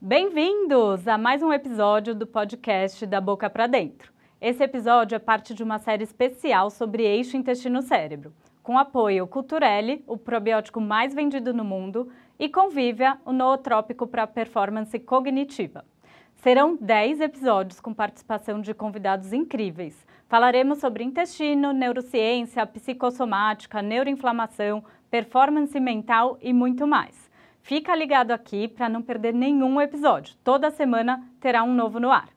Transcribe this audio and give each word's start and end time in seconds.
Bem-vindos 0.00 1.08
a 1.08 1.18
mais 1.18 1.42
um 1.42 1.52
episódio 1.52 2.14
do 2.14 2.24
podcast 2.24 3.04
Da 3.04 3.20
Boca 3.20 3.50
para 3.50 3.66
Dentro. 3.66 4.12
Esse 4.40 4.62
episódio 4.62 5.16
é 5.16 5.18
parte 5.18 5.52
de 5.52 5.64
uma 5.64 5.80
série 5.80 6.04
especial 6.04 6.70
sobre 6.70 7.02
eixo 7.02 7.36
intestino-cérebro, 7.36 8.32
com 8.62 8.78
apoio 8.78 9.26
Culturelle, 9.26 10.04
o 10.06 10.16
probiótico 10.16 10.80
mais 10.80 11.12
vendido 11.12 11.52
no 11.52 11.64
mundo, 11.64 12.12
e 12.38 12.48
Convívia, 12.48 13.18
o 13.24 13.32
nootrópico 13.32 14.06
para 14.06 14.24
performance 14.28 14.96
cognitiva. 15.00 15.84
Serão 16.36 16.78
10 16.80 17.20
episódios 17.20 17.80
com 17.80 17.92
participação 17.92 18.60
de 18.60 18.72
convidados 18.72 19.32
incríveis. 19.32 20.06
Falaremos 20.28 20.78
sobre 20.78 21.02
intestino, 21.02 21.72
neurociência, 21.72 22.64
psicossomática, 22.64 23.82
neuroinflamação, 23.82 24.84
performance 25.10 25.78
mental 25.80 26.38
e 26.40 26.52
muito 26.52 26.86
mais. 26.86 27.27
Fica 27.68 27.94
ligado 27.94 28.30
aqui 28.30 28.66
para 28.66 28.88
não 28.88 29.02
perder 29.02 29.34
nenhum 29.34 29.78
episódio. 29.78 30.34
Toda 30.42 30.70
semana 30.70 31.22
terá 31.38 31.62
um 31.62 31.74
novo 31.74 32.00
no 32.00 32.10
ar. 32.10 32.30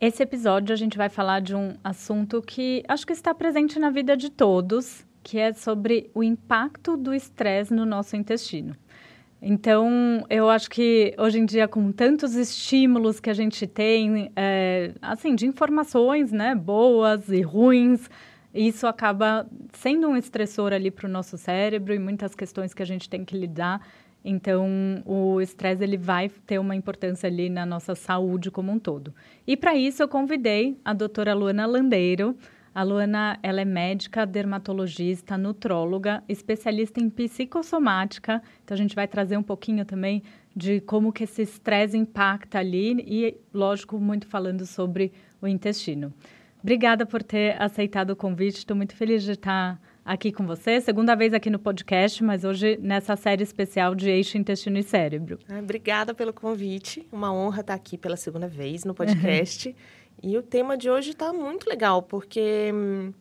Esse 0.00 0.22
episódio 0.22 0.72
a 0.72 0.76
gente 0.76 0.96
vai 0.96 1.10
falar 1.10 1.40
de 1.40 1.54
um 1.54 1.76
assunto 1.84 2.40
que 2.40 2.82
acho 2.88 3.06
que 3.06 3.12
está 3.12 3.34
presente 3.34 3.78
na 3.78 3.90
vida 3.90 4.16
de 4.16 4.30
todos, 4.30 5.06
que 5.22 5.38
é 5.38 5.52
sobre 5.52 6.10
o 6.14 6.22
impacto 6.22 6.96
do 6.96 7.12
estresse 7.12 7.74
no 7.74 7.84
nosso 7.84 8.16
intestino. 8.16 8.74
Então, 9.44 10.24
eu 10.30 10.48
acho 10.48 10.70
que 10.70 11.16
hoje 11.18 11.40
em 11.40 11.44
dia, 11.44 11.66
com 11.66 11.90
tantos 11.90 12.36
estímulos 12.36 13.18
que 13.18 13.28
a 13.28 13.34
gente 13.34 13.66
tem, 13.66 14.30
é, 14.36 14.92
assim, 15.02 15.34
de 15.34 15.46
informações, 15.46 16.30
né, 16.30 16.54
boas 16.54 17.28
e 17.28 17.40
ruins, 17.42 18.08
isso 18.54 18.86
acaba 18.86 19.44
sendo 19.72 20.06
um 20.06 20.16
estressor 20.16 20.72
ali 20.72 20.92
para 20.92 21.08
o 21.08 21.10
nosso 21.10 21.36
cérebro 21.36 21.92
e 21.92 21.98
muitas 21.98 22.36
questões 22.36 22.72
que 22.72 22.84
a 22.84 22.86
gente 22.86 23.08
tem 23.08 23.24
que 23.24 23.36
lidar. 23.36 23.84
Então, 24.24 25.02
o 25.04 25.40
estresse 25.40 25.82
ele 25.82 25.96
vai 25.96 26.28
ter 26.46 26.60
uma 26.60 26.76
importância 26.76 27.26
ali 27.26 27.50
na 27.50 27.66
nossa 27.66 27.96
saúde 27.96 28.48
como 28.48 28.70
um 28.70 28.78
todo. 28.78 29.12
E 29.44 29.56
para 29.56 29.74
isso, 29.74 30.04
eu 30.04 30.06
convidei 30.06 30.78
a 30.84 30.92
doutora 30.92 31.34
Luana 31.34 31.66
Landeiro, 31.66 32.36
a 32.74 32.82
Luana, 32.82 33.38
ela 33.42 33.60
é 33.60 33.64
médica, 33.64 34.24
dermatologista, 34.24 35.36
nutróloga, 35.36 36.22
especialista 36.28 37.00
em 37.00 37.10
psicossomática. 37.10 38.42
Então 38.64 38.74
a 38.74 38.78
gente 38.78 38.94
vai 38.94 39.06
trazer 39.06 39.36
um 39.36 39.42
pouquinho 39.42 39.84
também 39.84 40.22
de 40.56 40.80
como 40.80 41.12
que 41.12 41.24
esse 41.24 41.42
estresse 41.42 41.96
impacta 41.96 42.58
ali 42.58 43.04
e, 43.06 43.36
lógico, 43.52 43.98
muito 43.98 44.26
falando 44.26 44.64
sobre 44.64 45.12
o 45.40 45.46
intestino. 45.46 46.12
Obrigada 46.62 47.04
por 47.04 47.22
ter 47.22 47.60
aceitado 47.60 48.10
o 48.10 48.16
convite. 48.16 48.58
Estou 48.58 48.76
muito 48.76 48.94
feliz 48.94 49.22
de 49.24 49.32
estar 49.32 49.80
aqui 50.04 50.30
com 50.30 50.46
você. 50.46 50.80
Segunda 50.80 51.14
vez 51.14 51.34
aqui 51.34 51.50
no 51.50 51.58
podcast, 51.58 52.22
mas 52.22 52.44
hoje 52.44 52.78
nessa 52.80 53.16
série 53.16 53.42
especial 53.42 53.94
de 53.94 54.08
eixo 54.08 54.38
intestino 54.38 54.78
e 54.78 54.82
cérebro. 54.82 55.38
Ah, 55.48 55.58
obrigada 55.58 56.14
pelo 56.14 56.32
convite. 56.32 57.06
Uma 57.10 57.32
honra 57.32 57.60
estar 57.60 57.74
aqui 57.74 57.98
pela 57.98 58.16
segunda 58.16 58.46
vez 58.46 58.84
no 58.84 58.94
podcast. 58.94 59.74
E 60.22 60.38
o 60.38 60.42
tema 60.42 60.76
de 60.76 60.88
hoje 60.88 61.10
está 61.10 61.32
muito 61.32 61.68
legal, 61.68 62.02
porque 62.02 62.70
hum, 62.72 63.12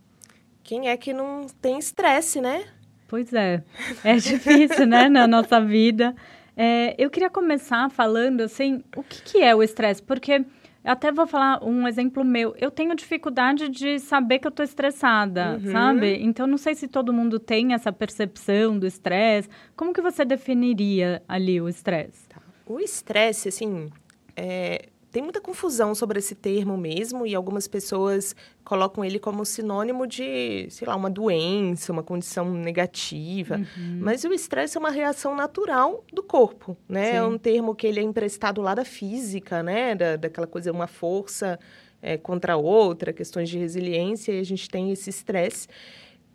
quem 0.64 0.90
é 0.90 0.96
que 0.96 1.14
não 1.14 1.48
tem 1.62 1.80
estresse, 1.80 2.40
né? 2.40 2.66
Pois 3.08 3.34
é, 3.34 3.64
é 4.04 4.16
difícil, 4.16 4.86
né, 4.86 5.10
na 5.10 5.28
nossa 5.28 5.60
vida. 5.60 6.16
É, 6.56 6.96
eu 6.98 7.10
queria 7.10 7.30
começar 7.30 7.90
falando, 7.90 8.42
assim, 8.42 8.84
o 8.96 9.04
que, 9.04 9.22
que 9.22 9.38
é 9.40 9.56
o 9.56 9.64
estresse? 9.64 10.02
Porque 10.02 10.46
até 10.84 11.12
vou 11.12 11.28
falar 11.28 11.64
um 11.64 11.88
exemplo 11.88 12.24
meu. 12.24 12.56
Eu 12.58 12.72
tenho 12.72 12.96
dificuldade 12.96 13.70
de 13.70 14.00
saber 14.00 14.40
que 14.40 14.48
eu 14.48 14.50
estou 14.50 14.64
estressada, 14.64 15.60
uhum. 15.62 15.72
sabe? 15.72 16.18
Então, 16.22 16.48
não 16.48 16.58
sei 16.58 16.74
se 16.74 16.88
todo 16.88 17.14
mundo 17.14 17.40
tem 17.40 17.74
essa 17.74 17.92
percepção 17.92 18.78
do 18.78 18.88
estresse. 18.88 19.50
Como 19.76 19.94
que 19.94 20.02
você 20.02 20.24
definiria 20.24 21.22
ali 21.28 21.60
o 21.62 21.68
estresse? 21.68 22.28
Tá. 22.30 22.42
O 22.66 22.80
estresse, 22.80 23.50
assim, 23.50 23.90
é, 24.36 24.90
tem 25.12 25.22
muita 25.22 25.42
confusão 25.42 25.94
sobre 25.94 26.20
esse 26.20 26.34
termo 26.34 26.78
mesmo 26.78 27.28
e 27.28 27.36
algumas 27.36 27.68
pessoas 27.68 28.34
colocam 28.64 29.04
ele 29.04 29.20
como 29.20 29.44
sinônimo 29.46 30.08
de, 30.08 30.68
sei 30.70 30.88
lá, 30.88 30.96
uma 30.96 31.10
doença, 31.10 31.92
uma 31.92 32.02
condição 32.02 32.54
negativa. 32.54 33.58
Uhum. 33.58 34.00
Mas 34.00 34.24
o 34.24 34.32
estresse 34.32 34.78
é 34.78 34.80
uma 34.80 34.90
reação 34.90 35.36
natural 35.36 36.06
do 36.14 36.24
corpo, 36.24 36.78
né? 36.88 37.10
É 37.10 37.12
Sim. 37.12 37.18
É 37.18 37.24
um 37.24 37.38
termo 37.38 37.76
que 37.76 37.86
ele 37.86 38.00
é 38.00 38.04
emprestado 38.04 38.62
lá 38.62 38.74
da 38.74 38.86
física, 38.86 39.62
né? 39.62 39.96
Da, 39.96 40.16
daquela 40.16 40.48
coisa, 40.48 40.72
uma 40.72 40.88
força 40.88 41.60
é, 42.02 42.18
contra 42.18 42.56
outra, 42.56 43.12
questões 43.12 43.50
de 43.50 43.58
resiliência, 43.58 44.32
e 44.32 44.40
a 44.40 44.46
gente 44.46 44.70
tem 44.70 44.92
esse 44.92 45.10
estresse. 45.10 45.68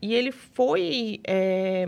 E 0.03 0.14
ele 0.14 0.32
foi... 0.32 1.20
É, 1.26 1.87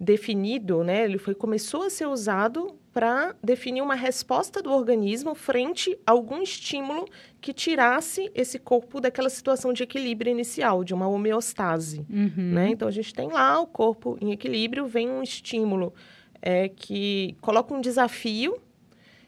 definido, 0.00 0.82
né? 0.82 1.04
Ele 1.04 1.18
foi 1.18 1.34
começou 1.34 1.82
a 1.82 1.90
ser 1.90 2.06
usado 2.06 2.74
para 2.90 3.34
definir 3.44 3.82
uma 3.82 3.94
resposta 3.94 4.62
do 4.62 4.72
organismo 4.72 5.34
frente 5.34 5.96
a 6.06 6.12
algum 6.12 6.42
estímulo 6.42 7.06
que 7.40 7.52
tirasse 7.52 8.30
esse 8.34 8.58
corpo 8.58 9.00
daquela 9.00 9.28
situação 9.28 9.72
de 9.74 9.82
equilíbrio 9.82 10.32
inicial, 10.32 10.82
de 10.82 10.94
uma 10.94 11.06
homeostase. 11.06 12.04
Uhum. 12.08 12.52
Né? 12.54 12.70
Então, 12.70 12.88
a 12.88 12.90
gente 12.90 13.14
tem 13.14 13.28
lá 13.28 13.60
o 13.60 13.66
corpo 13.66 14.16
em 14.20 14.32
equilíbrio, 14.32 14.86
vem 14.86 15.08
um 15.08 15.22
estímulo 15.22 15.92
é, 16.40 16.68
que 16.68 17.36
coloca 17.40 17.74
um 17.74 17.80
desafio 17.80 18.58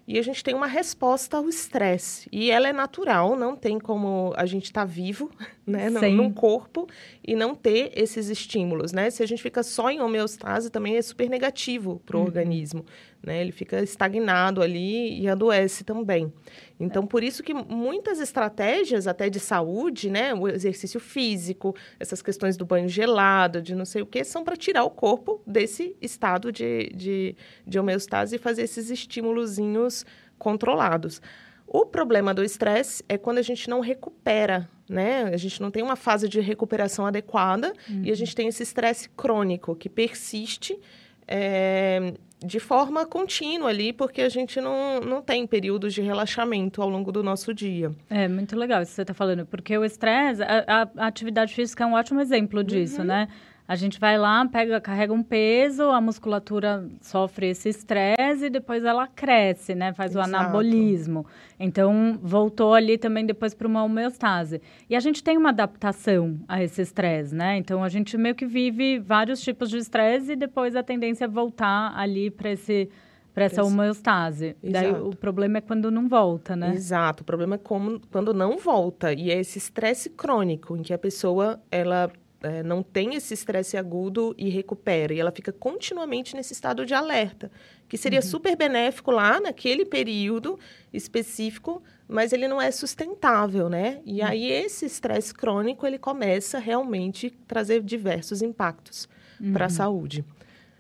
e 0.07 0.19
a 0.19 0.23
gente 0.23 0.43
tem 0.43 0.55
uma 0.55 0.67
resposta 0.67 1.37
ao 1.37 1.49
estresse. 1.49 2.29
E 2.33 2.51
ela 2.51 2.69
é 2.69 2.73
natural, 2.73 3.37
não 3.37 3.55
tem 3.55 3.79
como 3.79 4.33
a 4.37 4.45
gente 4.47 4.65
estar 4.65 4.83
tá 4.83 4.87
vivo, 4.87 5.31
né, 5.67 5.89
no, 5.89 6.01
num 6.11 6.33
corpo 6.33 6.89
e 7.27 7.37
não 7.37 7.55
ter 7.55 7.93
esses 7.95 8.29
estímulos, 8.29 8.93
né? 8.93 9.11
Se 9.11 9.23
a 9.23 9.27
gente 9.27 9.43
fica 9.43 9.63
só 9.63 9.91
em 9.91 10.01
homeostase, 10.01 10.71
também 10.71 10.97
é 10.97 11.03
super 11.03 11.29
negativo 11.29 12.01
para 12.05 12.17
o 12.17 12.21
uhum. 12.21 12.27
organismo 12.27 12.85
né? 13.23 13.41
Ele 13.41 13.53
fica 13.53 13.81
estagnado 13.81 14.61
ali 14.61 15.21
e 15.21 15.29
adoece 15.29 15.85
também. 15.85 16.33
Então, 16.79 17.07
por 17.07 17.23
isso 17.23 17.43
que 17.43 17.55
muitas 17.55 18.21
estratégias 18.21 19.07
até 19.07 19.31
de 19.31 19.39
saúde, 19.39 20.11
né? 20.11 20.35
O 20.35 20.49
exercício 20.49 20.99
físico, 20.99 21.75
essas 22.01 22.21
questões 22.21 22.57
do 22.57 22.67
banho 22.67 22.89
gelado, 22.89 23.63
de 23.63 23.75
não 23.75 23.85
sei 23.85 24.03
o 24.03 24.07
que, 24.07 24.25
são 24.25 24.43
para 24.43 24.57
tirar 24.57 24.83
o 24.85 24.91
corpo 24.91 25.41
desse 25.47 25.97
estado 26.01 26.51
de, 26.51 26.91
de, 26.95 27.37
de 27.67 27.79
homeostase 27.79 28.37
e 28.37 28.39
fazer 28.39 28.63
esses 28.63 28.91
estímulozinhos 28.91 30.05
controlados. 30.39 31.23
O 31.67 31.87
problema 31.87 32.35
do 32.35 32.43
estresse 32.43 33.05
é 33.09 33.17
quando 33.17 33.39
a 33.39 33.43
gente 33.43 33.71
não 33.71 33.81
recupera, 33.81 34.69
né? 34.93 35.31
A 35.33 35.37
gente 35.37 35.61
não 35.61 35.71
tem 35.71 35.83
uma 35.83 35.97
fase 35.97 36.29
de 36.29 36.41
recuperação 36.41 37.07
adequada 37.07 37.73
uhum. 37.89 38.03
e 38.05 38.09
a 38.09 38.11
uhum. 38.11 38.15
gente 38.15 38.35
tem 38.35 38.49
esse 38.49 38.63
estresse 38.63 39.09
crônico 39.09 39.75
que 39.75 39.89
persiste 39.89 40.79
é, 41.27 42.15
de 42.45 42.59
forma 42.59 43.07
contínua 43.07 43.71
ali, 43.71 43.93
porque 43.93 44.21
a 44.21 44.29
gente 44.29 44.61
não, 44.61 45.01
não 45.01 45.23
tem 45.23 45.47
períodos 45.47 45.95
de 45.95 46.03
relaxamento 46.03 46.83
ao 46.83 46.89
longo 46.89 47.13
do 47.13 47.23
nosso 47.23 47.55
dia. 47.55 47.93
É 48.11 48.29
muito 48.29 48.57
legal 48.57 48.83
isso 48.83 48.91
que 48.91 48.97
você 48.97 49.03
está 49.03 49.15
falando, 49.15 49.47
porque 49.47 49.77
o 49.79 49.85
estresse, 49.85 50.43
a, 50.43 50.89
a, 50.97 51.07
atividade 51.07 51.55
física 51.55 51.85
é 51.85 51.87
um 51.87 51.95
ótimo 51.95 52.21
exemplo 52.21 52.63
disso, 52.63 53.01
uhum. 53.01 53.07
né? 53.07 53.29
A 53.67 53.77
gente 53.77 53.99
vai 54.01 54.19
lá, 54.19 54.47
pega, 54.47 54.81
carrega 54.81 55.13
um 55.13 55.23
peso, 55.23 55.85
a 55.85 56.01
musculatura 56.01 56.87
sofre 57.01 57.51
esse 57.51 57.69
estresse 57.69 58.47
e 58.47 58.51
depois 58.51 58.85
ela 58.85 59.07
cresce, 59.07 59.75
né? 59.75 59.93
Faz 59.93 60.11
Exato. 60.11 60.29
o 60.29 60.35
anabolismo. 60.35 61.25
Então, 61.59 62.19
voltou 62.21 62.75
ali 62.75 62.99
também 62.99 63.25
depois 63.25 63.55
para 63.55 63.67
uma 63.69 63.85
homeostase. 63.85 64.61
E 64.91 64.97
a 64.97 65.01
gente 65.01 65.23
tem 65.23 65.39
uma 65.39 65.51
adaptação 65.51 66.41
a 66.49 66.63
esse 66.63 66.83
estresse, 66.83 67.35
né? 67.35 67.57
Então, 67.57 67.85
a 67.85 67.89
gente 67.89 68.19
meio 68.19 68.35
que 68.35 68.47
vive 68.47 68.99
vários 68.99 69.41
tipos 69.41 69.71
de 69.71 69.79
estresse 69.79 70.33
e 70.33 70.37
depois 70.37 70.75
a 70.75 70.83
tendência 70.83 71.25
é 71.25 71.29
voltar 71.29 71.93
ali 71.97 72.31
para 72.31 72.51
esse 72.51 72.91
para 73.33 73.45
essa 73.45 73.65
homeostase. 73.65 74.57
Exato. 74.63 74.93
Daí 74.93 74.93
o 74.93 75.17
problema 75.17 75.59
é 75.59 75.61
quando 75.61 75.91
não 75.91 76.07
volta, 76.09 76.55
né? 76.55 76.75
Exato. 76.75 77.23
O 77.23 77.25
problema 77.25 77.55
é 77.55 77.59
como, 77.59 77.99
quando 78.11 78.35
não 78.35 78.59
volta. 78.59 79.13
E 79.13 79.31
é 79.31 79.41
esse 79.41 79.57
estresse 79.57 80.11
crônico, 80.11 80.77
em 80.77 80.83
que 80.83 80.93
a 80.93 80.99
pessoa 80.99 81.59
ela 81.71 82.11
é, 82.43 82.63
não 82.63 82.83
tem 82.83 83.15
esse 83.15 83.33
estresse 83.35 83.77
agudo 83.77 84.35
e 84.37 84.49
recupera. 84.49 85.15
E 85.15 85.21
ela 85.21 85.31
fica 85.31 85.53
continuamente 85.53 86.35
nesse 86.35 86.53
estado 86.53 86.85
de 86.85 86.95
alerta, 86.95 87.51
que 87.89 87.97
seria 87.97 88.21
uhum. 88.21 88.27
super 88.27 88.57
benéfico 88.57 89.11
lá 89.11 89.41
naquele 89.41 89.85
período 89.85 90.59
específico, 90.93 91.83
mas 92.09 92.33
ele 92.33 92.49
não 92.49 92.61
é 92.61 92.71
sustentável, 92.71 93.69
né? 93.69 94.01
E 94.05 94.21
uhum. 94.21 94.27
aí 94.27 94.51
esse 94.51 94.87
estresse 94.87 95.33
crônico, 95.33 95.87
ele 95.87 95.99
começa 95.99 96.59
realmente 96.59 97.29
a 97.29 97.47
trazer 97.47 97.83
diversos 97.83 98.43
impactos 98.43 99.09
uhum. 99.41 99.53
para 99.53 99.67
a 99.67 99.71
saúde. 99.71 100.25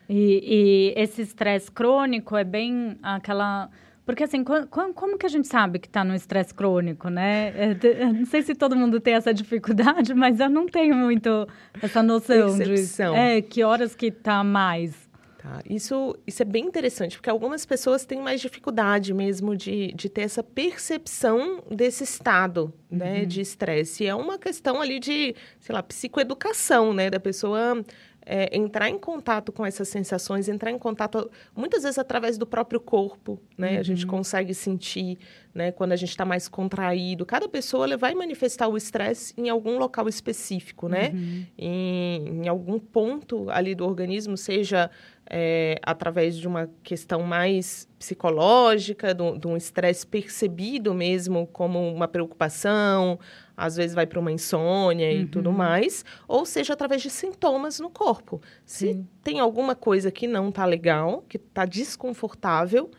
E, 0.08 0.94
e 0.96 1.00
esse 1.00 1.22
estresse 1.22 1.70
crônico 1.70 2.37
é 2.37 2.44
bem 2.44 2.98
aquela 3.02 3.70
porque, 4.04 4.25
assim, 4.25 4.43
como, 4.43 4.93
como 4.94 5.16
que 5.16 5.26
a 5.26 5.28
gente 5.28 5.46
sabe 5.46 5.78
que 5.78 5.87
está 5.87 6.02
no 6.02 6.14
estresse 6.14 6.52
crônico, 6.52 7.08
né? 7.08 7.52
É, 7.56 8.12
não 8.12 8.26
sei 8.26 8.43
se 8.43 8.54
todo 8.54 8.75
mundo 8.75 8.99
tem 8.99 9.14
essa 9.14 9.32
dificuldade, 9.32 10.12
mas 10.14 10.40
eu 10.40 10.50
não 10.50 10.66
tenho 10.66 10.94
muito 10.94 11.46
essa 11.81 12.02
noção 12.02 12.56
Percepção. 12.56 13.14
de... 13.14 13.20
É, 13.20 13.40
que 13.40 13.62
horas 13.62 13.94
que 13.94 14.06
está 14.06 14.43
mais. 14.43 15.10
Tá? 15.38 15.60
Isso, 15.69 16.16
isso 16.25 16.40
é 16.43 16.44
bem 16.44 16.64
interessante, 16.64 17.16
porque 17.16 17.28
algumas 17.28 17.66
pessoas 17.66 18.04
têm 18.04 18.20
mais 18.20 18.40
dificuldade 18.40 19.12
mesmo 19.12 19.56
de, 19.56 19.93
de 19.93 20.08
ter 20.08 20.22
essa 20.22 20.43
percepção 20.43 21.62
desse 21.69 22.04
estado 22.04 22.72
né, 22.88 23.20
uhum. 23.20 23.26
de 23.26 23.40
estresse. 23.40 24.06
É 24.06 24.14
uma 24.14 24.38
questão 24.38 24.81
ali 24.81 25.00
de, 25.00 25.34
sei 25.58 25.75
lá, 25.75 25.82
psicoeducação, 25.82 26.94
né? 26.94 27.10
Da 27.10 27.19
pessoa 27.19 27.84
é, 28.24 28.56
entrar 28.56 28.88
em 28.88 28.98
contato 28.98 29.52
com 29.52 29.66
essas 29.66 29.88
sensações, 29.88 30.48
entrar 30.48 30.70
em 30.70 30.78
contato, 30.78 31.30
muitas 31.54 31.82
vezes 31.82 31.98
através 31.98 32.38
do 32.38 32.46
próprio 32.46 32.80
corpo, 32.80 33.40
né? 33.58 33.72
Uhum. 33.72 33.78
A 33.80 33.82
gente 33.82 34.04
uhum. 34.04 34.10
consegue 34.10 34.54
sentir, 34.54 35.19
né? 35.54 35.72
Quando 35.72 35.92
a 35.92 35.96
gente 35.96 36.10
está 36.10 36.24
mais 36.24 36.48
contraído. 36.48 37.26
Cada 37.26 37.48
pessoa 37.48 37.96
vai 37.96 38.14
manifestar 38.14 38.69
o 38.69 38.76
estresse 38.76 39.34
em 39.36 39.48
algum 39.48 39.78
local 39.78 40.08
específico, 40.08 40.88
né? 40.88 41.10
Uhum. 41.12 41.46
Em, 41.58 42.42
em 42.44 42.48
algum 42.48 42.78
ponto 42.78 43.50
ali 43.50 43.74
do 43.74 43.84
organismo, 43.84 44.36
seja 44.36 44.90
é, 45.28 45.78
através 45.82 46.36
de 46.36 46.46
uma 46.46 46.70
questão 46.82 47.22
mais 47.22 47.88
psicológica, 47.98 49.14
de 49.14 49.46
um 49.46 49.56
estresse 49.56 50.06
percebido 50.06 50.92
mesmo 50.92 51.46
como 51.46 51.92
uma 51.92 52.08
preocupação, 52.08 53.18
às 53.56 53.76
vezes 53.76 53.94
vai 53.94 54.06
para 54.06 54.19
uma 54.19 54.32
insônia 54.32 55.08
uhum. 55.08 55.22
e 55.22 55.26
tudo 55.26 55.50
uhum. 55.50 55.56
mais, 55.56 56.04
ou 56.26 56.44
seja, 56.44 56.72
através 56.72 57.02
de 57.02 57.10
sintomas 57.10 57.78
no 57.81 57.90
corpo. 57.90 58.40
Se 58.64 58.93
Sim. 58.93 59.08
tem 59.22 59.40
alguma 59.40 59.75
coisa 59.75 60.10
que 60.10 60.26
não 60.26 60.49
está 60.49 60.64
legal, 60.64 61.25
que 61.28 61.37
está 61.37 61.64
desconfortável, 61.64 62.90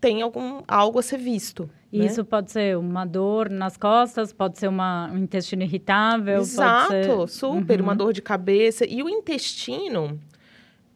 tem 0.00 0.22
algum, 0.22 0.62
algo 0.66 0.98
a 0.98 1.02
ser 1.02 1.18
visto. 1.18 1.68
Né? 1.92 2.06
Isso 2.06 2.24
pode 2.24 2.52
ser 2.52 2.76
uma 2.76 3.04
dor 3.04 3.50
nas 3.50 3.76
costas, 3.76 4.32
pode 4.32 4.58
ser 4.58 4.68
uma, 4.68 5.10
um 5.10 5.18
intestino 5.18 5.62
irritável. 5.62 6.40
Exato, 6.40 6.92
ser... 6.92 7.28
super, 7.28 7.80
uhum. 7.80 7.86
uma 7.86 7.96
dor 7.96 8.12
de 8.12 8.22
cabeça. 8.22 8.84
E 8.86 9.02
o 9.02 9.08
intestino 9.08 10.20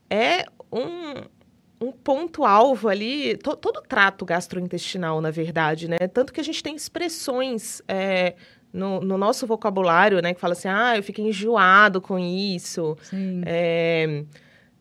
é 0.09 0.44
um, 0.71 1.87
um 1.87 1.93
ponto-alvo 1.93 2.89
ali, 2.89 3.37
to, 3.39 3.56
todo 3.56 3.83
trato 3.83 4.25
gastrointestinal, 4.25 5.21
na 5.21 5.31
verdade, 5.31 5.89
né? 5.89 5.97
Tanto 6.12 6.33
que 6.33 6.41
a 6.41 6.44
gente 6.44 6.62
tem 6.62 6.77
expressões 6.77 7.83
é, 7.89 8.35
no, 8.73 9.01
no, 9.01 9.19
nosso 9.19 9.47
vocabulário, 9.47 10.21
né? 10.21 10.35
Que 10.35 10.41
fala 10.41 10.53
assim, 10.53 10.69
ah, 10.69 10.97
eu 10.97 11.03
fico 11.03 11.21
enjoado 11.21 12.01
com 12.01 12.19
isso. 12.19 12.97
Sim. 13.03 13.43
É, 13.45 14.25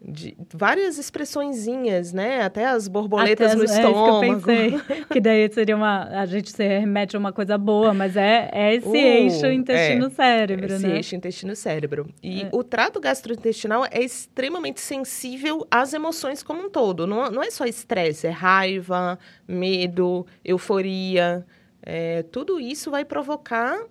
de 0.03 0.35
várias 0.51 0.97
expressõezinhas, 0.97 2.11
né? 2.11 2.41
Até 2.41 2.65
as 2.65 2.87
borboletas 2.87 3.51
Até 3.51 3.55
no 3.55 3.63
estômago. 3.63 4.19
É 4.23 4.27
isso 4.27 4.45
que 4.45 4.51
eu 4.51 4.81
pensei. 4.81 5.05
que 5.13 5.21
daí 5.21 5.51
seria 5.51 5.75
uma. 5.75 6.05
A 6.05 6.25
gente 6.25 6.51
se 6.51 6.67
remete 6.67 7.15
a 7.15 7.19
uma 7.19 7.31
coisa 7.31 7.55
boa, 7.57 7.93
mas 7.93 8.17
é, 8.17 8.49
é 8.51 8.75
esse 8.75 8.87
uh, 8.87 8.95
eixo 8.95 9.45
intestino-cérebro, 9.45 10.71
é, 10.71 10.75
esse 10.75 10.87
né? 10.87 10.95
eixo 10.95 11.15
intestino-cérebro. 11.15 12.09
E 12.23 12.43
é. 12.43 12.49
o 12.51 12.63
trato 12.63 12.99
gastrointestinal 12.99 13.85
é 13.91 14.01
extremamente 14.01 14.81
sensível 14.81 15.67
às 15.69 15.93
emoções 15.93 16.41
como 16.41 16.65
um 16.65 16.69
todo. 16.69 17.05
Não, 17.05 17.29
não 17.29 17.43
é 17.43 17.51
só 17.51 17.65
estresse, 17.65 18.25
é 18.25 18.31
raiva, 18.31 19.19
medo, 19.47 20.25
euforia. 20.43 21.45
É, 21.83 22.23
tudo 22.23 22.59
isso 22.59 22.91
vai 22.91 23.03
provocar 23.03 23.85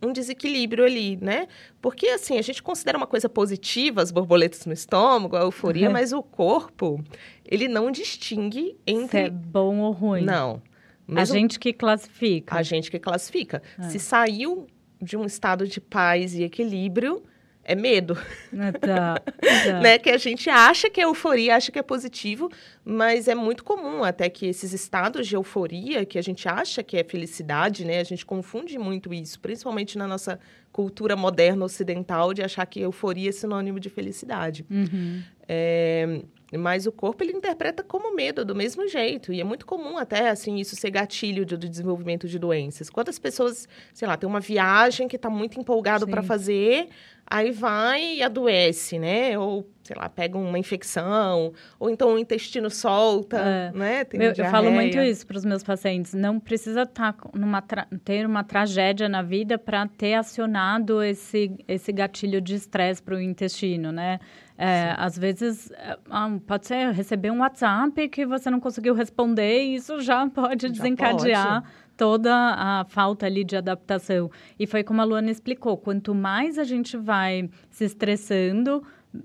um 0.00 0.12
desequilíbrio 0.12 0.84
ali, 0.84 1.16
né? 1.16 1.48
Porque, 1.82 2.06
assim, 2.08 2.38
a 2.38 2.42
gente 2.42 2.62
considera 2.62 2.96
uma 2.96 3.06
coisa 3.06 3.28
positiva 3.28 4.00
as 4.00 4.10
borboletas 4.10 4.64
no 4.64 4.72
estômago, 4.72 5.36
a 5.36 5.40
euforia, 5.40 5.88
uhum. 5.88 5.92
mas 5.92 6.12
o 6.12 6.22
corpo, 6.22 7.02
ele 7.44 7.66
não 7.66 7.90
distingue 7.90 8.78
entre... 8.86 9.18
Se 9.18 9.26
é 9.26 9.30
bom 9.30 9.78
ou 9.80 9.92
ruim. 9.92 10.24
Não. 10.24 10.62
Mesmo... 11.06 11.20
A 11.20 11.24
gente 11.24 11.58
que 11.58 11.72
classifica. 11.72 12.56
A 12.56 12.62
gente 12.62 12.90
que 12.90 12.98
classifica. 12.98 13.62
É. 13.78 13.88
Se 13.88 13.98
saiu 13.98 14.66
de 15.00 15.16
um 15.16 15.24
estado 15.24 15.66
de 15.66 15.80
paz 15.80 16.34
e 16.34 16.42
equilíbrio, 16.42 17.22
é 17.68 17.74
medo. 17.74 18.16
Ah, 18.58 18.72
tá, 18.72 19.20
tá. 19.20 19.80
né? 19.80 19.98
Que 19.98 20.08
a 20.08 20.16
gente 20.16 20.48
acha 20.48 20.88
que 20.88 21.02
é 21.02 21.04
euforia, 21.04 21.54
acha 21.54 21.70
que 21.70 21.78
é 21.78 21.82
positivo, 21.82 22.50
mas 22.82 23.28
é 23.28 23.34
muito 23.34 23.62
comum 23.62 24.02
até 24.02 24.30
que 24.30 24.46
esses 24.46 24.72
estados 24.72 25.26
de 25.26 25.36
euforia, 25.36 26.06
que 26.06 26.18
a 26.18 26.22
gente 26.22 26.48
acha 26.48 26.82
que 26.82 26.96
é 26.96 27.04
felicidade, 27.04 27.84
né? 27.84 28.00
A 28.00 28.04
gente 28.04 28.24
confunde 28.24 28.78
muito 28.78 29.12
isso, 29.12 29.38
principalmente 29.38 29.98
na 29.98 30.06
nossa 30.06 30.40
cultura 30.72 31.14
moderna 31.14 31.62
ocidental, 31.66 32.32
de 32.32 32.42
achar 32.42 32.64
que 32.64 32.80
euforia 32.80 33.28
é 33.28 33.32
sinônimo 33.32 33.78
de 33.78 33.90
felicidade. 33.90 34.64
Uhum. 34.70 35.22
É, 35.46 36.22
mas 36.56 36.86
o 36.86 36.92
corpo 36.92 37.22
ele 37.22 37.32
interpreta 37.32 37.82
como 37.82 38.14
medo 38.14 38.44
do 38.44 38.54
mesmo 38.54 38.88
jeito 38.88 39.32
e 39.32 39.40
é 39.40 39.44
muito 39.44 39.66
comum 39.66 39.98
até 39.98 40.30
assim 40.30 40.56
isso 40.56 40.74
ser 40.76 40.90
gatilho 40.90 41.44
do, 41.44 41.58
do 41.58 41.68
desenvolvimento 41.68 42.26
de 42.26 42.38
doenças. 42.38 42.88
Quantas 42.88 43.18
pessoas, 43.18 43.68
sei 43.92 44.08
lá, 44.08 44.16
tem 44.16 44.28
uma 44.28 44.40
viagem 44.40 45.08
que 45.08 45.16
está 45.16 45.28
muito 45.28 45.60
empolgado 45.60 46.06
para 46.06 46.22
fazer, 46.22 46.88
aí 47.30 47.50
vai 47.50 48.14
e 48.14 48.22
adoece, 48.22 48.98
né? 48.98 49.38
Ou, 49.38 49.68
sei 49.82 49.94
lá, 49.94 50.08
pega 50.08 50.38
uma 50.38 50.58
infecção, 50.58 51.52
ou 51.78 51.90
então 51.90 52.14
o 52.14 52.18
intestino 52.18 52.70
solta, 52.70 53.38
é. 53.38 53.72
né? 53.72 54.04
Tem 54.04 54.20
eu, 54.22 54.32
eu 54.34 54.44
falo 54.46 54.70
muito 54.70 54.98
isso 54.98 55.26
para 55.26 55.36
os 55.36 55.44
meus 55.44 55.62
pacientes. 55.62 56.14
Não 56.14 56.40
precisa 56.40 56.86
tá 56.86 57.14
numa 57.34 57.62
ter 58.04 58.24
uma 58.24 58.42
tragédia 58.42 59.08
na 59.08 59.22
vida 59.22 59.58
para 59.58 59.86
ter 59.86 60.14
acionado 60.14 61.02
esse, 61.02 61.52
esse 61.68 61.92
gatilho 61.92 62.40
de 62.40 62.54
estresse 62.54 63.02
para 63.02 63.14
o 63.14 63.20
intestino, 63.20 63.92
né? 63.92 64.18
É, 64.60 64.92
às 64.98 65.16
vezes, 65.16 65.70
é, 65.70 65.96
ah, 66.10 66.36
pode 66.44 66.66
ser 66.66 66.90
receber 66.92 67.30
um 67.30 67.38
WhatsApp 67.38 68.08
que 68.08 68.26
você 68.26 68.50
não 68.50 68.58
conseguiu 68.58 68.92
responder 68.92 69.62
e 69.62 69.76
isso 69.76 70.00
já 70.00 70.26
pode 70.28 70.66
já 70.66 70.72
desencadear 70.72 71.62
pode 71.62 71.74
toda 71.96 72.34
a 72.34 72.84
falta 72.88 73.26
ali 73.26 73.44
de 73.44 73.56
adaptação. 73.56 74.30
E 74.58 74.66
foi 74.66 74.82
como 74.82 75.00
a 75.00 75.04
Luana 75.04 75.30
explicou: 75.30 75.76
quanto 75.76 76.14
mais 76.14 76.58
a 76.58 76.64
gente 76.64 76.96
vai 76.96 77.48
se 77.70 77.84
estressando, 77.84 78.82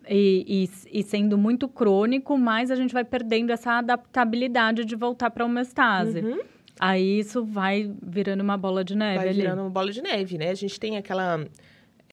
e, 0.09 0.69
e, 0.91 0.99
e, 0.99 1.03
sendo 1.03 1.37
muito 1.37 1.67
crônico, 1.67 2.37
mais 2.37 2.71
a 2.71 2.75
gente 2.75 2.93
vai 2.93 3.03
perdendo 3.03 3.51
essa 3.51 3.73
adaptabilidade 3.73 4.85
de 4.85 4.95
voltar 4.95 5.29
para 5.29 5.43
a 5.43 5.47
homeostase. 5.47 6.19
Uhum. 6.19 6.39
Aí 6.79 7.19
isso 7.19 7.43
vai 7.43 7.91
virando 8.01 8.41
uma 8.41 8.57
bola 8.57 8.83
de 8.83 8.95
neve. 8.95 9.17
Vai 9.17 9.29
ali. 9.29 9.41
virando 9.41 9.61
uma 9.61 9.69
bola 9.69 9.91
de 9.91 10.01
neve, 10.01 10.37
né? 10.37 10.49
A 10.49 10.55
gente 10.55 10.79
tem 10.79 10.97
aquela. 10.97 11.45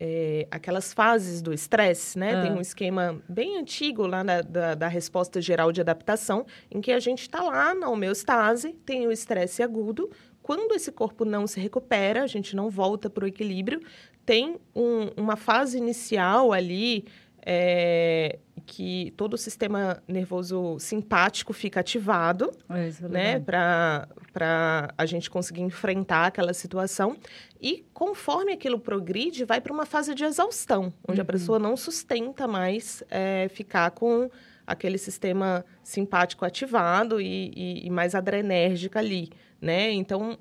É, 0.02 0.48
aquelas 0.50 0.94
fases 0.94 1.42
do 1.42 1.52
estresse, 1.52 2.18
né? 2.18 2.34
Ah. 2.34 2.42
Tem 2.42 2.52
um 2.52 2.60
esquema 2.60 3.22
bem 3.28 3.58
antigo 3.58 4.06
lá 4.06 4.24
na, 4.24 4.40
da, 4.40 4.74
da 4.74 4.88
resposta 4.88 5.42
geral 5.42 5.70
de 5.70 5.82
adaptação, 5.82 6.46
em 6.70 6.80
que 6.80 6.90
a 6.90 6.98
gente 6.98 7.20
está 7.20 7.42
lá 7.42 7.74
na 7.74 7.90
homeostase, 7.90 8.72
tem 8.86 9.06
o 9.06 9.12
estresse 9.12 9.62
agudo, 9.62 10.10
quando 10.42 10.74
esse 10.74 10.90
corpo 10.90 11.24
não 11.24 11.46
se 11.46 11.60
recupera, 11.60 12.22
a 12.22 12.26
gente 12.26 12.56
não 12.56 12.70
volta 12.70 13.10
para 13.10 13.24
o 13.24 13.28
equilíbrio, 13.28 13.80
tem 14.24 14.58
um, 14.74 15.08
uma 15.16 15.36
fase 15.36 15.76
inicial 15.76 16.52
ali 16.52 17.04
é, 17.44 18.38
que 18.72 19.12
todo 19.16 19.34
o 19.34 19.36
sistema 19.36 20.00
nervoso 20.06 20.78
simpático 20.78 21.52
fica 21.52 21.80
ativado, 21.80 22.52
é, 22.68 23.08
né, 23.08 23.40
para 23.40 24.94
a 24.96 25.06
gente 25.06 25.28
conseguir 25.28 25.62
enfrentar 25.62 26.26
aquela 26.26 26.54
situação. 26.54 27.16
E 27.60 27.84
conforme 27.92 28.52
aquilo 28.52 28.78
progride, 28.78 29.44
vai 29.44 29.60
para 29.60 29.72
uma 29.72 29.84
fase 29.84 30.14
de 30.14 30.24
exaustão, 30.24 30.92
onde 31.06 31.20
uhum. 31.20 31.22
a 31.22 31.26
pessoa 31.26 31.58
não 31.58 31.76
sustenta 31.76 32.46
mais 32.46 33.02
é, 33.10 33.48
ficar 33.52 33.90
com 33.90 34.30
aquele 34.64 34.98
sistema 34.98 35.64
simpático 35.82 36.44
ativado 36.44 37.20
e, 37.20 37.50
e, 37.56 37.86
e 37.86 37.90
mais 37.90 38.14
adrenérgica 38.14 39.00
ali 39.00 39.30
né? 39.60 39.90
Então, 39.92 40.38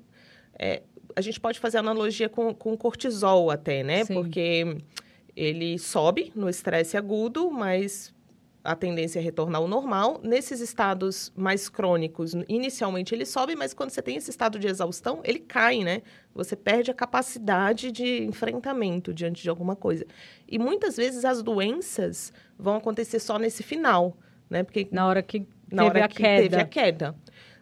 é, 0.58 0.82
a 1.14 1.20
gente 1.20 1.38
pode 1.38 1.58
fazer 1.58 1.78
analogia 1.78 2.28
com, 2.28 2.54
com 2.54 2.72
o 2.72 2.78
cortisol 2.78 3.50
até, 3.50 3.82
né? 3.82 4.04
Sim. 4.04 4.14
Porque 4.14 4.78
ele 5.36 5.78
sobe 5.78 6.32
no 6.34 6.48
estresse 6.48 6.96
agudo, 6.96 7.50
mas 7.50 8.12
a 8.62 8.74
tendência 8.74 9.18
é 9.18 9.22
retornar 9.22 9.60
ao 9.60 9.68
normal. 9.68 10.20
Nesses 10.22 10.60
estados 10.60 11.32
mais 11.34 11.68
crônicos, 11.68 12.34
inicialmente 12.48 13.14
ele 13.14 13.24
sobe, 13.24 13.56
mas 13.56 13.72
quando 13.72 13.90
você 13.90 14.02
tem 14.02 14.16
esse 14.16 14.30
estado 14.30 14.58
de 14.58 14.66
exaustão, 14.66 15.20
ele 15.24 15.38
cai, 15.38 15.82
né? 15.82 16.02
Você 16.34 16.54
perde 16.54 16.90
a 16.90 16.94
capacidade 16.94 17.90
de 17.90 18.24
enfrentamento 18.24 19.14
diante 19.14 19.42
de 19.42 19.48
alguma 19.48 19.74
coisa. 19.74 20.06
E 20.46 20.58
muitas 20.58 20.96
vezes 20.96 21.24
as 21.24 21.42
doenças 21.42 22.32
vão 22.58 22.76
acontecer 22.76 23.18
só 23.18 23.38
nesse 23.38 23.62
final, 23.62 24.16
né? 24.48 24.62
Porque 24.62 24.86
na 24.92 25.06
hora 25.06 25.22
que 25.22 25.46
na 25.70 25.84
hora 25.84 26.08
que 26.08 26.16
queda. 26.16 26.42
teve 26.42 26.56
a 26.56 26.66
queda. 26.66 27.16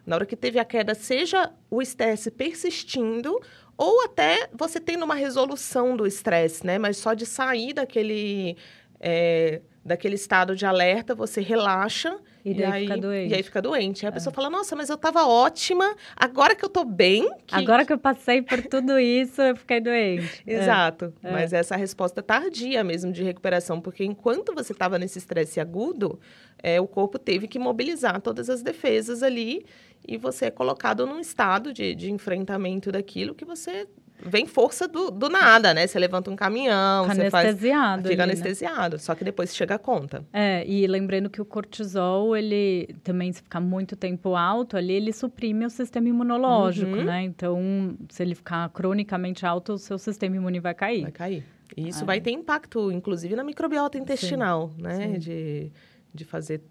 Na 0.05 0.15
hora 0.15 0.25
que 0.25 0.35
teve 0.35 0.57
a 0.57 0.65
queda, 0.65 0.95
seja 0.95 1.51
o 1.69 1.81
estresse 1.81 2.31
persistindo 2.31 3.39
ou 3.77 4.03
até 4.03 4.49
você 4.53 4.79
tendo 4.79 5.05
uma 5.05 5.15
resolução 5.15 5.95
do 5.95 6.05
estresse, 6.05 6.65
né? 6.65 6.77
Mas 6.77 6.97
só 6.97 7.13
de 7.13 7.25
sair 7.25 7.73
daquele, 7.73 8.57
é, 8.99 9.61
daquele 9.83 10.15
estado 10.15 10.55
de 10.55 10.65
alerta, 10.65 11.15
você 11.15 11.41
relaxa 11.41 12.17
e, 12.43 12.53
e 12.53 12.63
aí, 12.63 12.81
fica 12.83 12.97
doente. 12.97 13.31
E 13.31 13.35
aí 13.35 13.43
fica 13.43 13.61
doente. 13.61 14.05
Aí 14.05 14.09
a 14.09 14.11
é. 14.11 14.13
pessoa 14.13 14.33
fala, 14.33 14.49
nossa, 14.49 14.75
mas 14.75 14.89
eu 14.89 14.97
tava 14.97 15.25
ótima, 15.25 15.95
agora 16.15 16.55
que 16.55 16.63
eu 16.63 16.69
tô 16.69 16.83
bem... 16.83 17.29
Que... 17.45 17.55
Agora 17.55 17.85
que 17.85 17.91
eu 17.91 17.97
passei 17.97 18.41
por 18.41 18.61
tudo 18.61 18.99
isso, 18.99 19.41
eu 19.41 19.55
fiquei 19.55 19.81
doente. 19.81 20.43
Exato. 20.47 21.13
É. 21.23 21.31
Mas 21.31 21.53
essa 21.53 21.75
resposta 21.75 22.21
tardia 22.21 22.83
mesmo 22.83 23.11
de 23.11 23.23
recuperação, 23.23 23.81
porque 23.81 24.03
enquanto 24.03 24.53
você 24.53 24.73
estava 24.73 24.97
nesse 24.97 25.17
estresse 25.17 25.59
agudo, 25.59 26.19
é, 26.61 26.79
o 26.79 26.87
corpo 26.87 27.17
teve 27.17 27.47
que 27.47 27.59
mobilizar 27.59 28.21
todas 28.21 28.49
as 28.49 28.61
defesas 28.61 29.23
ali 29.23 29.65
e 30.07 30.17
você 30.17 30.45
é 30.45 30.51
colocado 30.51 31.05
num 31.05 31.19
estado 31.19 31.73
de, 31.73 31.93
de 31.95 32.11
enfrentamento 32.11 32.91
daquilo 32.91 33.35
que 33.35 33.45
você 33.45 33.87
vem 34.25 34.45
força 34.45 34.87
do, 34.87 35.09
do 35.11 35.29
nada, 35.29 35.73
né? 35.73 35.87
Você 35.87 35.97
levanta 35.97 36.29
um 36.29 36.35
caminhão, 36.35 37.03
Fica 37.03 37.15
você 37.15 37.29
faz... 37.29 37.45
anestesiado 37.47 38.09
Fica 38.09 38.09
ali, 38.09 38.17
né? 38.17 38.23
anestesiado, 38.23 38.99
só 38.99 39.15
que 39.15 39.23
depois 39.23 39.55
chega 39.55 39.75
a 39.75 39.79
conta. 39.79 40.25
É, 40.33 40.65
e 40.67 40.85
lembrando 40.87 41.29
que 41.29 41.41
o 41.41 41.45
cortisol, 41.45 42.35
ele 42.35 42.95
também, 43.03 43.31
se 43.31 43.41
ficar 43.41 43.59
muito 43.59 43.95
tempo 43.95 44.35
alto 44.35 44.75
ali, 44.77 44.93
ele 44.93 45.13
suprime 45.13 45.65
o 45.65 45.69
sistema 45.69 46.07
imunológico, 46.09 46.91
Uhum. 46.97 47.03
né? 47.03 47.23
Então, 47.23 47.95
se 48.09 48.21
ele 48.23 48.35
ficar 48.35 48.69
cronicamente 48.69 49.45
alto, 49.45 49.73
o 49.73 49.77
seu 49.77 49.97
sistema 49.97 50.35
imune 50.35 50.59
vai 50.59 50.73
cair. 50.73 51.01
Vai 51.03 51.11
cair. 51.11 51.43
E 51.77 51.87
isso 51.87 52.03
Ah. 52.03 52.07
vai 52.07 52.19
ter 52.19 52.31
impacto, 52.31 52.91
inclusive, 52.91 53.35
na 53.35 53.43
microbiota 53.43 53.97
intestinal, 53.97 54.71
né? 54.77 54.95
sim. 54.97 55.19
De, 55.19 55.71
de 56.13 56.25
fazer 56.25 56.61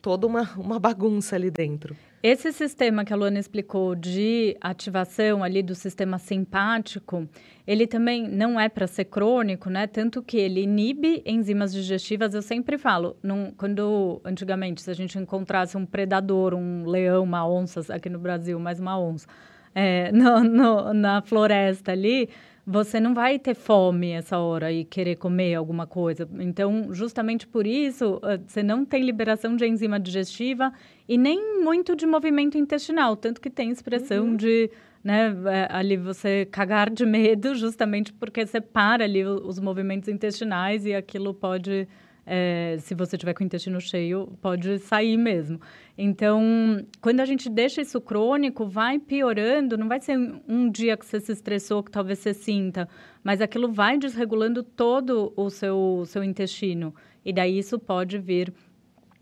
toda 0.00 0.26
uma, 0.26 0.48
uma 0.56 0.78
bagunça 0.78 1.36
ali 1.36 1.50
dentro. 1.50 1.96
Esse 2.22 2.52
sistema 2.52 3.04
que 3.04 3.12
a 3.12 3.16
Luana 3.16 3.40
explicou 3.40 3.96
de 3.96 4.56
ativação 4.60 5.42
ali 5.42 5.60
do 5.60 5.74
sistema 5.74 6.18
simpático, 6.18 7.28
ele 7.66 7.84
também 7.84 8.28
não 8.28 8.60
é 8.60 8.68
para 8.68 8.86
ser 8.86 9.06
crônico, 9.06 9.68
né? 9.68 9.88
Tanto 9.88 10.22
que 10.22 10.36
ele 10.36 10.62
inibe 10.62 11.20
enzimas 11.26 11.72
digestivas. 11.72 12.32
Eu 12.32 12.40
sempre 12.42 12.78
falo, 12.78 13.16
num- 13.24 13.50
quando 13.50 14.20
antigamente, 14.24 14.82
se 14.82 14.90
a 14.90 14.94
gente 14.94 15.18
encontrasse 15.18 15.76
um 15.76 15.84
predador, 15.84 16.54
um 16.54 16.86
leão, 16.86 17.24
uma 17.24 17.44
onça, 17.48 17.80
aqui 17.92 18.08
no 18.08 18.20
Brasil, 18.20 18.56
mais 18.60 18.78
uma 18.78 18.96
onça, 19.00 19.26
é, 19.74 20.12
no- 20.14 20.44
no- 20.44 20.94
na 20.94 21.22
floresta 21.22 21.90
ali, 21.90 22.28
você 22.64 23.00
não 23.00 23.12
vai 23.12 23.38
ter 23.38 23.54
fome 23.54 24.10
essa 24.10 24.38
hora 24.38 24.72
e 24.72 24.84
querer 24.84 25.16
comer 25.16 25.54
alguma 25.54 25.86
coisa. 25.86 26.28
Então, 26.38 26.92
justamente 26.94 27.46
por 27.46 27.66
isso, 27.66 28.20
eh, 28.22 28.38
você 28.46 28.62
não 28.62 28.84
tem 28.84 29.02
liberação 29.02 29.56
de 29.56 29.66
enzima 29.66 29.98
digestiva 29.98 30.72
e 31.08 31.18
nem 31.18 31.60
muito 31.62 31.96
de 31.96 32.06
movimento 32.06 32.56
intestinal, 32.56 33.16
tanto 33.16 33.40
que 33.40 33.50
tem 33.50 33.70
expressão 33.70 34.36
de, 34.36 34.70
né, 35.02 35.34
eh, 35.46 35.68
ali 35.70 35.96
você 35.96 36.46
cagar 36.52 36.88
de 36.88 37.04
medo, 37.04 37.54
justamente 37.56 38.12
porque 38.12 38.46
você 38.46 38.60
para 38.60 39.04
ali 39.04 39.24
os 39.24 39.58
movimentos 39.58 40.08
intestinais 40.08 40.86
e 40.86 40.94
aquilo 40.94 41.34
pode, 41.34 41.88
eh, 42.26 42.76
se 42.80 42.94
você 42.94 43.16
tiver 43.18 43.34
com 43.34 43.42
o 43.42 43.46
intestino 43.46 43.80
cheio, 43.80 44.28
pode 44.40 44.78
sair 44.78 45.16
mesmo. 45.16 45.60
Então, 45.98 46.84
quando 47.00 47.20
a 47.20 47.24
gente 47.24 47.48
deixa 47.50 47.80
isso 47.82 48.00
crônico, 48.00 48.66
vai 48.66 48.98
piorando, 48.98 49.76
não 49.76 49.88
vai 49.88 50.00
ser 50.00 50.16
um- 50.48 50.70
dia 50.70 50.96
que 50.96 51.04
você 51.04 51.20
se 51.20 51.32
estressou, 51.32 51.82
que 51.82 51.90
talvez 51.90 52.18
você 52.18 52.32
sinta, 52.32 52.88
mas 53.22 53.40
aquilo 53.40 53.70
vai 53.72 53.98
desregulando 53.98 54.62
todo 54.62 55.32
o 55.36 55.50
seu, 55.50 56.04
seu 56.06 56.24
intestino. 56.24 56.94
E 57.24 57.32
daí 57.32 57.58
isso 57.58 57.78
pode 57.78 58.18
vir 58.18 58.52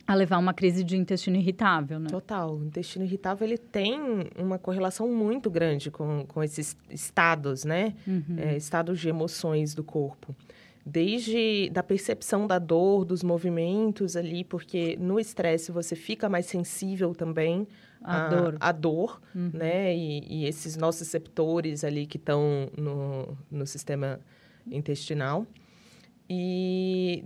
a 0.07 0.14
levar 0.14 0.37
a 0.37 0.38
uma 0.40 0.52
crise 0.54 0.83
de 0.83 0.97
intestino 0.97 1.37
irritável, 1.37 2.00
né? 2.00 2.09
Total. 2.11 2.57
O 2.57 2.64
intestino 2.64 3.04
irritável, 3.04 3.47
ele 3.47 3.59
tem 3.59 4.00
uma 4.37 4.59
correlação 4.59 5.09
muito 5.09 5.49
grande 5.49 5.88
com, 5.90 6.25
com 6.26 6.42
esses 6.42 6.76
estados, 6.90 7.64
né? 7.64 7.95
É, 8.38 8.57
estados 8.57 8.99
de 8.99 9.09
emoções 9.09 9.73
do 9.75 9.85
corpo. 9.85 10.35
Desde 10.84 11.68
da 11.70 11.82
percepção 11.82 12.46
da 12.46 12.58
dor, 12.58 13.04
dos 13.04 13.22
movimentos 13.22 14.16
ali, 14.16 14.42
porque 14.42 14.96
no 14.99 15.20
estresse 15.20 15.70
você 15.70 15.94
fica 15.94 16.28
mais 16.28 16.46
sensível 16.46 17.14
também 17.14 17.68
A 18.02 18.28
dor. 18.28 18.56
à 18.58 18.72
dor, 18.72 19.20
né? 19.34 19.94
E, 19.94 20.25
e 20.26 20.46
esses 20.46 20.76
nossos 20.76 21.00
receptores 21.02 21.84
ali 21.84 22.06
que 22.06 22.16
estão 22.16 22.70
no, 22.76 23.37
no 23.50 23.66
sistema 23.66 24.20
intestinal. 24.70 25.46
E 26.28 27.25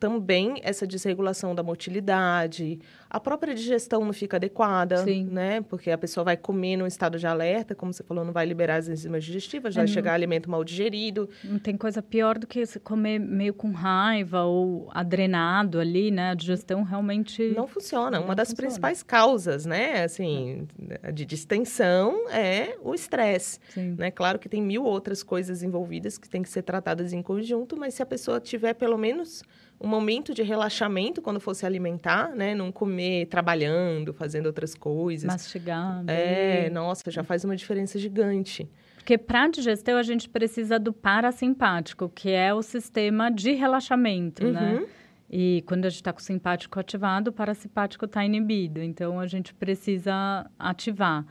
também 0.00 0.60
essa 0.64 0.86
desregulação 0.86 1.54
da 1.54 1.62
motilidade, 1.62 2.80
a 3.08 3.20
própria 3.20 3.54
digestão 3.54 4.04
não 4.04 4.12
fica 4.12 4.38
adequada, 4.38 5.04
Sim. 5.04 5.24
né? 5.30 5.60
Porque 5.60 5.90
a 5.90 5.98
pessoa 5.98 6.24
vai 6.24 6.36
comer 6.36 6.76
num 6.76 6.86
estado 6.86 7.18
de 7.18 7.26
alerta, 7.26 7.74
como 7.74 7.92
você 7.92 8.02
falou, 8.02 8.24
não 8.24 8.32
vai 8.32 8.46
liberar 8.46 8.76
as 8.76 8.88
enzimas 8.88 9.22
digestivas, 9.24 9.74
É, 9.74 9.80
vai 9.80 9.86
não- 9.86 9.92
chegar 9.92 10.14
alimento 10.14 10.50
mal 10.50 10.64
digerido. 10.64 11.28
Não 11.44 11.58
tem 11.58 11.76
coisa 11.76 12.00
pior 12.00 12.38
do 12.38 12.46
que 12.46 12.64
comer 12.80 13.18
meio 13.20 13.52
com 13.52 13.70
raiva 13.72 14.42
ou 14.44 14.88
adrenado 14.92 15.78
ali, 15.78 16.10
né? 16.10 16.30
A 16.30 16.34
digestão 16.34 16.82
realmente. 16.82 17.52
Não 17.54 17.66
funciona. 17.68 18.18
Não 18.18 18.24
Uma 18.24 18.34
das 18.34 18.48
funciona. 18.48 18.66
principais 18.68 19.02
causas, 19.02 19.66
né, 19.66 20.02
assim, 20.04 20.66
de 21.12 21.26
distensão 21.26 22.28
é 22.30 22.76
o 22.82 22.94
estresse. 22.94 23.58
Né? 23.76 24.10
Claro 24.10 24.38
que 24.38 24.48
tem 24.48 24.62
mil 24.62 24.84
outras 24.84 25.22
coisas 25.22 25.62
envolvidas 25.62 26.16
que 26.16 26.28
têm 26.28 26.42
que 26.42 26.48
ser 26.48 26.62
tratadas 26.62 27.12
em 27.12 27.20
conjunto, 27.22 27.76
mas 27.76 27.94
se 27.94 28.02
a 28.02 28.06
pessoa 28.06 28.40
tiver 28.40 28.72
pelo 28.74 28.96
menos 28.96 29.42
um 29.80 29.88
momento 29.88 30.34
de 30.34 30.42
relaxamento 30.42 31.22
quando 31.22 31.40
for 31.40 31.54
se 31.54 31.64
alimentar, 31.64 32.34
né? 32.34 32.54
Não 32.54 32.70
comer 32.70 33.26
trabalhando, 33.26 34.12
fazendo 34.12 34.46
outras 34.46 34.74
coisas. 34.74 35.26
Mastigar. 35.26 36.04
É, 36.06 36.62
bem. 36.62 36.70
nossa, 36.70 37.10
já 37.10 37.24
faz 37.24 37.44
uma 37.44 37.56
diferença 37.56 37.98
gigante. 37.98 38.68
Porque 38.96 39.16
para 39.16 39.48
digestão 39.48 39.96
a 39.96 40.02
gente 40.02 40.28
precisa 40.28 40.78
do 40.78 40.92
parasimpático, 40.92 42.10
que 42.10 42.30
é 42.30 42.52
o 42.52 42.62
sistema 42.62 43.30
de 43.30 43.52
relaxamento, 43.52 44.46
né? 44.50 44.74
Uhum. 44.74 44.86
E 45.30 45.62
quando 45.66 45.86
a 45.86 45.88
gente 45.88 46.00
está 46.00 46.12
com 46.12 46.18
o 46.18 46.22
simpático 46.22 46.78
ativado, 46.78 47.30
o 47.30 47.32
parasimpático 47.32 48.04
está 48.04 48.22
inibido. 48.22 48.82
Então 48.82 49.18
a 49.18 49.26
gente 49.26 49.54
precisa 49.54 50.46
ativar. 50.58 51.24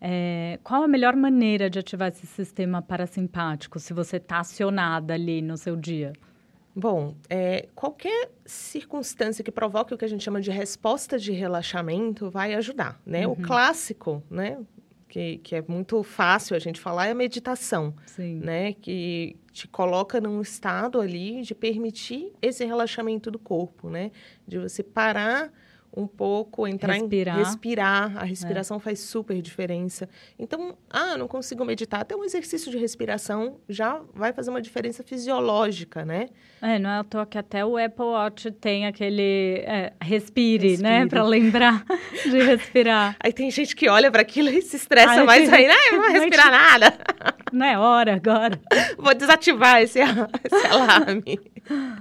É, 0.00 0.58
qual 0.64 0.82
a 0.82 0.88
melhor 0.88 1.14
maneira 1.14 1.70
de 1.70 1.78
ativar 1.78 2.08
esse 2.08 2.26
sistema 2.26 2.82
parasimpático 2.82 3.78
se 3.78 3.94
você 3.94 4.16
está 4.16 4.40
acionada 4.40 5.14
ali 5.14 5.40
no 5.40 5.56
seu 5.56 5.76
dia? 5.76 6.12
Bom, 6.74 7.14
é, 7.28 7.68
qualquer 7.74 8.30
circunstância 8.46 9.44
que 9.44 9.52
provoque 9.52 9.92
o 9.92 9.98
que 9.98 10.04
a 10.04 10.08
gente 10.08 10.24
chama 10.24 10.40
de 10.40 10.50
resposta 10.50 11.18
de 11.18 11.32
relaxamento 11.32 12.30
vai 12.30 12.54
ajudar, 12.54 13.00
né? 13.04 13.26
O 13.26 13.36
clássico, 13.36 14.22
né? 14.30 14.58
Que, 15.06 15.36
que 15.38 15.54
é 15.54 15.62
muito 15.68 16.02
fácil 16.02 16.56
a 16.56 16.58
gente 16.58 16.80
falar 16.80 17.08
é 17.08 17.10
a 17.10 17.14
meditação. 17.14 17.94
Sim. 18.06 18.40
né? 18.40 18.72
Que 18.72 19.36
te 19.52 19.68
coloca 19.68 20.18
num 20.18 20.40
estado 20.40 20.98
ali 20.98 21.42
de 21.42 21.54
permitir 21.54 22.32
esse 22.40 22.64
relaxamento 22.64 23.30
do 23.30 23.38
corpo, 23.38 23.90
né? 23.90 24.10
De 24.48 24.58
você 24.58 24.82
parar 24.82 25.52
um 25.94 26.06
pouco, 26.06 26.66
entrar 26.66 26.94
Respirar. 26.94 27.36
em 27.36 27.38
respirar. 27.44 28.16
A 28.16 28.24
respiração 28.24 28.80
faz 28.80 29.00
super 29.00 29.40
diferença. 29.42 30.08
Então, 30.38 30.76
ah, 30.88 31.16
não 31.18 31.28
consigo 31.28 31.64
meditar. 31.64 32.00
Até 32.00 32.16
um 32.16 32.24
exercício 32.24 32.70
de 32.70 32.78
respiração 32.78 33.58
já 33.68 34.00
vai 34.14 34.32
fazer 34.32 34.50
uma 34.50 34.62
diferença 34.62 35.02
fisiológica, 35.02 36.04
né? 36.04 36.28
É, 36.62 36.78
não 36.78 36.88
é 36.88 36.98
à 36.98 37.04
toa 37.04 37.26
que 37.26 37.36
até 37.36 37.64
o 37.64 37.76
Apple 37.76 38.04
Watch 38.04 38.50
tem 38.52 38.86
aquele 38.86 39.62
é, 39.66 39.92
respire, 40.00 40.78
né? 40.78 41.00
Respire. 41.00 41.10
Para 41.10 41.22
lembrar 41.24 41.84
de 42.24 42.42
respirar. 42.42 43.16
Aí 43.20 43.32
tem 43.32 43.50
gente 43.50 43.76
que 43.76 43.88
olha 43.88 44.10
para 44.10 44.22
aquilo 44.22 44.48
e 44.48 44.62
se 44.62 44.76
estressa 44.76 45.20
Ai, 45.20 45.24
mais 45.24 45.52
ainda. 45.52 45.72
Ah, 45.74 45.86
eu 45.88 45.92
não 45.92 46.02
vou 46.02 46.12
respirar 46.20 46.50
nada. 46.50 46.98
Não 47.52 47.66
é 47.66 47.78
hora 47.78 48.14
agora. 48.14 48.58
Vou 48.96 49.14
desativar 49.14 49.82
esse, 49.82 49.98
esse 50.00 50.66
alarme. 50.66 51.38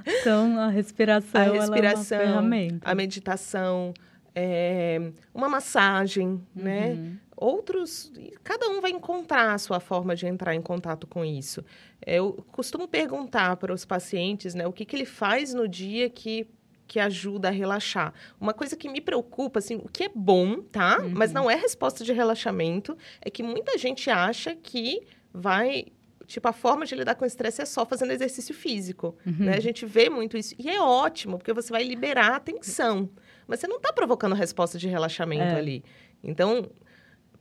Então, 0.05 0.59
a 0.59 0.67
respiração, 0.67 1.41
a 1.41 1.53
respiração, 1.53 2.17
é 2.17 2.23
uma 2.23 2.33
ferramenta. 2.33 2.89
a 2.89 2.95
meditação, 2.95 3.93
é, 4.35 5.11
uma 5.33 5.49
massagem, 5.49 6.41
né? 6.55 6.91
Uhum. 6.91 7.17
Outros, 7.35 8.11
e 8.17 8.37
cada 8.43 8.69
um 8.69 8.81
vai 8.81 8.91
encontrar 8.91 9.53
a 9.53 9.57
sua 9.57 9.79
forma 9.79 10.15
de 10.15 10.27
entrar 10.27 10.53
em 10.53 10.61
contato 10.61 11.07
com 11.07 11.25
isso. 11.25 11.65
Eu 12.05 12.45
costumo 12.51 12.87
perguntar 12.87 13.57
para 13.57 13.73
os 13.73 13.83
pacientes, 13.83 14.53
né, 14.53 14.67
o 14.67 14.71
que, 14.71 14.85
que 14.85 14.95
ele 14.95 15.05
faz 15.05 15.53
no 15.53 15.67
dia 15.67 16.09
que 16.09 16.47
que 16.91 16.99
ajuda 16.99 17.47
a 17.47 17.51
relaxar. 17.51 18.13
Uma 18.37 18.53
coisa 18.53 18.75
que 18.75 18.89
me 18.89 18.99
preocupa, 18.99 19.59
assim, 19.59 19.77
o 19.77 19.87
que 19.87 20.03
é 20.03 20.09
bom, 20.13 20.61
tá? 20.61 20.99
Uhum. 20.99 21.13
Mas 21.15 21.31
não 21.31 21.49
é 21.49 21.55
resposta 21.55 22.03
de 22.03 22.11
relaxamento, 22.11 22.97
é 23.21 23.29
que 23.29 23.41
muita 23.41 23.77
gente 23.77 24.09
acha 24.09 24.53
que 24.57 25.01
vai 25.33 25.85
Tipo, 26.31 26.47
a 26.47 26.53
forma 26.53 26.85
de 26.85 26.95
lidar 26.95 27.15
com 27.15 27.23
o 27.23 27.27
estresse 27.27 27.61
é 27.61 27.65
só 27.65 27.85
fazendo 27.85 28.11
exercício 28.11 28.53
físico. 28.55 29.15
Uhum. 29.25 29.45
Né? 29.45 29.55
A 29.55 29.59
gente 29.59 29.85
vê 29.85 30.09
muito 30.09 30.37
isso. 30.37 30.55
E 30.57 30.69
é 30.69 30.81
ótimo, 30.81 31.37
porque 31.37 31.53
você 31.53 31.71
vai 31.71 31.83
liberar 31.83 32.35
a 32.35 32.39
tensão. 32.39 33.09
Mas 33.47 33.59
você 33.59 33.67
não 33.67 33.77
está 33.77 33.91
provocando 33.91 34.33
resposta 34.33 34.77
de 34.77 34.87
relaxamento 34.87 35.43
É. 35.43 35.55
ali. 35.55 35.83
Então, 36.23 36.69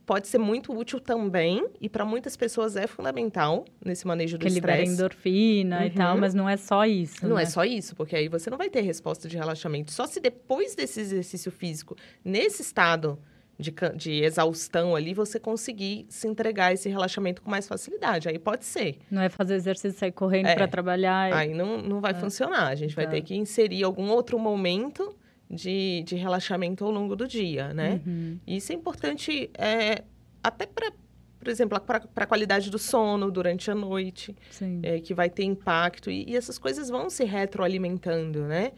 pode 0.05 0.27
ser 0.27 0.39
muito 0.39 0.73
útil 0.77 0.99
também. 0.99 1.65
E 1.79 1.87
para 1.87 2.03
muitas 2.03 2.35
pessoas 2.35 2.75
é 2.75 2.85
fundamental 2.87 3.63
nesse 3.85 4.05
manejo 4.05 4.37
do 4.37 4.45
Que 4.45 4.51
libera 4.51 4.73
estresse. 4.81 4.93
endorfina 4.93 5.85
e 5.85 5.89
Uhum. 5.89 5.95
tal, 5.95 6.17
mas 6.17 6.33
não 6.33 6.49
é 6.49 6.57
só 6.57 6.85
isso. 6.85 7.25
Não 7.27 7.37
né? 7.37 7.43
é 7.43 7.45
só 7.45 7.63
isso, 7.63 7.95
porque 7.95 8.15
aí 8.15 8.27
você 8.27 8.49
não 8.49 8.57
vai 8.57 8.69
ter 8.69 8.81
resposta 8.81 9.27
de 9.29 9.37
relaxamento. 9.37 9.91
Só 9.91 10.05
se 10.05 10.19
depois 10.19 10.75
desse 10.75 10.99
exercício 10.99 11.51
físico, 11.51 11.95
nesse 12.25 12.61
estado 12.61 13.17
de, 13.61 13.73
de 13.95 14.23
exaustão 14.23 14.95
ali, 14.95 15.13
você 15.13 15.39
conseguir 15.39 16.05
se 16.09 16.27
entregar 16.27 16.67
a 16.67 16.73
esse 16.73 16.89
relaxamento 16.89 17.41
com 17.41 17.49
mais 17.49 17.67
facilidade. 17.67 18.27
Aí 18.27 18.37
pode 18.39 18.65
ser. 18.65 18.97
Não 19.09 19.21
é 19.21 19.29
fazer 19.29 19.55
exercício, 19.55 19.97
sair 19.97 20.11
correndo 20.11 20.47
É. 20.47 20.55
para 20.55 20.67
trabalhar. 20.67 21.31
Aí 21.33 21.53
não, 21.53 21.81
não 21.81 22.01
vai 22.01 22.13
funcionar. 22.13 22.67
A 22.67 22.75
gente 22.75 22.95
vai 22.95 23.05
Tá. 23.05 23.11
ter 23.11 23.21
que 23.21 23.35
inserir 23.35 23.83
algum 23.83 24.09
outro 24.09 24.37
momento 24.39 25.15
de, 25.49 26.03
de 26.05 26.15
relaxamento 26.15 26.83
ao 26.83 26.91
longo 26.91 27.15
do 27.15 27.27
dia, 27.27 27.73
né? 27.73 28.01
Uhum. 28.05 28.39
E 28.47 28.57
Isso 28.57 28.71
é 28.71 28.75
importante 28.75 29.49
é, 29.57 30.03
até 30.43 30.65
para, 30.65 30.91
por 31.39 31.47
exemplo, 31.47 31.79
para 31.79 32.01
a 32.15 32.25
qualidade 32.25 32.69
do 32.71 32.79
sono 32.79 33.29
durante 33.29 33.69
a 33.69 33.75
noite, 33.75 34.35
é, 34.81 34.99
que 34.99 35.13
vai 35.13 35.29
ter 35.29 35.43
impacto. 35.43 36.09
E, 36.09 36.25
e 36.29 36.35
essas 36.35 36.57
coisas 36.57 36.89
vão 36.89 37.09
se 37.09 37.23
retroalimentando, 37.25 38.41
né? 38.47 38.71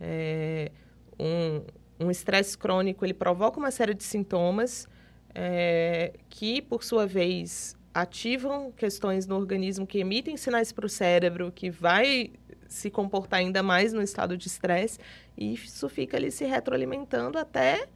É, 0.00 0.70
um 1.18 1.62
um 2.00 2.10
estresse 2.10 2.56
crônico, 2.56 3.04
ele 3.04 3.14
provoca 3.14 3.58
uma 3.58 3.70
série 3.70 3.94
de 3.94 4.04
sintomas 4.04 4.86
é, 5.34 6.12
que, 6.28 6.62
por 6.62 6.84
sua 6.84 7.06
vez, 7.06 7.76
ativam 7.92 8.70
questões 8.72 9.26
no 9.26 9.36
organismo 9.36 9.86
que 9.86 9.98
emitem 9.98 10.36
sinais 10.36 10.72
para 10.72 10.86
o 10.86 10.88
cérebro, 10.88 11.50
que 11.50 11.70
vai 11.70 12.30
se 12.68 12.90
comportar 12.90 13.40
ainda 13.40 13.62
mais 13.62 13.92
no 13.92 14.02
estado 14.02 14.36
de 14.36 14.46
estresse, 14.46 14.98
e 15.36 15.54
isso 15.54 15.88
fica 15.88 16.16
ali 16.16 16.30
se 16.30 16.44
retroalimentando 16.44 17.38
até, 17.38 17.86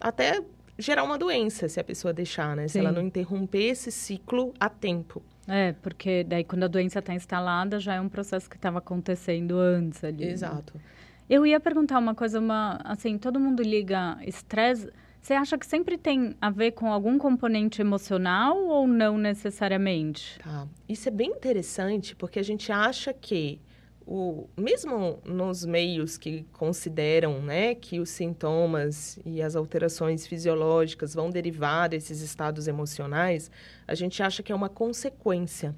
até 0.00 0.42
gerar 0.78 1.04
uma 1.04 1.18
doença, 1.18 1.68
se 1.68 1.78
a 1.78 1.84
pessoa 1.84 2.12
deixar, 2.12 2.56
né? 2.56 2.62
Sim. 2.62 2.72
Se 2.72 2.78
ela 2.78 2.90
não 2.90 3.02
interromper 3.02 3.70
esse 3.70 3.92
ciclo 3.92 4.52
a 4.58 4.68
tempo. 4.68 5.22
É, 5.46 5.72
porque 5.74 6.24
daí 6.24 6.42
quando 6.42 6.64
a 6.64 6.68
doença 6.68 7.00
está 7.00 7.14
instalada, 7.14 7.78
já 7.78 7.94
é 7.94 8.00
um 8.00 8.08
processo 8.08 8.48
que 8.48 8.56
estava 8.56 8.78
acontecendo 8.78 9.58
antes 9.58 10.02
ali. 10.02 10.24
Né? 10.24 10.32
Exato. 10.32 10.74
Né? 10.76 10.80
Eu 11.28 11.46
ia 11.46 11.58
perguntar 11.58 11.98
uma 11.98 12.14
coisa, 12.14 12.38
uma, 12.38 12.80
assim, 12.84 13.16
todo 13.16 13.40
mundo 13.40 13.62
liga 13.62 14.18
estresse. 14.26 14.90
Você 15.20 15.32
acha 15.32 15.56
que 15.56 15.66
sempre 15.66 15.96
tem 15.96 16.36
a 16.38 16.50
ver 16.50 16.72
com 16.72 16.92
algum 16.92 17.16
componente 17.16 17.80
emocional 17.80 18.62
ou 18.66 18.86
não 18.86 19.16
necessariamente? 19.16 20.38
Tá. 20.38 20.68
Isso 20.86 21.08
é 21.08 21.10
bem 21.10 21.30
interessante 21.30 22.14
porque 22.14 22.38
a 22.38 22.42
gente 22.42 22.70
acha 22.70 23.12
que 23.14 23.58
o, 24.06 24.46
mesmo 24.54 25.18
nos 25.24 25.64
meios 25.64 26.18
que 26.18 26.44
consideram 26.52 27.40
né, 27.40 27.74
que 27.74 27.98
os 28.00 28.10
sintomas 28.10 29.18
e 29.24 29.40
as 29.40 29.56
alterações 29.56 30.26
fisiológicas 30.26 31.14
vão 31.14 31.30
derivar 31.30 31.88
desses 31.88 32.20
estados 32.20 32.68
emocionais, 32.68 33.50
a 33.88 33.94
gente 33.94 34.22
acha 34.22 34.42
que 34.42 34.52
é 34.52 34.54
uma 34.54 34.68
consequência. 34.68 35.70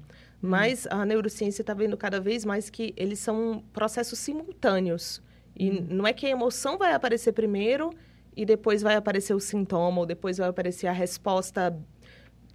Hum. 0.43 0.49
Mas 0.49 0.85
a 0.87 1.05
neurociência 1.05 1.61
está 1.61 1.73
vendo 1.73 1.95
cada 1.95 2.19
vez 2.19 2.43
mais 2.43 2.69
que 2.69 2.93
eles 2.97 3.19
são 3.19 3.63
processos 3.71 4.19
simultâneos. 4.19 5.21
E 5.57 5.81
não 5.81 6.05
é 6.05 6.13
que 6.13 6.25
a 6.25 6.29
emoção 6.29 6.77
vai 6.77 6.93
aparecer 6.93 7.31
primeiro 7.31 7.91
e 8.35 8.45
depois 8.45 8.81
vai 8.81 8.95
aparecer 8.95 9.33
o 9.33 9.39
sintoma, 9.39 9.99
ou 9.99 10.05
depois 10.05 10.37
vai 10.37 10.47
aparecer 10.47 10.85
a 10.87 10.91
resposta 10.91 11.75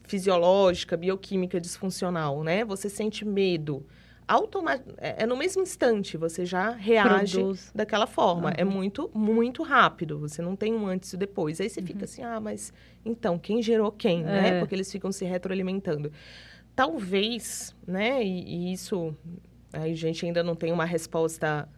fisiológica, 0.05 0.97
bioquímica 0.97 1.61
disfuncional, 1.61 2.45
né? 2.45 2.65
Você 2.65 2.89
sente 2.89 3.25
medo. 3.25 3.85
Automa 4.27 4.81
é, 4.99 5.25
é 5.25 5.27
no 5.27 5.37
mesmo 5.37 5.63
instante, 5.63 6.17
você 6.17 6.47
já 6.47 6.71
reage 6.71 7.35
Produz. 7.35 7.73
daquela 7.75 8.07
forma. 8.07 8.51
Uhum. 8.51 8.55
É 8.57 8.65
muito, 8.65 9.11
muito 9.13 9.63
rápido. 9.65 10.21
Você 10.21 10.41
não 10.41 10.55
tem 10.55 10.73
um 10.73 10.87
antes 10.87 11.13
e 11.13 11.17
depois. 11.17 11.61
Aí 11.61 11.69
você 11.69 11.81
uhum. 11.81 11.87
fica 11.87 12.05
assim, 12.05 12.23
ah, 12.23 12.39
mas 12.39 12.73
então, 13.05 13.37
quem 13.37 13.61
gerou 13.61 13.91
quem, 13.91 14.23
né? 14.23 14.39
é. 14.39 14.43
né? 14.43 14.59
Porque 14.61 14.75
eles 14.75 14.91
ficam 14.91 15.11
se 15.11 15.25
retroalimentando. 15.25 16.13
Talvez, 16.77 17.75
né? 17.87 18.23
E, 18.25 18.69
e 18.69 18.73
isso 18.73 19.15
a 19.73 19.89
gente 19.89 20.25
ainda 20.25 20.43
não 20.43 20.55
tem 20.55 20.71
uma 20.71 20.85
resposta 20.85 21.69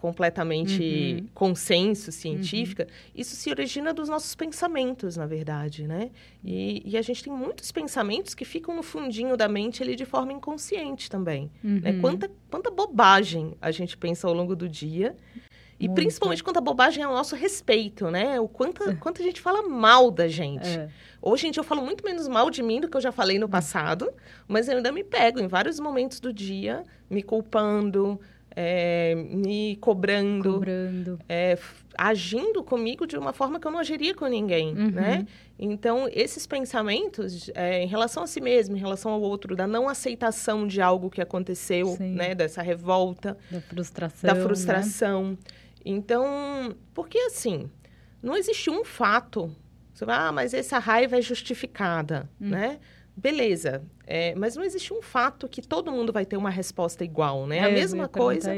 completamente 0.00 1.18
uhum. 1.20 1.28
consenso 1.34 2.10
científica, 2.10 2.84
uhum. 2.84 3.10
isso 3.14 3.36
se 3.36 3.50
origina 3.50 3.92
dos 3.92 4.08
nossos 4.08 4.34
pensamentos, 4.34 5.16
na 5.16 5.26
verdade, 5.26 5.86
né? 5.86 6.10
E, 6.42 6.82
e, 6.84 6.96
a 6.96 7.02
gente 7.02 7.22
tem 7.22 7.32
muitos 7.32 7.70
pensamentos 7.70 8.34
que 8.34 8.44
ficam 8.44 8.74
no 8.74 8.82
fundinho 8.82 9.36
da 9.36 9.46
mente 9.46 9.82
ali 9.82 9.94
de 9.94 10.06
forma 10.06 10.32
inconsciente 10.32 11.10
também. 11.10 11.50
Né? 11.62 11.70
Uhum. 11.70 11.80
Né? 11.80 12.00
Quanta, 12.00 12.30
quanta 12.50 12.70
bobagem 12.70 13.54
a 13.60 13.70
gente 13.70 13.96
pensa 13.96 14.26
ao 14.26 14.32
longo 14.32 14.56
do 14.56 14.68
dia. 14.68 15.14
E 15.78 15.88
Muito. 15.88 15.96
principalmente 15.96 16.44
quanta 16.44 16.60
bobagem 16.60 17.02
é 17.02 17.08
o 17.08 17.12
nosso 17.12 17.34
respeito, 17.34 18.10
né? 18.10 18.38
O 18.38 18.46
quanto, 18.46 18.90
é. 18.90 18.94
quanto 18.96 19.22
a 19.22 19.24
gente 19.24 19.40
fala 19.40 19.66
mal 19.66 20.10
da 20.10 20.28
gente. 20.28 20.68
É. 20.68 20.90
Hoje 21.22 21.46
em 21.46 21.50
dia 21.50 21.60
eu 21.60 21.64
falo 21.64 21.82
muito 21.82 22.04
menos 22.04 22.28
mal 22.28 22.50
de 22.50 22.62
mim 22.62 22.82
do 22.82 22.88
que 22.88 22.98
eu 22.98 23.00
já 23.00 23.10
falei 23.10 23.38
no 23.38 23.48
passado, 23.48 24.12
mas 24.46 24.68
eu 24.68 24.76
ainda 24.76 24.92
me 24.92 25.02
pego 25.02 25.40
em 25.40 25.48
vários 25.48 25.80
momentos 25.80 26.20
do 26.20 26.34
dia, 26.34 26.82
me 27.08 27.22
culpando, 27.22 28.20
é, 28.62 29.14
me 29.14 29.76
cobrando, 29.76 30.52
cobrando. 30.54 31.18
É, 31.26 31.58
agindo 31.96 32.62
comigo 32.62 33.06
de 33.06 33.16
uma 33.16 33.32
forma 33.32 33.58
que 33.58 33.66
eu 33.66 33.70
não 33.70 33.78
agiria 33.78 34.14
com 34.14 34.26
ninguém, 34.26 34.76
uhum. 34.76 34.90
né? 34.90 35.26
Então, 35.58 36.06
esses 36.12 36.46
pensamentos 36.46 37.50
é, 37.54 37.82
em 37.82 37.86
relação 37.86 38.22
a 38.22 38.26
si 38.26 38.38
mesmo, 38.38 38.76
em 38.76 38.78
relação 38.78 39.12
ao 39.12 39.22
outro, 39.22 39.56
da 39.56 39.66
não 39.66 39.88
aceitação 39.88 40.66
de 40.66 40.82
algo 40.82 41.08
que 41.08 41.22
aconteceu, 41.22 41.86
Sim. 41.96 42.14
né? 42.14 42.34
Dessa 42.34 42.60
revolta. 42.60 43.36
Da 43.50 43.62
frustração. 43.62 44.34
Da 44.34 44.42
frustração. 44.42 45.30
Né? 45.30 45.36
Então, 45.82 46.76
porque 46.92 47.18
assim, 47.18 47.70
não 48.22 48.36
existe 48.36 48.68
um 48.68 48.84
fato. 48.84 49.50
Você 49.94 50.04
vai, 50.04 50.18
ah, 50.18 50.32
mas 50.32 50.52
essa 50.52 50.78
raiva 50.78 51.16
é 51.16 51.22
justificada, 51.22 52.28
uhum. 52.38 52.50
né? 52.50 52.78
Beleza. 53.20 53.82
É, 54.06 54.34
mas 54.34 54.56
não 54.56 54.64
existe 54.64 54.92
um 54.92 55.02
fato 55.02 55.48
que 55.48 55.62
todo 55.62 55.92
mundo 55.92 56.12
vai 56.12 56.24
ter 56.24 56.36
uma 56.36 56.50
resposta 56.50 57.04
igual, 57.04 57.46
né? 57.46 57.58
É, 57.58 57.64
a 57.64 57.70
mesma 57.70 58.08
coisa. 58.08 58.52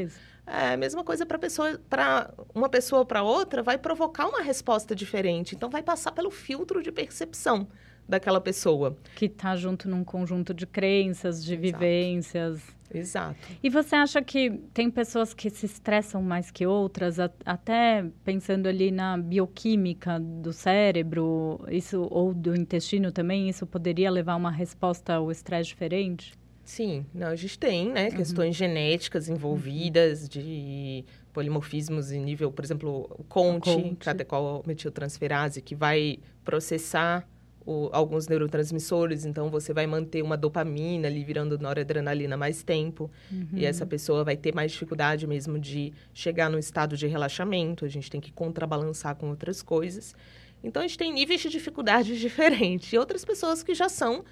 É, 0.47 0.73
a 0.73 0.77
mesma 0.77 1.05
coisa 1.05 1.25
para 1.25 1.39
pessoa, 1.39 1.81
para 1.89 2.33
uma 2.55 2.69
pessoa 2.69 3.05
para 3.05 3.23
outra 3.23 3.63
vai 3.63 3.79
provocar 3.79 4.27
uma 4.27 4.43
resposta 4.43 4.95
diferente. 4.95 5.55
Então 5.55 5.69
vai 5.71 5.83
passar 5.83 6.13
pelo 6.13 6.31
filtro 6.31 6.83
de 6.83 6.91
percepção 6.91 7.69
daquela 8.09 8.41
pessoa. 8.41 8.97
Que 9.15 9.27
está 9.27 9.55
junto 9.57 9.89
num 9.89 10.05
conjunto 10.05 10.53
de 10.53 10.67
crenças, 10.67 11.45
de 11.45 11.55
Exato. 11.55 11.63
vivências. 11.63 12.61
Exato. 12.93 13.39
E 13.63 13.69
você 13.69 13.97
acha 13.97 14.23
que 14.23 14.51
tem 14.73 14.91
pessoas 14.91 15.33
que 15.33 15.49
se 15.51 15.67
estressam 15.67 16.23
mais 16.23 16.51
que 16.51 16.67
outras, 16.67 17.19
até 17.19 18.05
pensando 18.25 18.69
ali 18.69 18.91
na 18.91 19.17
bioquímica 19.17 20.21
do 20.21 20.53
cérebro, 20.53 21.61
isso 21.69 22.07
ou 22.11 22.35
do 22.35 22.55
intestino 22.55 23.11
também, 23.11 23.49
isso 23.49 23.67
poderia 23.67 24.11
levar 24.11 24.35
a 24.35 24.37
uma 24.37 24.51
resposta 24.51 25.15
ao 25.15 25.31
estresse 25.31 25.69
diferente? 25.69 26.33
Sim, 26.65 27.05
não, 27.13 27.29
a 27.29 27.37
gente 27.37 27.59
tem, 27.59 27.91
né, 27.91 28.09
uhum. 28.09 28.17
questões 28.17 28.55
genéticas 28.55 29.29
envolvidas 29.29 30.29
de 30.29 31.05
polimorfismos 31.33 32.13
em 32.13 32.23
nível, 32.23 32.53
por 32.53 32.65
exemplo, 32.65 33.11
o 33.19 33.25
CONT, 33.25 33.69
o 33.69 33.75
CONT. 33.75 33.97
catecol 33.97 34.63
metiltransferase, 34.67 35.61
que 35.61 35.75
vai 35.75 36.19
processar 36.45 37.29
o, 37.65 37.89
alguns 37.93 38.29
neurotransmissores, 38.29 39.25
então 39.25 39.51
você 39.51 39.73
vai 39.73 39.87
manter 39.87 40.23
uma 40.23 40.37
dopamina 40.37 41.09
ali 41.09 41.25
virando 41.25 41.59
noradrenalina 41.59 42.37
mais 42.37 42.63
tempo, 42.63 43.11
uhum. 43.31 43.49
e 43.55 43.65
essa 43.65 43.87
pessoa 43.87 44.25
vai 44.25 44.37
ter 44.37 44.55
mais 44.55 44.73
dificuldade 44.73 45.27
mesmo 45.27 45.59
de 45.59 45.93
chegar 46.13 46.51
no 46.51 46.59
estado 46.59 46.97
de 46.97 47.07
relaxamento, 47.07 47.85
a 47.85 47.89
gente 47.89 48.11
tem 48.11 48.21
que 48.21 48.33
contrabalançar 48.33 49.17
com 49.17 49.29
outras 49.31 49.63
coisas. 49.63 50.15
Então 50.63 50.83
a 50.83 50.87
gente 50.87 50.99
tem 50.99 51.13
níveis 51.13 51.41
de 51.41 51.49
dificuldade 51.49 52.19
diferentes, 52.21 52.93
e 52.93 52.99
outras 52.99 53.25
pessoas 53.25 53.63
que 53.63 53.75
já 53.75 53.89
são 53.89 54.25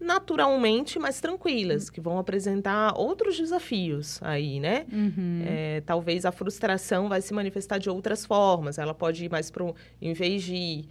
naturalmente 0.00 0.98
mais 0.98 1.20
tranquilas, 1.20 1.86
uhum. 1.86 1.92
que 1.92 2.00
vão 2.00 2.18
apresentar 2.18 2.94
outros 2.96 3.36
desafios 3.36 4.18
aí, 4.22 4.58
né? 4.58 4.86
Uhum. 4.90 5.42
É, 5.44 5.82
talvez 5.82 6.24
a 6.24 6.32
frustração 6.32 7.08
vai 7.08 7.20
se 7.20 7.34
manifestar 7.34 7.78
de 7.78 7.90
outras 7.90 8.24
formas, 8.24 8.78
ela 8.78 8.94
pode 8.94 9.24
ir 9.24 9.30
mais 9.30 9.50
para 9.50 9.72
em 10.00 10.14
vez 10.14 10.42
de 10.42 10.86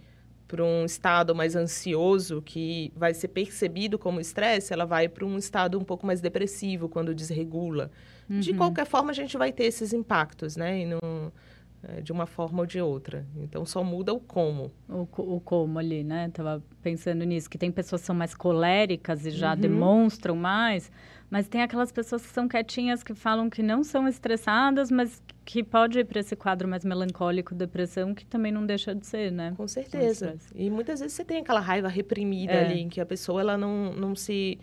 para 0.50 0.64
um 0.64 0.84
estado 0.84 1.32
mais 1.32 1.54
ansioso, 1.54 2.42
que 2.42 2.92
vai 2.96 3.14
ser 3.14 3.28
percebido 3.28 3.96
como 3.96 4.20
estresse, 4.20 4.72
ela 4.72 4.84
vai 4.84 5.08
para 5.08 5.24
um 5.24 5.38
estado 5.38 5.78
um 5.78 5.84
pouco 5.84 6.04
mais 6.04 6.20
depressivo 6.20 6.88
quando 6.88 7.14
desregula. 7.14 7.88
Uhum. 8.28 8.40
De 8.40 8.52
qualquer 8.54 8.84
forma, 8.84 9.12
a 9.12 9.14
gente 9.14 9.38
vai 9.38 9.52
ter 9.52 9.64
esses 9.66 9.92
impactos, 9.92 10.56
né? 10.56 10.84
Não, 10.84 11.32
é, 11.84 12.00
de 12.00 12.10
uma 12.10 12.26
forma 12.26 12.58
ou 12.58 12.66
de 12.66 12.80
outra. 12.80 13.24
Então, 13.36 13.64
só 13.64 13.84
muda 13.84 14.12
o 14.12 14.18
como. 14.18 14.72
O, 14.88 15.06
o 15.36 15.40
como 15.40 15.78
ali, 15.78 16.02
né? 16.02 16.28
Tava 16.34 16.60
pensando 16.82 17.22
nisso, 17.22 17.48
que 17.48 17.56
tem 17.56 17.70
pessoas 17.70 18.00
que 18.00 18.06
são 18.08 18.16
mais 18.16 18.34
coléricas 18.34 19.24
e 19.24 19.30
já 19.30 19.54
uhum. 19.54 19.60
demonstram 19.60 20.34
mais, 20.34 20.90
mas 21.30 21.46
tem 21.46 21.62
aquelas 21.62 21.92
pessoas 21.92 22.26
que 22.26 22.32
são 22.32 22.48
quietinhas, 22.48 23.04
que 23.04 23.14
falam 23.14 23.48
que 23.48 23.62
não 23.62 23.84
são 23.84 24.08
estressadas, 24.08 24.90
mas 24.90 25.22
que 25.50 25.64
pode 25.64 25.98
ir 25.98 26.04
para 26.04 26.20
esse 26.20 26.36
quadro 26.36 26.68
mais 26.68 26.84
melancólico, 26.84 27.56
depressão, 27.56 28.14
que 28.14 28.24
também 28.24 28.52
não 28.52 28.64
deixa 28.64 28.94
de 28.94 29.04
ser, 29.04 29.32
né? 29.32 29.52
Com 29.56 29.66
certeza. 29.66 30.36
E 30.54 30.70
muitas 30.70 31.00
vezes 31.00 31.16
você 31.16 31.24
tem 31.24 31.38
aquela 31.38 31.58
raiva 31.58 31.88
reprimida 31.88 32.52
é. 32.52 32.64
ali, 32.66 32.80
em 32.82 32.88
que 32.88 33.00
a 33.00 33.04
pessoa 33.04 33.40
ela 33.40 33.58
não, 33.58 33.92
não 33.92 34.14
se 34.14 34.60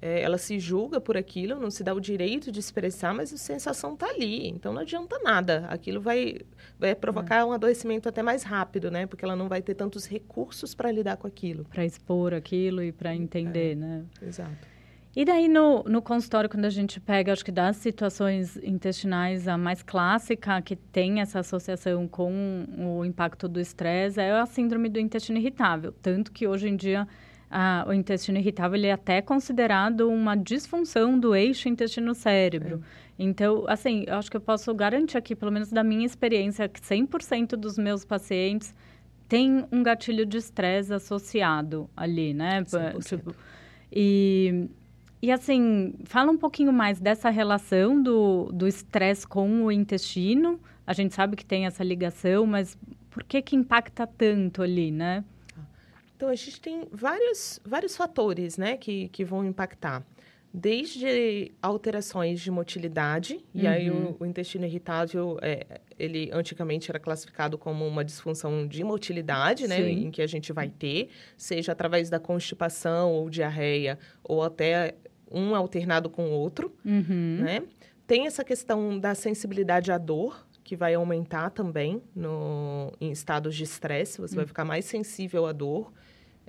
é, 0.00 0.22
ela 0.22 0.38
se 0.38 0.60
julga 0.60 1.00
por 1.00 1.16
aquilo, 1.16 1.58
não 1.58 1.72
se 1.72 1.82
dá 1.82 1.92
o 1.92 1.98
direito 1.98 2.52
de 2.52 2.60
expressar, 2.60 3.12
mas 3.12 3.34
a 3.34 3.36
sensação 3.36 3.94
está 3.94 4.06
ali, 4.06 4.46
então 4.46 4.72
não 4.72 4.82
adianta 4.82 5.18
nada. 5.24 5.66
Aquilo 5.68 6.00
vai, 6.00 6.36
vai 6.78 6.94
provocar 6.94 7.38
é. 7.38 7.44
um 7.44 7.50
adoecimento 7.52 8.08
até 8.08 8.22
mais 8.22 8.44
rápido, 8.44 8.92
né? 8.92 9.06
Porque 9.06 9.24
ela 9.24 9.34
não 9.34 9.48
vai 9.48 9.60
ter 9.60 9.74
tantos 9.74 10.06
recursos 10.06 10.72
para 10.72 10.92
lidar 10.92 11.16
com 11.16 11.26
aquilo. 11.26 11.64
Para 11.64 11.84
expor 11.84 12.32
aquilo 12.32 12.80
e 12.80 12.92
para 12.92 13.12
entender, 13.12 13.72
é. 13.72 13.74
né? 13.74 14.04
Exato. 14.22 14.77
E 15.18 15.24
daí 15.24 15.48
no, 15.48 15.82
no 15.82 16.00
consultório, 16.00 16.48
quando 16.48 16.64
a 16.64 16.70
gente 16.70 17.00
pega, 17.00 17.32
acho 17.32 17.44
que 17.44 17.50
das 17.50 17.76
situações 17.78 18.56
intestinais, 18.58 19.48
a 19.48 19.58
mais 19.58 19.82
clássica 19.82 20.62
que 20.62 20.76
tem 20.76 21.20
essa 21.20 21.40
associação 21.40 22.06
com 22.06 22.64
o 22.78 23.04
impacto 23.04 23.48
do 23.48 23.58
estresse 23.58 24.20
é 24.20 24.30
a 24.30 24.46
síndrome 24.46 24.88
do 24.88 25.00
intestino 25.00 25.36
irritável. 25.36 25.92
Tanto 26.00 26.30
que 26.30 26.46
hoje 26.46 26.68
em 26.68 26.76
dia 26.76 27.04
o 27.88 27.92
intestino 27.92 28.38
irritável 28.38 28.76
ele 28.76 28.86
é 28.86 28.92
até 28.92 29.20
considerado 29.20 30.08
uma 30.08 30.36
disfunção 30.36 31.18
do 31.18 31.34
eixo 31.34 31.68
intestino-cérebro. 31.68 32.76
É. 32.76 33.08
Então, 33.18 33.64
assim, 33.66 34.04
eu 34.06 34.14
acho 34.14 34.30
que 34.30 34.36
eu 34.36 34.40
posso 34.40 34.72
garantir 34.72 35.18
aqui, 35.18 35.34
pelo 35.34 35.50
menos 35.50 35.72
da 35.72 35.82
minha 35.82 36.06
experiência, 36.06 36.68
que 36.68 36.80
100% 36.80 37.56
dos 37.56 37.76
meus 37.76 38.04
pacientes 38.04 38.72
têm 39.28 39.66
um 39.72 39.82
gatilho 39.82 40.24
de 40.24 40.36
estresse 40.36 40.94
associado 40.94 41.90
ali, 41.96 42.32
né? 42.32 42.62
100%. 42.62 43.04
Tipo, 43.04 43.34
e 43.90 44.68
e 45.20 45.32
assim, 45.32 45.94
fala 46.04 46.30
um 46.30 46.38
pouquinho 46.38 46.72
mais 46.72 47.00
dessa 47.00 47.30
relação 47.30 48.00
do 48.02 48.66
estresse 48.66 49.26
com 49.26 49.64
o 49.64 49.72
intestino. 49.72 50.60
A 50.86 50.92
gente 50.92 51.14
sabe 51.14 51.36
que 51.36 51.44
tem 51.44 51.66
essa 51.66 51.82
ligação, 51.82 52.46
mas 52.46 52.78
por 53.10 53.24
que 53.24 53.42
que 53.42 53.56
impacta 53.56 54.06
tanto 54.06 54.62
ali, 54.62 54.90
né? 54.90 55.24
Então, 56.16 56.28
a 56.28 56.34
gente 56.34 56.60
tem 56.60 56.88
vários, 56.90 57.60
vários 57.64 57.96
fatores 57.96 58.58
né, 58.58 58.76
que, 58.76 59.08
que 59.08 59.24
vão 59.24 59.44
impactar. 59.44 60.04
Desde 60.52 61.52
alterações 61.62 62.40
de 62.40 62.50
motilidade, 62.50 63.34
uhum. 63.34 63.42
e 63.54 63.66
aí 63.66 63.90
o, 63.90 63.94
uhum. 63.94 64.16
o 64.18 64.26
intestino 64.26 64.64
irritável, 64.64 65.38
é, 65.42 65.80
ele 65.96 66.28
antigamente 66.32 66.90
era 66.90 66.98
classificado 66.98 67.56
como 67.56 67.86
uma 67.86 68.04
disfunção 68.04 68.66
de 68.66 68.82
motilidade, 68.82 69.68
né, 69.68 69.78
em 69.88 70.10
que 70.10 70.20
a 70.20 70.26
gente 70.26 70.52
vai 70.52 70.68
ter, 70.68 71.10
seja 71.36 71.70
através 71.70 72.10
da 72.10 72.18
constipação 72.18 73.12
ou 73.12 73.30
diarreia, 73.30 73.96
ou 74.24 74.42
até 74.42 74.96
um 75.30 75.54
alternado 75.54 76.08
com 76.08 76.28
o 76.28 76.30
outro, 76.30 76.72
uhum. 76.84 77.38
né? 77.42 77.62
Tem 78.06 78.26
essa 78.26 78.42
questão 78.42 78.98
da 78.98 79.14
sensibilidade 79.14 79.92
à 79.92 79.98
dor, 79.98 80.46
que 80.64 80.76
vai 80.76 80.94
aumentar 80.94 81.50
também 81.50 82.02
no, 82.14 82.92
em 83.00 83.10
estados 83.10 83.54
de 83.54 83.64
estresse, 83.64 84.20
você 84.20 84.32
uhum. 84.32 84.36
vai 84.36 84.44
hum. 84.44 84.48
ficar 84.48 84.64
mais 84.64 84.84
sensível 84.84 85.46
à 85.46 85.52
dor. 85.52 85.92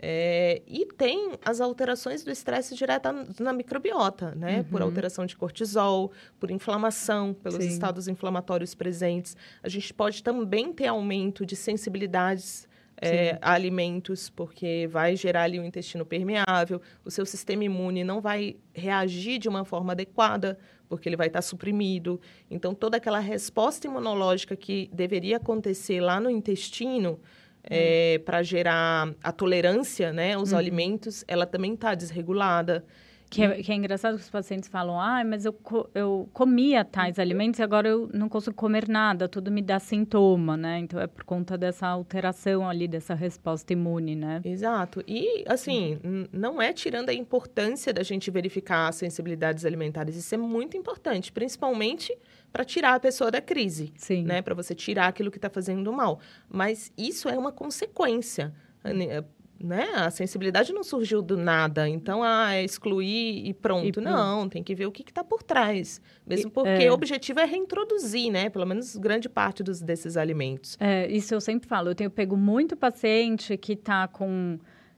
É, 0.01 0.61
e 0.65 0.85
tem 0.85 1.33
as 1.43 1.59
alterações 1.59 2.23
do 2.23 2.31
estresse 2.31 2.73
direta 2.73 3.13
na 3.37 3.51
microbiota, 3.51 4.33
né? 4.35 4.59
Uhum. 4.59 4.63
Por 4.63 4.81
alteração 4.81 5.25
de 5.25 5.35
cortisol, 5.35 6.11
por 6.39 6.51
inflamação, 6.51 7.33
pelos 7.33 7.63
Sim. 7.63 7.69
estados 7.69 8.07
inflamatórios 8.07 8.73
presentes. 8.73 9.35
A 9.61 9.67
gente 9.67 9.93
pode 9.93 10.23
também 10.23 10.71
ter 10.71 10.87
aumento 10.87 11.45
de 11.45 11.57
sensibilidades 11.57 12.67
é, 13.01 13.38
alimentos, 13.41 14.29
porque 14.29 14.88
vai 14.91 15.15
gerar 15.15 15.43
ali 15.43 15.59
um 15.59 15.63
intestino 15.63 16.05
permeável, 16.05 16.81
o 17.03 17.12
seu 17.12 17.25
sistema 17.25 17.63
imune 17.63 18.03
não 18.03 18.19
vai 18.19 18.57
reagir 18.73 19.39
de 19.39 19.47
uma 19.47 19.63
forma 19.63 19.93
adequada, 19.93 20.57
porque 20.88 21.07
ele 21.07 21.15
vai 21.15 21.27
estar 21.27 21.41
suprimido. 21.41 22.19
Então, 22.49 22.73
toda 22.73 22.97
aquela 22.97 23.19
resposta 23.19 23.88
imunológica 23.88 24.55
que 24.55 24.89
deveria 24.91 25.38
acontecer 25.38 26.01
lá 26.01 26.19
no 26.19 26.29
intestino, 26.29 27.19
é, 27.63 28.17
hum. 28.19 28.23
para 28.23 28.41
gerar 28.41 29.13
a 29.23 29.31
tolerância 29.31 30.12
né, 30.13 30.33
aos 30.33 30.51
uhum. 30.51 30.57
alimentos, 30.57 31.23
ela 31.27 31.45
também 31.45 31.73
está 31.73 31.93
desregulada. 31.93 32.85
Que 33.29 33.43
é, 33.43 33.61
que 33.61 33.71
é, 33.71 33.75
engraçado 33.75 34.15
que 34.15 34.23
os 34.23 34.29
pacientes 34.29 34.67
falam, 34.67 34.99
ah, 34.99 35.23
mas 35.23 35.45
eu, 35.45 35.55
eu 35.93 36.27
comia 36.33 36.83
tais 36.83 37.19
alimentos 37.19 37.59
e 37.59 37.63
agora 37.63 37.87
eu 37.87 38.09
não 38.11 38.27
consigo 38.27 38.55
comer 38.55 38.87
nada, 38.87 39.29
tudo 39.29 39.51
me 39.51 39.61
dá 39.61 39.79
sintoma, 39.79 40.57
né? 40.57 40.79
Então 40.79 40.99
é 40.99 41.05
por 41.05 41.23
conta 41.23 41.55
dessa 41.55 41.87
alteração 41.87 42.67
ali, 42.67 42.87
dessa 42.87 43.13
resposta 43.13 43.71
imune, 43.71 44.15
né? 44.15 44.41
Exato. 44.43 45.03
E, 45.07 45.43
assim, 45.47 45.99
uhum. 46.03 46.25
não 46.33 46.59
é 46.59 46.73
tirando 46.73 47.09
a 47.09 47.13
importância 47.13 47.93
da 47.93 48.01
gente 48.01 48.31
verificar 48.31 48.87
as 48.87 48.95
sensibilidades 48.95 49.63
alimentares, 49.63 50.15
isso 50.15 50.33
é 50.33 50.37
muito 50.37 50.75
importante, 50.75 51.31
principalmente 51.31 52.17
para 52.51 52.65
tirar 52.65 52.95
a 52.95 52.99
pessoa 52.99 53.29
da 53.29 53.39
crise, 53.39 53.93
Sim. 53.95 54.23
né? 54.23 54.41
Para 54.41 54.55
você 54.55 54.73
tirar 54.73 55.07
aquilo 55.07 55.29
que 55.29 55.37
está 55.37 55.51
fazendo 55.51 55.93
mal. 55.93 56.19
Mas 56.49 56.91
isso 56.97 57.29
é 57.29 57.37
uma 57.37 57.51
consequência 57.51 58.51
né? 59.61 59.87
A 59.95 60.09
sensibilidade 60.09 60.71
não 60.71 60.83
surgiu 60.83 61.21
do 61.21 61.35
nada, 61.35 61.87
então 61.87 62.23
ah, 62.23 62.53
é 62.53 62.63
excluir 62.63 63.45
e 63.45 63.53
pronto. 63.53 63.99
E, 63.99 64.03
não, 64.03 64.47
tem 64.47 64.63
que 64.63 64.73
ver 64.73 64.85
o 64.85 64.91
que 64.91 65.01
está 65.01 65.23
por 65.23 65.43
trás. 65.43 66.01
Mesmo 66.25 66.49
porque 66.49 66.83
é. 66.83 66.91
o 66.91 66.93
objetivo 66.93 67.39
é 67.39 67.45
reintroduzir, 67.45 68.31
né? 68.31 68.49
Pelo 68.49 68.65
menos 68.65 68.95
grande 68.95 69.27
parte 69.27 69.61
dos, 69.61 69.81
desses 69.81 70.15
alimentos. 70.15 70.77
É, 70.79 71.07
isso 71.11 71.33
eu 71.33 71.41
sempre 71.41 71.67
falo. 71.67 71.89
Eu 71.89 71.95
tenho 71.95 72.09
pego 72.09 72.37
muito 72.37 72.77
paciente 72.77 73.57
que 73.57 73.73
está 73.73 74.07
com 74.07 74.57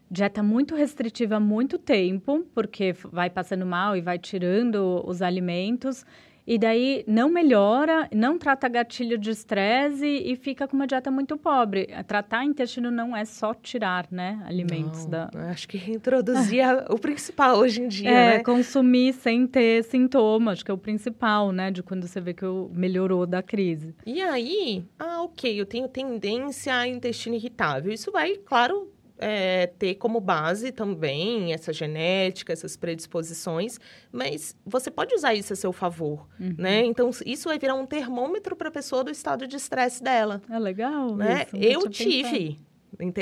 dieta 0.10 0.44
muito 0.44 0.76
restritiva 0.76 1.38
há 1.38 1.40
muito 1.40 1.78
tempo, 1.78 2.46
porque 2.54 2.94
vai 3.12 3.30
passando 3.30 3.66
mal 3.66 3.96
e 3.96 4.02
vai 4.02 4.20
tirando 4.20 5.02
os 5.06 5.22
alimentos. 5.22 6.06
E 6.46 6.58
daí 6.58 7.04
não 7.08 7.30
melhora, 7.30 8.10
não 8.14 8.38
trata 8.38 8.68
gatilho 8.68 9.18
de 9.18 9.30
estresse 9.30 10.06
e 10.06 10.36
fica 10.36 10.68
com 10.68 10.76
uma 10.76 10.88
dieta 10.88 11.12
muito 11.12 11.38
pobre. 11.38 11.88
Tratar 12.08 12.44
intestino 12.44 12.90
não 12.92 13.16
é 13.16 13.26
só 13.26 13.54
tirar, 13.54 14.08
né, 14.12 14.42
alimentos 14.46 15.06
não, 15.06 15.12
da. 15.12 15.30
Acho 15.50 15.68
que 15.68 15.78
reintroduzir 15.78 16.64
o 16.90 16.98
principal 16.98 17.58
hoje 17.58 17.82
em 17.82 17.88
dia, 17.88 18.10
é, 18.10 18.38
né? 18.38 18.44
consumir 18.44 19.14
sem 19.14 19.46
ter 19.48 19.84
sintomas, 19.84 20.54
acho 20.54 20.66
que 20.66 20.72
é 20.72 20.74
o 20.74 20.78
principal, 20.78 21.52
né, 21.52 21.72
de 21.72 21.84
quando 21.84 22.08
você 22.08 22.20
vê 22.20 22.34
que 22.34 22.46
melhorou 22.74 23.26
da 23.26 23.42
crise. 23.42 23.96
E 24.06 24.22
aí, 24.22 24.84
ah, 25.00 25.24
ok, 25.24 25.60
eu 25.60 25.66
tenho 25.66 25.88
tendência 25.88 26.74
a 26.76 26.88
intestino 26.88 27.36
irritável. 27.36 27.92
Isso 27.92 28.12
vai, 28.12 28.36
claro, 28.36 28.92
é, 29.22 29.68
ter 29.68 29.96
como 29.96 30.20
base 30.20 30.72
também 30.72 31.54
essa 31.54 31.72
genética, 31.72 32.52
essas 32.52 32.76
predisposições, 32.76 33.80
mas 34.12 34.56
você 34.66 34.90
pode 34.90 35.14
usar 35.16 35.36
isso 35.36 35.54
a 35.54 35.56
seu 35.56 35.72
favor, 35.72 36.28
uhum. 36.40 36.56
né? 36.58 36.84
Então, 36.84 37.12
isso 37.26 37.48
vai 37.48 37.60
virar 37.60 37.76
um 37.76 37.86
termômetro 37.86 38.56
para 38.56 38.70
a 38.70 38.72
pessoa 38.72 39.04
do 39.04 39.12
estado 39.12 39.48
de 39.48 39.56
estresse 39.56 40.04
dela. 40.04 40.42
É 40.50 40.60
legal 40.60 41.16
né? 41.16 41.46
Isso, 41.54 41.56
eu 41.56 41.90
tive... 41.90 42.60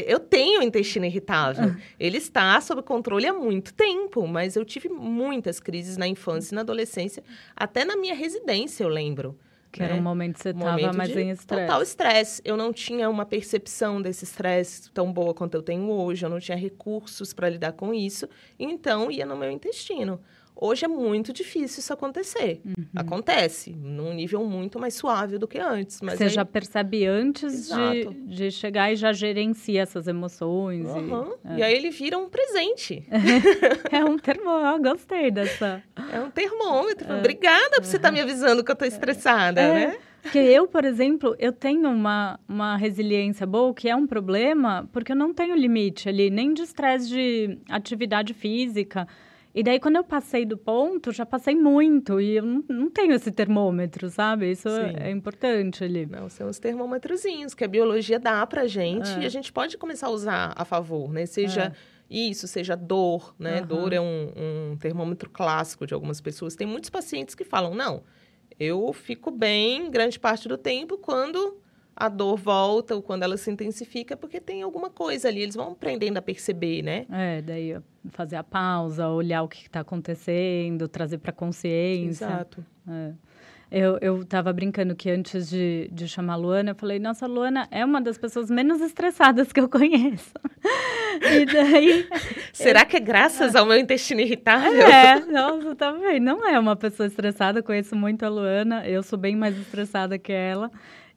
Eu 0.07 0.19
tenho 0.19 0.63
intestino 0.63 1.05
irritável. 1.05 1.75
Ah. 1.77 1.81
Ele 1.99 2.17
está 2.17 2.59
sob 2.59 2.81
controle 2.81 3.27
há 3.27 3.33
muito 3.33 3.73
tempo, 3.73 4.27
mas 4.27 4.55
eu 4.55 4.65
tive 4.65 4.89
muitas 4.89 5.59
crises 5.59 5.95
na 5.95 6.07
infância 6.07 6.53
e 6.53 6.55
na 6.55 6.61
adolescência, 6.61 7.23
até 7.55 7.85
na 7.85 7.95
minha 7.95 8.15
residência, 8.15 8.83
eu 8.83 8.89
lembro. 8.89 9.37
Que 9.71 9.81
né? 9.81 9.89
era 9.89 9.95
um 9.95 10.01
momento 10.01 10.35
que 10.35 10.43
você 10.43 10.49
estava 10.49 10.93
mais 10.93 11.15
em 11.15 11.29
estresse. 11.29 11.67
Total 11.67 11.81
estresse. 11.81 12.41
Eu 12.43 12.57
não 12.57 12.73
tinha 12.73 13.09
uma 13.09 13.25
percepção 13.25 14.01
desse 14.01 14.23
estresse 14.23 14.89
tão 14.91 15.13
boa 15.13 15.33
quanto 15.33 15.55
eu 15.55 15.61
tenho 15.61 15.89
hoje. 15.89 16.25
Eu 16.25 16.29
não 16.29 16.39
tinha 16.39 16.57
recursos 16.57 17.33
para 17.33 17.49
lidar 17.49 17.73
com 17.73 17.93
isso. 17.93 18.27
Então, 18.57 19.11
ia 19.11 19.25
no 19.25 19.37
meu 19.37 19.51
intestino. 19.51 20.19
Hoje 20.61 20.83
é 20.83 20.87
muito 20.89 21.31
difícil 21.31 21.79
isso 21.79 21.93
acontecer. 21.93 22.61
Uhum. 22.65 22.85
Acontece, 22.93 23.71
num 23.71 24.13
nível 24.13 24.43
muito 24.43 24.77
mais 24.77 24.93
suave 24.93 25.37
do 25.37 25.47
que 25.47 25.57
antes. 25.57 26.01
Mas 26.01 26.17
Você 26.17 26.25
aí... 26.25 26.29
já 26.29 26.43
percebe 26.43 27.05
antes 27.05 27.69
de, 27.69 28.05
de, 28.27 28.51
chegar 28.51 28.91
e 28.91 28.97
já 28.97 29.13
gerencia 29.13 29.81
essas 29.81 30.05
emoções. 30.05 30.85
Uhum. 30.85 31.33
E, 31.45 31.53
é. 31.53 31.57
e, 31.57 31.63
aí 31.63 31.73
ele 31.73 31.89
vira 31.91 32.17
um 32.17 32.27
presente. 32.27 33.05
é 33.89 34.03
um 34.03 34.17
termômetro, 34.17 34.91
gostei 34.91 35.31
dessa. 35.31 35.81
É 36.11 36.19
um 36.19 36.29
termômetro. 36.29 37.09
É. 37.09 37.19
Obrigada 37.19 37.77
por 37.77 37.85
você 37.85 37.95
estar 37.95 38.09
tá 38.09 38.11
me 38.11 38.19
avisando 38.19 38.61
que 38.61 38.69
eu 38.69 38.73
estou 38.73 38.87
estressada, 38.87 39.61
é. 39.61 39.73
né? 39.73 39.97
Porque 40.21 40.39
eu, 40.39 40.67
por 40.67 40.83
exemplo, 40.83 41.35
eu 41.39 41.53
tenho 41.53 41.89
uma, 41.89 42.37
uma 42.47 42.75
resiliência 42.75 43.47
boa, 43.47 43.73
que 43.73 43.87
é 43.87 43.95
um 43.95 44.05
problema, 44.05 44.89
porque 44.91 45.13
eu 45.13 45.15
não 45.15 45.33
tenho 45.33 45.55
limite 45.55 46.09
ali, 46.09 46.29
nem 46.29 46.53
de 46.53 46.63
estresse 46.63 47.07
de 47.07 47.57
atividade 47.69 48.33
física. 48.33 49.07
E 49.53 49.63
daí, 49.63 49.79
quando 49.79 49.95
eu 49.95 50.03
passei 50.03 50.45
do 50.45 50.57
ponto, 50.57 51.11
já 51.11 51.25
passei 51.25 51.55
muito. 51.55 52.21
E 52.21 52.37
eu 52.37 52.43
não, 52.43 52.63
não 52.69 52.89
tenho 52.89 53.13
esse 53.13 53.31
termômetro, 53.31 54.09
sabe? 54.09 54.51
Isso 54.51 54.69
é, 54.69 55.07
é 55.07 55.11
importante 55.11 55.83
ali. 55.83 56.05
Não, 56.05 56.29
são 56.29 56.47
os 56.47 56.59
termômetrozinhos 56.59 57.53
que 57.53 57.63
a 57.63 57.67
biologia 57.67 58.19
dá 58.19 58.45
pra 58.45 58.67
gente. 58.67 59.09
É. 59.09 59.23
E 59.23 59.25
a 59.25 59.29
gente 59.29 59.51
pode 59.51 59.77
começar 59.77 60.07
a 60.07 60.11
usar 60.11 60.53
a 60.55 60.65
favor, 60.65 61.11
né? 61.11 61.25
Seja... 61.25 61.73
É. 61.75 61.99
Isso, 62.11 62.47
seja 62.47 62.75
dor, 62.75 63.35
né? 63.37 63.61
Uhum. 63.61 63.67
Dor 63.67 63.93
é 63.93 64.01
um, 64.01 64.31
um 64.35 64.77
termômetro 64.77 65.29
clássico 65.29 65.85
de 65.85 65.93
algumas 65.93 66.19
pessoas. 66.19 66.55
Tem 66.55 66.65
muitos 66.65 66.89
pacientes 66.89 67.35
que 67.35 67.43
falam, 67.43 67.75
não, 67.75 68.01
eu 68.59 68.91
fico 68.91 69.29
bem 69.29 69.91
grande 69.91 70.19
parte 70.19 70.47
do 70.47 70.57
tempo 70.57 70.97
quando 70.97 71.61
a 71.99 72.07
dor 72.07 72.37
volta 72.37 72.95
ou 72.95 73.01
quando 73.01 73.23
ela 73.23 73.35
se 73.35 73.51
intensifica, 73.51 74.15
porque 74.15 74.39
tem 74.39 74.61
alguma 74.61 74.89
coisa 74.89 75.27
ali, 75.27 75.41
eles 75.41 75.55
vão 75.55 75.73
aprendendo 75.73 76.17
a 76.17 76.21
perceber, 76.21 76.81
né? 76.81 77.05
É, 77.11 77.41
daí 77.41 77.77
fazer 78.11 78.37
a 78.37 78.43
pausa, 78.43 79.09
olhar 79.09 79.43
o 79.43 79.49
que 79.49 79.63
está 79.63 79.81
acontecendo, 79.81 80.87
trazer 80.87 81.17
para 81.17 81.33
consciência. 81.33 82.25
Exato. 82.25 82.65
É. 82.87 83.11
Eu, 83.71 83.99
eu 84.01 84.25
tava 84.25 84.51
brincando 84.51 84.95
que 84.95 85.11
antes 85.11 85.47
de, 85.47 85.89
de 85.91 86.07
chamar 86.07 86.33
a 86.33 86.37
Luana, 86.37 86.71
eu 86.71 86.75
falei, 86.75 86.97
nossa, 86.97 87.25
a 87.25 87.27
Luana 87.27 87.67
é 87.69 87.85
uma 87.85 88.01
das 88.01 88.17
pessoas 88.17 88.49
menos 88.49 88.81
estressadas 88.81 89.51
que 89.51 89.59
eu 89.59 89.69
conheço. 89.69 90.33
e 91.21 91.45
daí... 91.45 92.07
Será 92.51 92.81
eu... 92.81 92.85
que 92.87 92.97
é 92.97 92.99
graças 92.99 93.55
ao 93.55 93.67
meu 93.67 93.77
intestino 93.77 94.21
irritável? 94.21 94.87
É, 94.87 95.19
nossa, 95.19 95.75
tá 95.75 95.91
bem. 95.91 96.19
Não 96.19 96.47
é 96.47 96.57
uma 96.57 96.75
pessoa 96.75 97.05
estressada, 97.05 97.61
conheço 97.61 97.95
muito 97.95 98.23
a 98.23 98.29
Luana, 98.29 98.87
eu 98.87 99.03
sou 99.03 99.19
bem 99.19 99.35
mais 99.35 99.55
estressada 99.55 100.17
que 100.17 100.31
ela. 100.31 100.71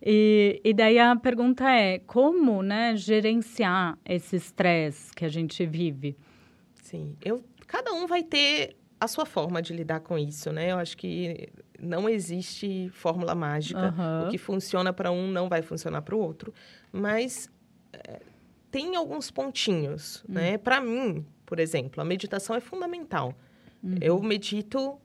E, 0.04 0.60
e 0.64 0.74
daí 0.74 0.98
a 0.98 1.14
pergunta 1.14 1.70
é 1.70 2.00
como 2.00 2.62
né, 2.62 2.96
gerenciar 2.96 3.96
esse 4.04 4.36
estresse 4.36 5.14
que 5.14 5.24
a 5.24 5.28
gente 5.28 5.64
vive? 5.64 6.16
Sim, 6.82 7.16
eu, 7.24 7.44
cada 7.68 7.92
um 7.92 8.06
vai 8.06 8.24
ter 8.24 8.76
a 8.98 9.06
sua 9.06 9.24
forma 9.24 9.62
de 9.62 9.72
lidar 9.72 10.00
com 10.00 10.18
isso, 10.18 10.52
né? 10.52 10.72
Eu 10.72 10.78
acho 10.78 10.96
que 10.96 11.48
não 11.80 12.08
existe 12.08 12.88
fórmula 12.90 13.34
mágica. 13.34 13.94
Uhum. 13.96 14.28
O 14.28 14.30
que 14.30 14.38
funciona 14.38 14.92
para 14.92 15.10
um 15.10 15.28
não 15.28 15.48
vai 15.48 15.62
funcionar 15.62 16.02
para 16.02 16.14
o 16.14 16.18
outro. 16.18 16.52
Mas 16.92 17.50
é, 17.92 18.20
tem 18.70 18.96
alguns 18.96 19.30
pontinhos, 19.30 20.24
uhum. 20.28 20.34
né? 20.34 20.58
Para 20.58 20.80
mim, 20.80 21.24
por 21.46 21.58
exemplo, 21.58 22.00
a 22.00 22.04
meditação 22.04 22.56
é 22.56 22.60
fundamental. 22.60 23.34
Uhum. 23.82 23.96
Eu 24.00 24.22
medito 24.22 24.98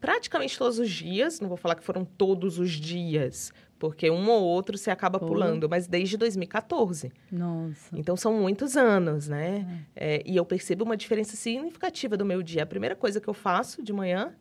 praticamente 0.00 0.56
todos 0.58 0.78
os 0.78 0.90
dias, 0.90 1.40
não 1.40 1.48
vou 1.48 1.56
falar 1.56 1.74
que 1.74 1.84
foram 1.84 2.04
todos 2.04 2.58
os 2.58 2.70
dias, 2.70 3.52
porque 3.80 4.10
um 4.10 4.28
ou 4.28 4.44
outro 4.44 4.76
você 4.76 4.90
acaba 4.90 5.18
pulando, 5.18 5.66
mas 5.66 5.88
desde 5.88 6.18
2014. 6.18 7.10
Nossa. 7.32 7.98
Então 7.98 8.14
são 8.14 8.34
muitos 8.34 8.76
anos, 8.76 9.26
né? 9.26 9.86
É. 9.96 10.16
É, 10.16 10.22
e 10.26 10.36
eu 10.36 10.44
percebo 10.44 10.84
uma 10.84 10.98
diferença 10.98 11.34
significativa 11.34 12.14
do 12.14 12.24
meu 12.24 12.42
dia. 12.42 12.62
A 12.62 12.66
primeira 12.66 12.94
coisa 12.94 13.18
que 13.18 13.26
eu 13.26 13.32
faço 13.32 13.82
de 13.82 13.90
manhã, 13.90 14.34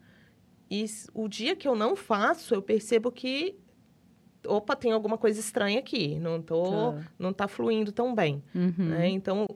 e 0.69 0.85
o 1.13 1.29
dia 1.29 1.55
que 1.55 1.65
eu 1.65 1.73
não 1.73 1.95
faço, 1.95 2.53
eu 2.53 2.61
percebo 2.61 3.09
que 3.11 3.55
opa, 4.45 4.75
tem 4.75 4.91
alguma 4.91 5.17
coisa 5.17 5.39
estranha 5.39 5.79
aqui, 5.79 6.19
não 6.19 6.41
tô, 6.41 6.91
tá. 6.91 7.11
não 7.17 7.31
tá 7.31 7.47
fluindo 7.47 7.93
tão 7.93 8.13
bem. 8.13 8.43
Uhum. 8.53 8.73
Né? 8.89 9.07
Então, 9.07 9.47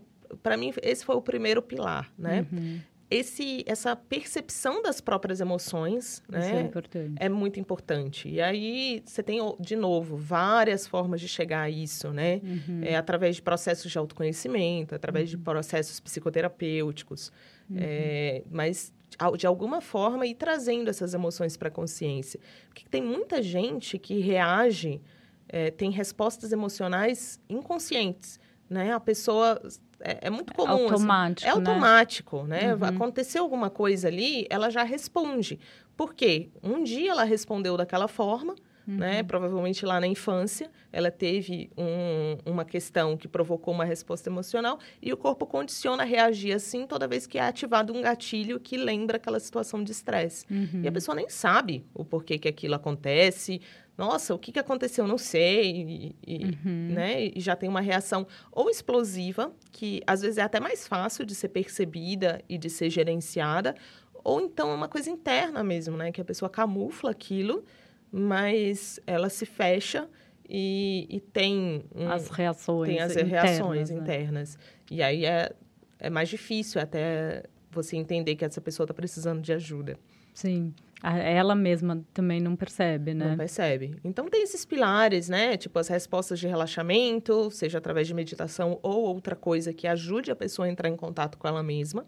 para 0.41 0.56
mim, 0.56 0.74
esse 0.82 1.04
foi 1.04 1.15
o 1.15 1.22
primeiro 1.22 1.62
pilar, 1.62 2.10
né? 2.17 2.48
Uhum 2.50 2.80
esse, 3.13 3.63
essa 3.67 3.95
percepção 3.95 4.82
das 4.82 4.99
próprias 4.99 5.39
emoções 5.39 6.23
né, 6.28 6.58
é, 6.58 6.62
importante. 6.62 7.13
é 7.19 7.30
muito 7.30 7.60
importante. 7.60 8.28
E 8.28 8.41
aí 8.41 9.04
você 9.06 9.21
tem, 9.21 9.39
de 9.60 9.76
novo, 9.76 10.17
várias 10.17 10.88
formas 10.88 11.21
de 11.21 11.28
chegar 11.28 11.62
a 11.62 11.69
isso, 11.69 12.12
né? 12.12 12.41
Uhum. 12.43 12.82
É, 12.82 12.95
através 12.95 13.36
de 13.36 13.41
processos 13.43 13.91
de 13.91 13.97
autoconhecimento, 13.99 14.95
através 14.95 15.30
uhum. 15.30 15.38
de 15.38 15.43
processos 15.43 15.99
psicoterapêuticos. 15.99 17.32
Uhum. 17.69 17.78
É, 17.80 18.41
mas, 18.49 18.91
de 19.38 19.45
alguma 19.45 19.80
forma, 19.80 20.26
ir 20.26 20.34
trazendo 20.34 20.89
essas 20.89 21.13
emoções 21.13 21.56
para 21.56 21.67
a 21.67 21.71
consciência. 21.71 22.39
Porque 22.67 22.84
tem 22.89 23.04
muita 23.04 23.43
gente 23.43 23.99
que 23.99 24.19
reage, 24.21 24.99
é, 25.47 25.69
tem 25.69 25.91
respostas 25.91 26.52
emocionais 26.52 27.39
inconscientes. 27.47 28.39
Né? 28.67 28.91
A 28.91 28.99
pessoa 28.99 29.62
é, 30.03 30.27
é 30.27 30.29
muito 30.29 30.53
comum. 30.53 30.73
Assim. 30.73 30.83
Automático. 30.83 31.49
Assim. 31.49 31.57
É 31.57 31.59
automático, 31.59 32.43
né? 32.43 32.61
né? 32.61 32.75
Uhum. 32.75 32.83
Aconteceu 32.83 33.41
alguma 33.41 33.69
coisa 33.69 34.09
ali, 34.09 34.45
ela 34.49 34.69
já 34.69 34.83
responde. 34.83 35.59
Por 35.95 36.13
quê? 36.13 36.49
Um 36.61 36.83
dia 36.83 37.11
ela 37.11 37.23
respondeu 37.23 37.77
daquela 37.77 38.07
forma, 38.07 38.53
uhum. 38.85 38.97
né? 38.97 39.23
Provavelmente 39.23 39.85
lá 39.85 39.99
na 39.99 40.07
infância, 40.07 40.69
ela 40.91 41.09
teve 41.09 41.69
um, 41.77 42.51
uma 42.51 42.65
questão 42.65 43.15
que 43.15 43.27
provocou 43.27 43.73
uma 43.73 43.85
resposta 43.85 44.29
emocional 44.29 44.77
e 45.01 45.13
o 45.13 45.17
corpo 45.17 45.45
condiciona 45.45 46.03
a 46.03 46.05
reagir 46.05 46.53
assim 46.53 46.85
toda 46.85 47.07
vez 47.07 47.25
que 47.25 47.37
é 47.37 47.41
ativado 47.41 47.93
um 47.93 48.01
gatilho 48.01 48.59
que 48.59 48.75
lembra 48.75 49.17
aquela 49.17 49.39
situação 49.39 49.83
de 49.83 49.91
estresse. 49.91 50.45
Uhum. 50.51 50.81
E 50.83 50.87
a 50.87 50.91
pessoa 50.91 51.15
nem 51.15 51.29
sabe 51.29 51.85
o 51.93 52.03
porquê 52.03 52.37
que 52.37 52.47
aquilo 52.47 52.75
acontece, 52.75 53.61
nossa, 53.97 54.34
o 54.34 54.39
que, 54.39 54.51
que 54.51 54.60
aconteceu? 54.60 55.08
Não 55.08 55.17
sei. 55.17 56.15
E, 56.25 56.45
uhum. 56.45 56.93
né? 56.93 57.25
e 57.25 57.39
já 57.39 57.56
tem 57.56 57.69
uma 57.69 57.82
reação 57.82 58.25
ou 58.51 58.69
explosiva, 58.69 59.53
que 59.71 60.01
às 60.08 60.21
vezes 60.21 60.38
é 60.38 60.41
até 60.41 60.60
mais 60.60 60.88
fácil 60.88 61.25
de 61.25 61.36
ser 61.36 61.49
percebida 61.49 62.41
e 62.49 62.58
de 62.58 62.69
ser 62.69 62.89
gerenciada, 62.89 63.75
ou 64.23 64.41
então 64.41 64.71
é 64.71 64.75
uma 64.75 64.88
coisa 64.88 65.10
interna 65.10 65.63
mesmo, 65.63 65.97
né? 65.97 66.12
Que 66.12 66.21
a 66.21 66.25
pessoa 66.25 66.49
camufla 66.49 67.12
aquilo, 67.12 67.63
mas 68.12 68.99
ela 69.06 69.29
se 69.29 69.45
fecha 69.45 70.10
e, 70.49 71.06
e 71.10 71.19
tem... 71.19 71.84
Um, 71.93 72.10
as 72.10 72.29
reações 72.29 72.89
Tem 72.89 72.99
as 72.99 73.12
internas, 73.12 73.32
reações 73.32 73.89
né? 73.89 73.97
internas. 73.97 74.58
E 74.89 75.03
aí 75.03 75.25
é, 75.25 75.51
é 75.99 76.10
mais 76.10 76.29
difícil 76.29 76.82
até 76.82 77.43
você 77.69 77.97
entender 77.97 78.36
que 78.36 78.45
essa 78.45 78.62
pessoa 78.62 78.86
está 78.86 78.93
precisando 78.93 79.41
de 79.41 79.51
ajuda. 79.51 79.97
Sim. 80.34 80.73
Ela 81.03 81.53
mesma 81.53 82.01
também 82.13 82.39
não 82.39 82.55
percebe, 82.55 83.13
né? 83.13 83.31
Não 83.31 83.37
percebe. 83.37 83.97
Então, 84.05 84.29
tem 84.29 84.41
esses 84.41 84.63
pilares, 84.63 85.27
né? 85.27 85.57
Tipo, 85.57 85.77
as 85.77 85.89
respostas 85.89 86.39
de 86.39 86.47
relaxamento, 86.47 87.51
seja 87.51 87.77
através 87.77 88.07
de 88.07 88.13
meditação 88.13 88.79
ou 88.81 89.03
outra 89.03 89.35
coisa 89.35 89.73
que 89.73 89.85
ajude 89.85 90.31
a 90.31 90.35
pessoa 90.35 90.65
a 90.65 90.71
entrar 90.71 90.87
em 90.87 90.95
contato 90.95 91.37
com 91.37 91.45
ela 91.45 91.61
mesma. 91.61 92.05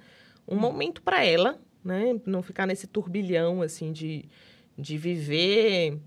Um 0.48 0.56
hum. 0.56 0.60
momento 0.60 1.02
para 1.02 1.26
ela, 1.26 1.60
né? 1.84 2.18
Não 2.26 2.42
ficar 2.42 2.66
nesse 2.66 2.88
turbilhão, 2.88 3.62
assim, 3.62 3.92
de, 3.92 4.30
de 4.78 4.98
viver... 4.98 6.00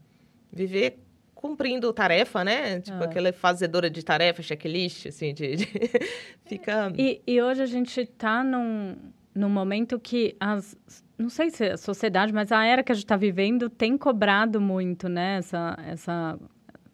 Viver 0.50 0.98
cumprindo 1.34 1.92
tarefa, 1.92 2.42
né? 2.42 2.80
Tipo, 2.80 3.02
ah. 3.02 3.04
aquela 3.04 3.30
fazedora 3.34 3.90
de 3.90 4.02
tarefa, 4.02 4.42
checklist, 4.42 5.06
assim, 5.06 5.34
de... 5.34 5.56
de... 5.56 5.66
Fica... 6.48 6.90
E, 6.96 7.20
e 7.26 7.42
hoje 7.42 7.62
a 7.62 7.66
gente 7.66 8.06
tá 8.06 8.42
num, 8.42 8.96
num 9.34 9.50
momento 9.50 10.00
que 10.00 10.34
as 10.40 10.74
não 11.18 11.28
sei 11.28 11.50
se 11.50 11.64
é 11.64 11.72
a 11.72 11.76
sociedade, 11.76 12.32
mas 12.32 12.52
a 12.52 12.64
era 12.64 12.82
que 12.82 12.92
a 12.92 12.94
gente 12.94 13.04
está 13.04 13.16
vivendo 13.16 13.68
tem 13.68 13.98
cobrado 13.98 14.60
muito, 14.60 15.08
né? 15.08 15.38
Essa, 15.38 15.76
essa 15.84 16.38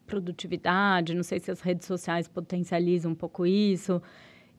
produtividade, 0.07 1.13
não 1.13 1.23
sei 1.23 1.39
se 1.39 1.51
as 1.51 1.61
redes 1.61 1.85
sociais 1.85 2.27
potencializam 2.27 3.11
um 3.11 3.15
pouco 3.15 3.45
isso. 3.45 4.01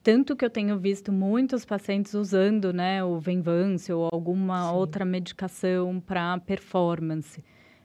Tanto 0.03 0.37
que 0.37 0.45
eu 0.45 0.51
tenho 0.51 0.79
visto 0.79 1.11
muitos 1.11 1.65
pacientes 1.65 2.15
usando, 2.15 2.73
né, 2.73 3.03
o 3.03 3.19
Venvance 3.19 3.93
ou 3.93 4.09
alguma 4.13 4.69
Sim. 4.69 4.77
outra 4.77 5.05
medicação 5.05 5.99
para 5.99 6.39
performance. 6.39 7.43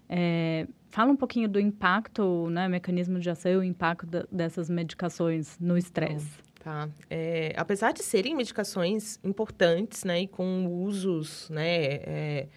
É, 0.07 0.67
fala 0.91 1.11
um 1.11 1.15
pouquinho 1.15 1.49
do 1.49 1.59
impacto, 1.59 2.47
né, 2.51 2.67
mecanismo 2.67 3.17
de 3.19 3.27
ação, 3.27 3.59
o 3.59 3.63
impacto 3.63 4.05
da, 4.05 4.27
dessas 4.31 4.69
medicações 4.69 5.57
no 5.59 5.75
estresse. 5.75 6.29
Tá. 6.63 6.87
É, 7.09 7.53
apesar 7.57 7.91
de 7.91 8.03
serem 8.03 8.35
medicações 8.35 9.19
importantes, 9.23 10.03
né, 10.03 10.21
e 10.21 10.27
com 10.27 10.67
usos, 10.67 11.49
né, 11.49 11.95
é, 12.03 12.47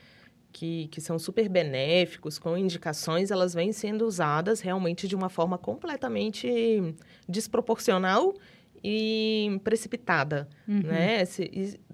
que, 0.53 0.88
que 0.88 1.01
são 1.01 1.19
super 1.19 1.49
benéficos, 1.49 2.38
com 2.38 2.57
indicações, 2.57 3.31
elas 3.31 3.55
vêm 3.55 3.73
sendo 3.73 4.07
usadas 4.07 4.61
realmente 4.61 5.09
de 5.09 5.17
uma 5.17 5.31
forma 5.31 5.57
completamente 5.57 6.95
desproporcional 7.27 8.35
e 8.83 9.59
precipitada, 9.64 10.47
uhum. 10.69 10.83
né? 10.83 11.23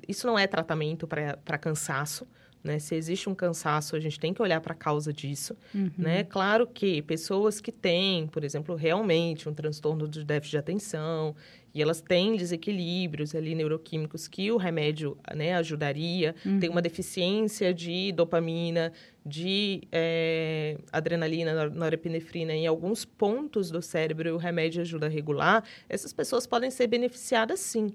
Isso 0.09 0.27
não 0.27 0.37
é 0.37 0.49
tratamento 0.49 1.07
para 1.07 1.57
cansaço, 1.57 2.27
né? 2.62 2.79
Se 2.79 2.94
existe 2.94 3.29
um 3.29 3.35
cansaço, 3.35 3.96
a 3.96 4.01
gente 4.01 4.18
tem 4.18 4.35
que 4.35 4.42
olhar 4.42 4.61
para 4.61 4.73
a 4.73 4.77
causa 4.77 5.12
disso. 5.12 5.57
Uhum. 5.75 5.90
Né? 5.96 6.25
Claro 6.25 6.66
que 6.66 7.01
pessoas 7.03 7.61
que 7.61 7.73
têm, 7.73 8.27
por 8.27 8.44
exemplo, 8.44 8.75
realmente 8.75 9.49
um 9.49 9.55
transtorno 9.55 10.07
de 10.07 10.25
déficit 10.25 10.51
de 10.51 10.59
atenção 10.59 11.35
e 11.74 11.80
elas 11.80 12.00
têm 12.00 12.37
desequilíbrios 12.37 13.35
ali 13.35 13.54
neuroquímicos 13.54 14.26
que 14.26 14.50
o 14.50 14.56
remédio 14.56 15.16
né, 15.35 15.54
ajudaria, 15.54 16.35
uhum. 16.44 16.59
tem 16.59 16.68
uma 16.68 16.83
deficiência 16.83 17.72
de 17.72 18.12
dopamina, 18.12 18.92
de 19.24 19.83
é, 19.92 20.78
adrenalina, 20.92 21.68
norepinefrina 21.70 22.52
em 22.52 22.66
alguns 22.66 23.04
pontos 23.04 23.70
do 23.70 23.80
cérebro 23.80 24.28
e 24.28 24.33
o 24.33 24.37
remédio 24.37 24.80
ajuda 24.80 25.06
a 25.06 25.09
regular, 25.09 25.64
essas 25.88 26.12
pessoas 26.12 26.46
podem 26.46 26.70
ser 26.70 26.87
beneficiadas 26.87 27.61
sim. 27.61 27.92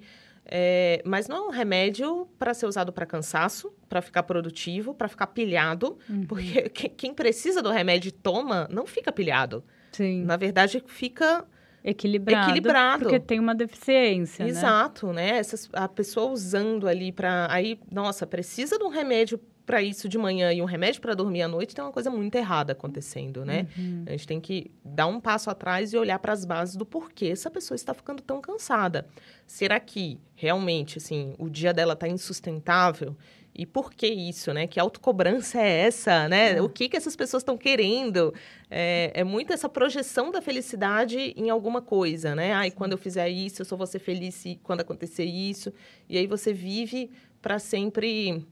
É, 0.48 1.02
mas 1.04 1.28
não 1.28 1.38
é 1.38 1.48
um 1.48 1.50
remédio 1.50 2.28
para 2.38 2.54
ser 2.54 2.68
usado 2.68 2.94
para 2.94 3.06
cansaço, 3.06 3.74
para 3.90 4.00
ficar 4.00 4.22
produtivo, 4.24 4.94
para 4.94 5.08
ficar 5.08 5.28
pilhado, 5.28 5.98
uhum. 6.08 6.24
porque 6.26 6.70
quem 6.96 7.14
precisa 7.14 7.64
do 7.64 7.72
remédio 7.72 8.10
e 8.10 8.12
toma 8.12 8.68
não 8.72 8.86
fica 8.86 9.12
pilhado. 9.12 9.64
Sim. 9.92 10.24
Na 10.24 10.38
verdade, 10.38 10.84
fica 10.86 11.46
equilibrado, 11.86 12.50
equilibrado. 12.50 13.04
Porque 13.04 13.20
tem 13.20 13.40
uma 13.40 13.54
deficiência. 13.54 14.44
Né? 14.44 14.52
Exato, 14.52 15.08
né? 15.08 15.34
né? 15.34 15.38
Essas, 15.38 15.70
a 15.72 15.88
pessoa 15.88 16.32
usando 16.32 16.88
ali 16.88 17.12
para. 17.12 17.48
Aí, 17.52 17.80
nossa, 17.92 18.26
precisa 18.26 18.78
de 18.78 18.84
um 18.84 18.90
remédio 18.90 19.40
para 19.66 19.82
isso 19.82 20.08
de 20.08 20.18
manhã 20.18 20.54
e 20.54 20.62
um 20.62 20.66
remédio 20.66 21.02
para 21.02 21.16
dormir 21.16 21.42
à 21.42 21.48
noite, 21.48 21.74
tem 21.74 21.84
uma 21.84 21.92
coisa 21.92 22.12
muito 22.12 22.36
errada 22.36 22.74
acontecendo, 22.74 23.44
né? 23.44 23.68
Uhum. 23.76 24.04
A 24.06 24.12
gente 24.12 24.28
tem 24.28 24.40
que 24.40 24.70
dar 24.84 25.08
um 25.08 25.20
passo 25.20 25.50
atrás 25.50 25.92
e 25.92 25.98
olhar 25.98 26.20
para 26.20 26.34
as 26.34 26.46
bases 26.46 26.76
do 26.76 26.86
porquê 26.86 27.28
essa 27.28 27.50
pessoa 27.50 27.76
está 27.76 27.94
ficando 27.94 28.22
tão 28.22 28.40
cansada. 28.40 29.08
Será 29.48 29.80
que 29.80 30.20
realmente, 30.36 31.00
assim, 31.00 31.34
o 31.40 31.50
dia 31.50 31.74
dela 31.74 31.94
está 31.94 32.08
insustentável? 32.08 33.18
E 33.58 33.66
por 33.66 33.94
que 33.94 34.08
isso, 34.08 34.54
né? 34.54 34.68
Que 34.68 34.80
autocobrança 34.80 35.62
é 35.62 35.88
essa, 35.88 36.28
né? 36.28 36.58
É. 36.58 36.62
O 36.62 36.68
que, 36.68 36.90
que 36.90 36.98
essas 36.98 37.16
pessoas 37.16 37.42
estão 37.42 37.58
querendo? 37.58 38.34
É, 38.70 39.12
é 39.14 39.24
muito 39.24 39.54
essa 39.54 39.70
projeção 39.70 40.30
da 40.30 40.42
felicidade 40.42 41.34
em 41.38 41.50
alguma 41.50 41.82
coisa, 41.82 42.36
né? 42.36 42.52
Ai, 42.52 42.70
quando 42.70 42.92
eu 42.92 42.98
fizer 42.98 43.30
isso, 43.30 43.62
eu 43.62 43.66
só 43.66 43.78
vou 43.78 43.88
ser 43.88 44.00
feliz 44.00 44.44
quando 44.62 44.82
acontecer 44.82 45.24
isso. 45.24 45.72
E 46.10 46.18
aí 46.18 46.28
você 46.28 46.52
vive 46.52 47.10
para 47.42 47.58
sempre 47.58 48.46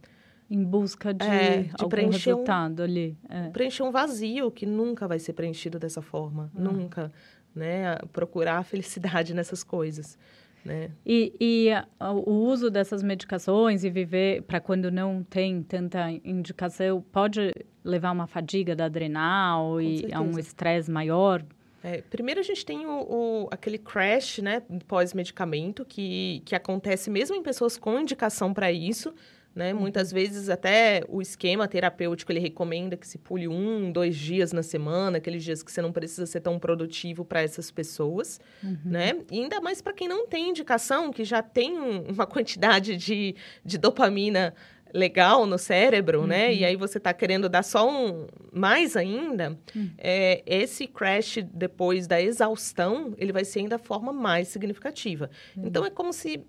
em 0.49 0.63
busca 0.63 1.13
de, 1.13 1.25
é, 1.25 1.63
de 1.63 1.87
preencher 1.87 2.29
resultado 2.29 2.81
um, 2.81 2.83
ali. 2.83 3.17
É. 3.29 3.49
Preencher 3.49 3.83
um 3.83 3.91
vazio 3.91 4.51
que 4.51 4.65
nunca 4.65 5.07
vai 5.07 5.19
ser 5.19 5.33
preenchido 5.33 5.79
dessa 5.79 6.01
forma. 6.01 6.49
Ah. 6.55 6.61
Nunca. 6.61 7.11
Né? 7.53 7.97
Procurar 8.11 8.59
a 8.59 8.63
felicidade 8.63 9.33
nessas 9.35 9.63
coisas. 9.63 10.17
Né? 10.63 10.91
E, 11.05 11.33
e 11.39 11.69
o 11.99 12.31
uso 12.31 12.69
dessas 12.69 13.03
medicações 13.03 13.83
e 13.83 13.89
viver 13.89 14.43
para 14.43 14.59
quando 14.61 14.89
não 14.89 15.23
tem 15.23 15.61
tanta 15.61 16.09
indicação 16.23 17.01
pode 17.11 17.51
levar 17.83 18.09
a 18.09 18.11
uma 18.13 18.27
fadiga 18.27 18.75
da 18.75 18.85
adrenal 18.85 19.73
Com 19.73 19.81
e 19.81 19.97
certeza. 19.97 20.17
a 20.17 20.21
um 20.21 20.39
estresse 20.39 20.89
maior? 20.89 21.43
É, 21.83 22.01
primeiro 22.01 22.39
a 22.39 22.43
gente 22.43 22.65
tem 22.65 22.85
o, 22.85 22.89
o 22.89 23.47
aquele 23.51 23.77
crash, 23.77 24.39
né, 24.39 24.61
pós-medicamento 24.87 25.83
que, 25.83 26.41
que 26.45 26.55
acontece 26.55 27.09
mesmo 27.09 27.35
em 27.35 27.43
pessoas 27.43 27.77
com 27.77 27.99
indicação 27.99 28.53
para 28.53 28.71
isso, 28.71 29.13
né? 29.55 29.73
Muitas 29.73 30.11
vezes 30.11 30.49
até 30.49 31.03
o 31.07 31.21
esquema 31.21 31.67
terapêutico 31.67 32.31
ele 32.31 32.39
recomenda 32.39 32.97
que 32.97 33.07
se 33.07 33.17
pule 33.17 33.47
um, 33.47 33.91
dois 33.91 34.15
dias 34.15 34.51
na 34.51 34.63
semana, 34.63 35.17
aqueles 35.17 35.43
dias 35.43 35.61
que 35.61 35.71
você 35.71 35.81
não 35.81 35.91
precisa 35.91 36.25
ser 36.25 36.41
tão 36.41 36.57
produtivo 36.57 37.23
para 37.23 37.41
essas 37.41 37.69
pessoas, 37.69 38.39
uhum. 38.63 38.77
né? 38.85 39.13
E 39.31 39.39
ainda 39.39 39.61
mais 39.61 39.81
para 39.81 39.93
quem 39.93 40.07
não 40.07 40.27
tem 40.27 40.49
indicação, 40.49 41.11
que 41.11 41.23
já 41.23 41.41
tem 41.41 41.77
uma 41.77 42.25
quantidade 42.27 42.95
de, 42.97 43.35
de 43.63 43.77
dopamina 43.77 44.53
legal 44.93 45.45
no 45.45 45.57
cérebro, 45.57 46.21
uhum. 46.21 46.27
né? 46.27 46.53
E 46.53 46.59
uhum. 46.59 46.67
aí 46.67 46.75
você 46.75 46.97
está 46.99 47.13
querendo 47.13 47.49
dar 47.49 47.63
só 47.63 47.89
um 47.89 48.27
mais 48.51 48.95
ainda, 48.95 49.57
uhum. 49.75 49.89
é, 49.97 50.43
esse 50.45 50.87
crash 50.87 51.39
depois 51.51 52.05
da 52.05 52.21
exaustão, 52.21 53.13
ele 53.17 53.31
vai 53.31 53.43
ser 53.43 53.59
ainda 53.59 53.75
a 53.77 53.79
forma 53.79 54.13
mais 54.13 54.47
significativa. 54.47 55.29
Uhum. 55.57 55.63
Então 55.65 55.85
é 55.85 55.89
como 55.89 56.13
se 56.13 56.45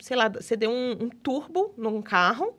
sei 0.00 0.16
lá, 0.16 0.28
você 0.28 0.56
deu 0.56 0.70
um, 0.70 0.92
um 0.92 1.08
turbo 1.08 1.74
num 1.76 2.02
carro 2.02 2.56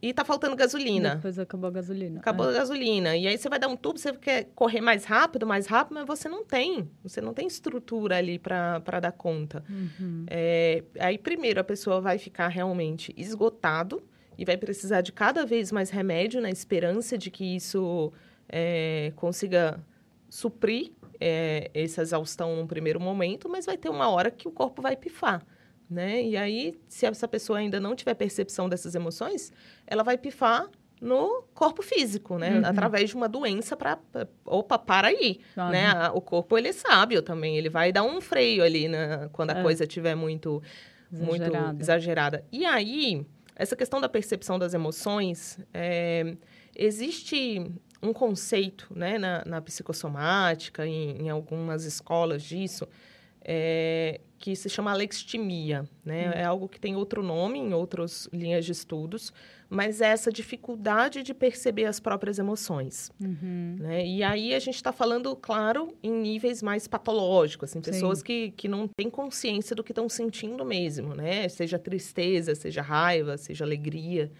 e 0.00 0.12
tá 0.12 0.24
faltando 0.24 0.54
gasolina. 0.54 1.16
Depois 1.16 1.38
acabou 1.38 1.68
a 1.68 1.72
gasolina. 1.72 2.20
Acabou 2.20 2.46
é. 2.46 2.50
a 2.50 2.52
gasolina. 2.52 3.16
E 3.16 3.26
aí 3.26 3.36
você 3.36 3.48
vai 3.48 3.58
dar 3.58 3.68
um 3.68 3.76
tubo, 3.76 3.98
você 3.98 4.12
quer 4.12 4.44
correr 4.54 4.80
mais 4.80 5.04
rápido, 5.04 5.46
mais 5.46 5.66
rápido, 5.66 5.94
mas 5.94 6.06
você 6.06 6.28
não 6.28 6.44
tem. 6.44 6.88
Você 7.02 7.20
não 7.20 7.34
tem 7.34 7.46
estrutura 7.46 8.16
ali 8.16 8.38
para 8.38 9.00
dar 9.00 9.12
conta. 9.12 9.64
Uhum. 9.68 10.24
É, 10.28 10.84
aí, 11.00 11.18
primeiro, 11.18 11.60
a 11.60 11.64
pessoa 11.64 12.00
vai 12.00 12.18
ficar 12.18 12.48
realmente 12.48 13.12
esgotado 13.16 14.02
e 14.36 14.44
vai 14.44 14.56
precisar 14.56 15.00
de 15.00 15.12
cada 15.12 15.44
vez 15.44 15.72
mais 15.72 15.90
remédio 15.90 16.40
na 16.40 16.50
esperança 16.50 17.18
de 17.18 17.30
que 17.30 17.56
isso 17.56 18.12
é, 18.48 19.12
consiga 19.16 19.80
suprir 20.30 20.92
é, 21.20 21.70
essa 21.74 22.02
exaustão 22.02 22.54
num 22.54 22.66
primeiro 22.66 23.00
momento, 23.00 23.48
mas 23.48 23.66
vai 23.66 23.76
ter 23.76 23.88
uma 23.88 24.08
hora 24.08 24.30
que 24.30 24.46
o 24.46 24.52
corpo 24.52 24.80
vai 24.80 24.94
pifar 24.94 25.44
né? 25.90 26.22
E 26.22 26.36
aí, 26.36 26.78
se 26.88 27.06
essa 27.06 27.26
pessoa 27.28 27.58
ainda 27.58 27.80
não 27.80 27.94
tiver 27.94 28.14
percepção 28.14 28.68
dessas 28.68 28.94
emoções, 28.94 29.52
ela 29.86 30.02
vai 30.02 30.16
pifar 30.18 30.68
no 31.00 31.42
corpo 31.54 31.80
físico, 31.82 32.38
né? 32.38 32.58
Uhum. 32.58 32.66
Através 32.66 33.10
de 33.10 33.16
uma 33.16 33.28
doença 33.28 33.76
para 33.76 33.98
opa, 34.44 34.76
para 34.78 35.08
aí, 35.08 35.40
Uhum. 35.56 35.68
né? 35.70 36.10
O 36.12 36.20
corpo 36.20 36.58
ele 36.58 36.68
é 36.68 36.72
sábio 36.72 37.22
também, 37.22 37.56
ele 37.56 37.68
vai 37.70 37.92
dar 37.92 38.02
um 38.02 38.20
freio 38.20 38.62
ali 38.64 38.88
né? 38.88 39.28
quando 39.32 39.50
a 39.52 39.58
É. 39.60 39.62
coisa 39.62 39.84
estiver 39.84 40.14
muito 40.16 40.60
Exagerada. 41.12 41.66
muito 41.68 41.80
exagerada. 41.80 42.44
E 42.52 42.64
aí, 42.66 43.24
essa 43.54 43.76
questão 43.76 44.00
da 44.00 44.08
percepção 44.08 44.58
das 44.58 44.74
emoções, 44.74 45.58
é, 45.72 46.36
existe 46.76 47.64
um 48.02 48.12
conceito, 48.12 48.86
né, 48.94 49.18
na, 49.18 49.44
na 49.44 49.60
psicossomática, 49.60 50.86
em, 50.86 51.22
em 51.22 51.28
algumas 51.30 51.84
escolas 51.84 52.42
disso, 52.42 52.86
é, 53.42 54.20
que 54.38 54.54
se 54.54 54.68
chama 54.68 54.92
alextimia, 54.92 55.84
né? 56.04 56.32
É 56.34 56.44
algo 56.44 56.68
que 56.68 56.78
tem 56.78 56.94
outro 56.94 57.22
nome 57.22 57.58
em 57.58 57.74
outras 57.74 58.28
linhas 58.32 58.64
de 58.64 58.72
estudos, 58.72 59.32
mas 59.68 60.00
é 60.00 60.06
essa 60.08 60.30
dificuldade 60.30 61.22
de 61.22 61.34
perceber 61.34 61.84
as 61.86 61.98
próprias 61.98 62.38
emoções, 62.38 63.10
Uhum. 63.20 63.76
né? 63.80 64.06
E 64.06 64.22
aí 64.22 64.54
a 64.54 64.58
gente 64.58 64.76
está 64.76 64.92
falando, 64.92 65.34
claro, 65.36 65.92
em 66.02 66.12
níveis 66.12 66.62
mais 66.62 66.86
patológicos, 66.86 67.70
assim, 67.70 67.80
Sim. 67.82 67.90
pessoas 67.90 68.22
que, 68.22 68.52
que 68.52 68.68
não 68.68 68.88
têm 68.96 69.10
consciência 69.10 69.74
do 69.74 69.82
que 69.82 69.92
estão 69.92 70.08
sentindo 70.08 70.64
mesmo, 70.64 71.14
né? 71.14 71.48
Seja 71.48 71.78
tristeza, 71.78 72.54
seja 72.54 72.80
raiva, 72.80 73.36
seja 73.36 73.64
alegria, 73.64 74.30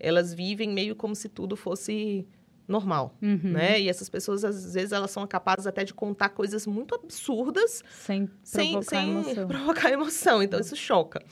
elas 0.00 0.34
vivem 0.34 0.68
meio 0.70 0.96
como 0.96 1.14
se 1.14 1.28
tudo 1.28 1.56
fosse 1.56 2.26
normal, 2.66 3.14
Uhum. 3.20 3.38
né? 3.52 3.80
E 3.80 3.88
essas 3.88 4.08
pessoas, 4.08 4.44
às 4.44 4.72
vezes, 4.74 4.92
elas 4.92 5.10
são 5.10 5.26
capazes 5.26 5.66
até 5.66 5.84
de 5.84 5.92
contar 5.92 6.30
coisas 6.30 6.66
muito 6.66 6.94
absurdas 6.94 7.82
Sem 7.90 8.30
sem, 8.42 8.72
provocar 8.72 8.90
sem 8.90 9.10
emoção. 9.10 9.46
provocar 9.48 9.90
emoção. 9.92 10.42
Então, 10.42 10.58
isso 10.60 10.74
choca. 10.76 11.22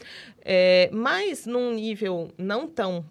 É, 0.45 0.91
mas, 0.93 1.47
num 1.47 1.73
nível 1.75 2.31
não 2.37 2.67
tão 2.67 3.05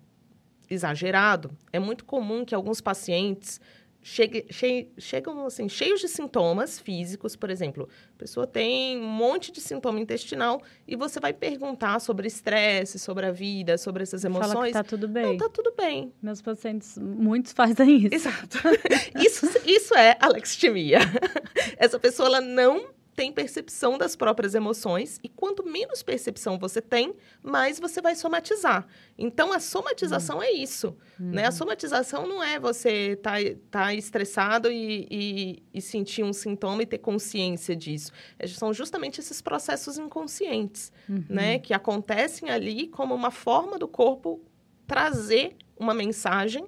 exagerado, 0.70 1.52
é 1.74 1.80
muito 1.80 2.06
comum 2.06 2.46
que 2.46 2.56
alguns 2.56 2.80
pacientes 2.80 3.60
chegue, 4.02 4.46
che- 4.50 4.88
chegam 4.98 5.46
assim, 5.46 5.70
cheios 5.70 6.00
de 6.02 6.08
sintomas 6.08 6.80
físicos, 6.80 7.36
por 7.36 7.50
exemplo. 7.50 7.88
A 8.16 8.18
pessoa 8.18 8.48
tem 8.48 9.00
um 9.00 9.08
monte 9.08 9.52
de 9.52 9.62
sintoma 9.62 10.00
intestinal 10.00 10.62
e 10.88 10.96
você 10.96 11.20
vai 11.20 11.34
perguntar 11.34 12.00
sobre 12.00 12.28
estresse, 12.28 12.98
sobre 13.00 13.26
a 13.26 13.32
vida, 13.32 13.78
sobre 13.78 14.04
essas 14.04 14.22
Fala 14.24 14.34
que 14.40 14.44
emoções. 14.46 14.74
tá 14.74 14.84
tudo 14.84 15.08
bem. 15.08 15.26
Não, 15.26 15.38
tá 15.38 15.50
tudo 15.50 15.74
bem. 15.78 16.12
Meus 16.22 16.42
pacientes, 16.42 16.98
muitos 16.98 17.54
fazem 17.54 17.98
isso. 18.06 18.16
Exato. 18.16 18.58
Isso, 19.22 19.46
isso 19.66 19.94
é 19.96 20.18
alextimia. 20.20 21.00
Essa 21.78 22.00
pessoa 22.00 22.28
ela 22.28 22.42
não 22.42 22.90
tem 23.22 23.32
percepção 23.32 24.00
das 24.00 24.16
próprias 24.16 24.56
emoções 24.56 25.20
e 25.24 25.30
quanto 25.30 25.64
menos 25.64 26.02
percepção 26.02 26.58
você 26.58 26.82
tem, 26.82 27.14
mais 27.44 27.80
você 27.80 28.02
vai 28.02 28.16
somatizar. 28.16 28.88
Então 29.16 29.54
a 29.54 29.60
somatização 29.60 30.42
é 30.42 30.50
isso, 30.52 30.98
né? 31.20 31.46
A 31.46 31.52
somatização 31.52 32.26
não 32.28 32.44
é 32.44 32.60
você 32.60 33.12
estar 33.12 33.40
tá, 33.44 33.56
tá 33.70 33.94
estressado 33.94 34.72
e, 34.72 35.08
e, 35.12 35.64
e 35.72 35.80
sentir 35.80 36.24
um 36.24 36.34
sintoma 36.34 36.82
e 36.82 36.86
ter 36.88 36.98
consciência 36.98 37.76
disso. 37.76 38.12
É, 38.40 38.48
São 38.48 38.74
justamente 38.74 39.20
esses 39.20 39.40
processos 39.40 40.00
inconscientes, 40.00 40.92
Uhum. 41.08 41.24
né? 41.30 41.60
Que 41.60 41.76
acontecem 41.76 42.50
ali 42.50 42.88
como 42.88 43.14
uma 43.14 43.30
forma 43.30 43.78
do 43.78 43.88
corpo 43.88 44.42
trazer 44.88 45.56
uma 45.78 45.94
mensagem 45.94 46.66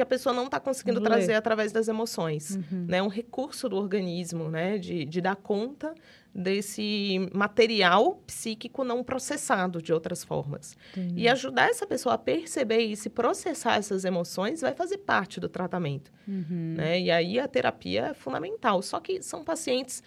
que 0.00 0.02
a 0.02 0.06
pessoa 0.06 0.34
não 0.34 0.46
está 0.46 0.58
conseguindo 0.58 0.98
Ler. 0.98 1.10
trazer 1.10 1.34
através 1.34 1.72
das 1.72 1.86
emoções. 1.86 2.56
Uhum. 2.56 2.86
Né? 2.88 3.02
Um 3.02 3.08
recurso 3.08 3.68
do 3.68 3.76
organismo, 3.76 4.50
né? 4.50 4.78
De, 4.78 5.04
de 5.04 5.20
dar 5.20 5.36
conta 5.36 5.94
desse 6.34 7.28
material 7.34 8.14
psíquico 8.26 8.82
não 8.82 9.04
processado 9.04 9.82
de 9.82 9.92
outras 9.92 10.24
formas. 10.24 10.74
Entendi. 10.92 11.20
E 11.20 11.28
ajudar 11.28 11.68
essa 11.68 11.86
pessoa 11.86 12.14
a 12.14 12.18
perceber 12.18 12.80
e 12.80 13.10
processar 13.10 13.76
essas 13.76 14.06
emoções 14.06 14.62
vai 14.62 14.72
fazer 14.72 14.98
parte 14.98 15.38
do 15.38 15.50
tratamento. 15.50 16.10
Uhum. 16.26 16.76
Né? 16.78 16.98
E 16.98 17.10
aí 17.10 17.38
a 17.38 17.46
terapia 17.46 18.06
é 18.06 18.14
fundamental. 18.14 18.80
Só 18.80 19.00
que 19.00 19.22
são 19.22 19.44
pacientes 19.44 20.02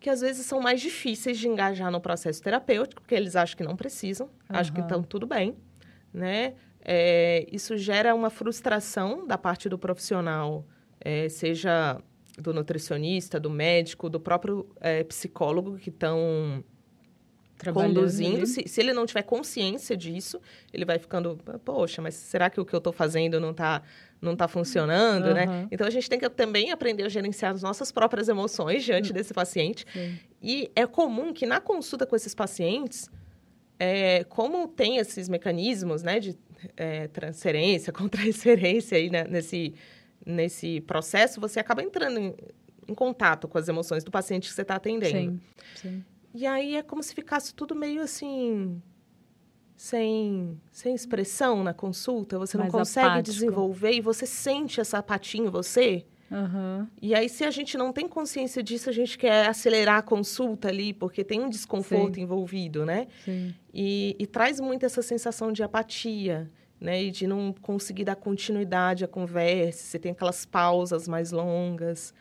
que 0.00 0.08
às 0.08 0.22
vezes 0.22 0.46
são 0.46 0.62
mais 0.62 0.80
difíceis 0.80 1.38
de 1.38 1.46
engajar 1.46 1.90
no 1.90 2.00
processo 2.00 2.42
terapêutico, 2.42 3.02
porque 3.02 3.14
eles 3.14 3.36
acham 3.36 3.54
que 3.54 3.64
não 3.64 3.76
precisam, 3.76 4.30
acham 4.48 4.74
que 4.74 4.80
estão 4.80 5.02
tudo 5.02 5.26
bem, 5.26 5.56
né? 6.10 6.54
É, 6.84 7.46
isso 7.50 7.76
gera 7.76 8.14
uma 8.14 8.28
frustração 8.30 9.26
da 9.26 9.38
parte 9.38 9.68
do 9.68 9.78
profissional, 9.78 10.66
é, 11.00 11.28
seja 11.28 11.98
do 12.38 12.52
nutricionista, 12.52 13.40
do 13.40 13.48
médico, 13.48 14.10
do 14.10 14.20
próprio 14.20 14.68
é, 14.80 15.02
psicólogo 15.04 15.78
que 15.78 15.88
estão 15.88 16.62
conduzindo. 17.72 18.46
Se, 18.46 18.64
se 18.66 18.80
ele 18.80 18.92
não 18.92 19.06
tiver 19.06 19.22
consciência 19.22 19.96
disso, 19.96 20.40
ele 20.72 20.84
vai 20.84 20.98
ficando, 20.98 21.38
poxa, 21.64 22.02
mas 22.02 22.14
será 22.14 22.50
que 22.50 22.60
o 22.60 22.64
que 22.64 22.74
eu 22.74 22.78
estou 22.78 22.92
fazendo 22.92 23.40
não 23.40 23.52
está 23.52 23.82
não 24.20 24.34
tá 24.34 24.48
funcionando, 24.48 25.34
né? 25.34 25.44
Aham. 25.44 25.68
Então, 25.70 25.86
a 25.86 25.90
gente 25.90 26.08
tem 26.08 26.18
que 26.18 26.28
também 26.30 26.72
aprender 26.72 27.02
a 27.02 27.10
gerenciar 27.10 27.52
as 27.52 27.60
nossas 27.62 27.92
próprias 27.92 28.26
emoções 28.26 28.82
diante 28.84 29.10
Hum. 29.10 29.14
desse 29.14 29.34
paciente. 29.34 29.84
Sim. 29.92 30.18
E 30.42 30.70
é 30.74 30.86
comum 30.86 31.30
que 31.30 31.44
na 31.44 31.60
consulta 31.60 32.06
com 32.06 32.16
esses 32.16 32.34
pacientes, 32.34 33.10
é, 33.78 34.24
como 34.24 34.66
tem 34.66 34.96
esses 34.96 35.28
mecanismos, 35.28 36.02
né, 36.02 36.18
de 36.20 36.38
é, 36.76 37.08
transferência, 37.08 37.92
contransferência 37.94 38.98
aí 38.98 39.10
né, 39.10 39.24
nesse, 39.24 39.74
nesse 40.24 40.80
processo, 40.82 41.40
você 41.40 41.60
acaba 41.60 41.82
entrando 41.82 42.18
em, 42.18 42.34
em 42.88 42.94
contato 42.94 43.48
com 43.48 43.58
as 43.58 43.68
emoções 43.68 44.04
do 44.04 44.10
paciente 44.10 44.48
que 44.48 44.54
você 44.54 44.62
está 44.62 44.76
atendendo. 44.76 45.32
Sim, 45.32 45.40
sim. 45.74 46.04
E 46.34 46.46
aí 46.46 46.76
é 46.76 46.82
como 46.82 47.02
se 47.02 47.14
ficasse 47.14 47.54
tudo 47.54 47.74
meio 47.74 48.02
assim. 48.02 48.82
Sem, 49.76 50.60
sem 50.70 50.94
expressão 50.94 51.64
na 51.64 51.74
consulta, 51.74 52.38
você 52.38 52.56
não 52.56 52.64
Mais 52.64 52.72
consegue 52.72 53.06
apático. 53.06 53.32
desenvolver 53.34 53.92
e 53.92 54.00
você 54.00 54.24
sente 54.24 54.80
essa 54.80 54.98
apatia 54.98 55.40
em 55.40 55.48
você. 55.48 56.06
Aham. 56.30 56.88
E 57.00 57.14
aí, 57.14 57.28
se 57.28 57.44
a 57.44 57.50
gente 57.50 57.76
não 57.76 57.92
tem 57.92 58.08
consciência 58.08 58.62
disso, 58.62 58.88
a 58.88 58.92
gente 58.92 59.16
quer 59.16 59.46
acelerar 59.46 59.98
a 59.98 60.02
consulta 60.02 60.68
ali, 60.68 60.92
porque 60.92 61.22
tem 61.22 61.40
um 61.40 61.48
desconforto 61.48 62.16
Sim. 62.16 62.22
envolvido, 62.22 62.84
né? 62.84 63.06
Sim. 63.24 63.54
E, 63.72 64.16
e 64.18 64.26
traz 64.26 64.60
muito 64.60 64.84
essa 64.86 65.02
sensação 65.02 65.52
de 65.52 65.62
apatia, 65.62 66.50
né? 66.80 67.02
E 67.04 67.10
de 67.10 67.26
não 67.26 67.52
conseguir 67.60 68.04
dar 68.04 68.16
continuidade 68.16 69.04
à 69.04 69.08
conversa, 69.08 69.84
você 69.84 69.98
tem 69.98 70.12
aquelas 70.12 70.44
pausas 70.44 71.06
mais 71.06 71.30
longas. 71.30 72.12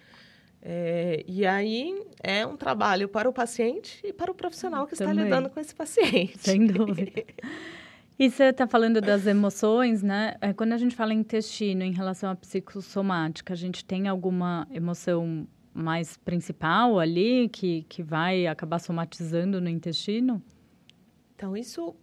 É, 0.65 1.25
e 1.27 1.45
aí 1.45 2.01
é 2.21 2.45
um 2.45 2.55
trabalho 2.55 3.09
para 3.09 3.27
o 3.27 3.33
paciente 3.33 3.99
e 4.01 4.13
para 4.13 4.31
o 4.31 4.33
profissional 4.33 4.87
que 4.87 4.93
está 4.93 5.05
Também. 5.05 5.25
lidando 5.25 5.49
com 5.49 5.59
esse 5.59 5.75
paciente. 5.75 6.39
Sem 6.39 6.65
dúvida. 6.65 7.23
E 8.17 8.29
você 8.29 8.45
está 8.45 8.67
falando 8.67 9.01
das 9.01 9.25
emoções, 9.25 10.03
né? 10.03 10.35
É, 10.39 10.53
Quando 10.53 10.73
a 10.73 10.77
gente 10.77 10.95
fala 10.95 11.13
intestino 11.13 11.83
em 11.83 11.91
relação 11.91 12.29
à 12.29 12.35
psicossomática, 12.35 13.53
a 13.53 13.57
gente 13.57 13.83
tem 13.83 14.07
alguma 14.07 14.67
emoção 14.71 15.47
mais 15.73 16.15
principal 16.17 16.99
ali 16.99 17.49
que, 17.49 17.83
que 17.89 18.03
vai 18.03 18.45
acabar 18.45 18.77
somatizando 18.77 19.59
no 19.59 19.67
intestino? 19.67 20.41
Então, 21.35 21.57
isso 21.57 21.95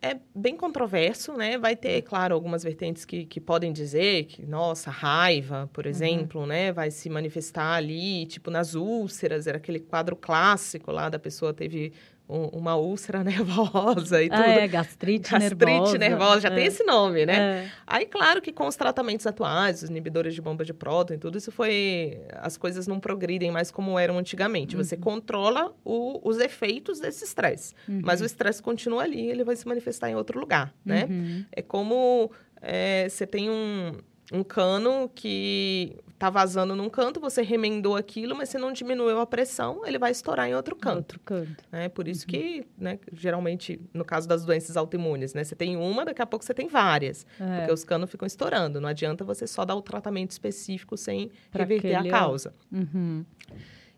é 0.00 0.20
bem 0.32 0.56
controverso, 0.56 1.32
né? 1.32 1.58
Vai 1.58 1.74
ter, 1.74 2.02
claro, 2.02 2.32
algumas 2.32 2.62
vertentes 2.62 3.04
que, 3.04 3.24
que 3.24 3.40
podem 3.40 3.72
dizer 3.72 4.26
que, 4.26 4.46
nossa, 4.46 4.90
raiva, 4.90 5.68
por 5.72 5.86
exemplo, 5.86 6.46
né? 6.46 6.72
Vai 6.72 6.92
se 6.92 7.10
manifestar 7.10 7.74
ali, 7.74 8.26
tipo, 8.26 8.48
nas 8.50 8.74
úlceras, 8.76 9.48
era 9.48 9.58
aquele 9.58 9.80
quadro 9.80 10.14
clássico 10.14 10.92
lá 10.92 11.08
da 11.08 11.18
pessoa 11.18 11.52
teve 11.52 11.92
uma 12.28 12.74
úlcera 12.76 13.22
nervosa 13.24 14.22
e 14.22 14.28
tudo. 14.28 14.40
Ah, 14.40 14.46
é, 14.48 14.66
gastrite, 14.68 15.30
Gastrite 15.30 15.64
nervosa. 15.64 15.98
nervosa, 15.98 16.40
já 16.40 16.48
é. 16.48 16.54
tem 16.54 16.66
esse 16.66 16.82
nome, 16.84 17.24
né? 17.24 17.36
É. 17.64 17.70
Aí, 17.86 18.06
claro 18.06 18.42
que 18.42 18.52
com 18.52 18.66
os 18.66 18.74
tratamentos 18.76 19.26
atuais, 19.26 19.82
os 19.82 19.88
inibidores 19.90 20.34
de 20.34 20.42
bomba 20.42 20.64
de 20.64 20.74
próton 20.74 21.14
e 21.14 21.18
tudo, 21.18 21.38
isso 21.38 21.52
foi... 21.52 22.18
As 22.34 22.56
coisas 22.56 22.86
não 22.86 22.98
progridem 22.98 23.50
mais 23.50 23.70
como 23.70 23.98
eram 23.98 24.18
antigamente. 24.18 24.74
Você 24.76 24.96
controla 24.96 25.72
o- 25.84 26.20
os 26.28 26.38
efeitos 26.38 26.98
desse 27.00 27.24
estresse. 27.24 27.74
Mas 27.86 28.20
o 28.20 28.24
estresse 28.24 28.62
continua 28.62 29.02
ali, 29.04 29.28
ele 29.28 29.44
vai 29.44 29.54
se 29.56 29.66
manifestar 29.66 30.10
em 30.10 30.14
outro 30.16 30.38
lugar, 30.40 30.74
né? 30.84 31.06
Uhum. 31.08 31.44
É 31.52 31.62
como 31.62 32.30
é, 32.60 33.08
você 33.08 33.26
tem 33.26 33.48
um, 33.50 33.92
um 34.32 34.42
cano 34.42 35.10
que 35.14 35.96
tá 36.18 36.30
vazando 36.30 36.74
num 36.74 36.88
canto, 36.88 37.20
você 37.20 37.42
remendou 37.42 37.94
aquilo, 37.94 38.34
mas 38.34 38.48
você 38.48 38.58
não 38.58 38.72
diminuiu 38.72 39.20
a 39.20 39.26
pressão, 39.26 39.84
ele 39.84 39.98
vai 39.98 40.10
estourar 40.10 40.48
em 40.48 40.54
outro 40.54 40.74
canto. 40.74 40.96
Outro 40.96 41.20
canto. 41.20 41.64
É 41.70 41.88
por 41.88 42.08
isso 42.08 42.24
uhum. 42.24 42.30
que, 42.30 42.66
né, 42.78 42.98
geralmente, 43.12 43.80
no 43.92 44.04
caso 44.04 44.26
das 44.26 44.44
doenças 44.44 44.76
autoimunes, 44.76 45.34
né, 45.34 45.44
você 45.44 45.54
tem 45.54 45.76
uma, 45.76 46.04
daqui 46.04 46.22
a 46.22 46.26
pouco 46.26 46.44
você 46.44 46.54
tem 46.54 46.68
várias, 46.68 47.26
é. 47.38 47.58
porque 47.58 47.72
os 47.72 47.84
canos 47.84 48.10
ficam 48.10 48.26
estourando. 48.26 48.80
Não 48.80 48.88
adianta 48.88 49.24
você 49.24 49.46
só 49.46 49.64
dar 49.64 49.74
o 49.74 49.82
tratamento 49.82 50.30
específico 50.30 50.96
sem 50.96 51.30
pra 51.50 51.64
reverter 51.64 51.94
aquele... 51.94 52.08
a 52.08 52.18
causa. 52.18 52.54
Uhum. 52.72 53.24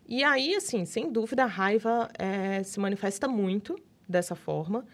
E 0.07 0.23
aí, 0.23 0.55
assim, 0.55 0.85
sem 0.85 1.11
dúvida, 1.11 1.43
a 1.43 1.47
raiva 1.47 2.09
é, 2.17 2.63
se 2.63 2.79
manifesta 2.79 3.27
muito 3.27 3.77
dessa 4.07 4.35
forma. 4.35 4.85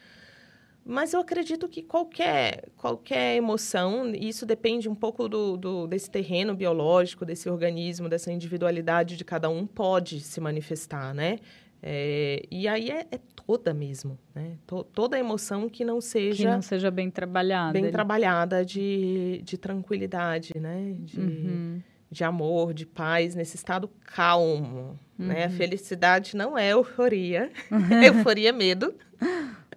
Mas 0.88 1.14
eu 1.14 1.20
acredito 1.20 1.68
que 1.68 1.82
qualquer, 1.82 2.70
qualquer 2.78 3.36
emoção, 3.36 4.14
isso 4.14 4.46
depende 4.46 4.88
um 4.88 4.94
pouco 4.94 5.28
do, 5.28 5.58
do, 5.58 5.88
desse 5.88 6.12
terreno 6.12 6.54
biológico, 6.54 7.26
desse 7.26 7.50
organismo, 7.50 8.08
dessa 8.08 8.32
individualidade 8.32 9.18
de 9.18 9.26
cada 9.26 9.50
um, 9.50 9.66
pode 9.66 10.20
se 10.20 10.40
manifestar, 10.40 11.12
né? 11.12 11.40
É, 11.82 12.44
e 12.52 12.68
aí 12.68 12.92
é, 12.92 13.08
é, 13.12 13.20
toda 13.48 13.74
mesmo, 13.74 14.18
né? 14.34 14.58
toda 14.94 15.18
emoção 15.18 15.68
que 15.68 15.84
não 15.84 16.00
seja... 16.00 16.44
Que 16.44 16.50
não 16.50 16.62
seja 16.62 16.92
bem 16.92 17.10
trabalhada. 17.10 17.74
Bem 17.74 17.90
trabalhada 17.90 18.64
de, 18.64 19.42
de 19.44 19.58
tranquilidade, 19.58 20.54
né? 20.56 20.96
De, 21.00 21.20
uhum. 21.20 21.82
de 22.12 22.24
amor, 22.24 22.76
de 22.76 22.86
paz, 22.86 23.34
nesse 23.34 23.56
estado 23.56 23.90
calmo, 24.06 25.00
uhum. 25.18 25.26
né? 25.26 25.46
A 25.46 25.48
uhum. 25.48 25.54
felicidade 25.54 26.36
não 26.36 26.56
é 26.56 26.74
euforia. 26.74 27.52
euforia 28.06 28.50
é 28.50 28.52
medo. 28.52 28.94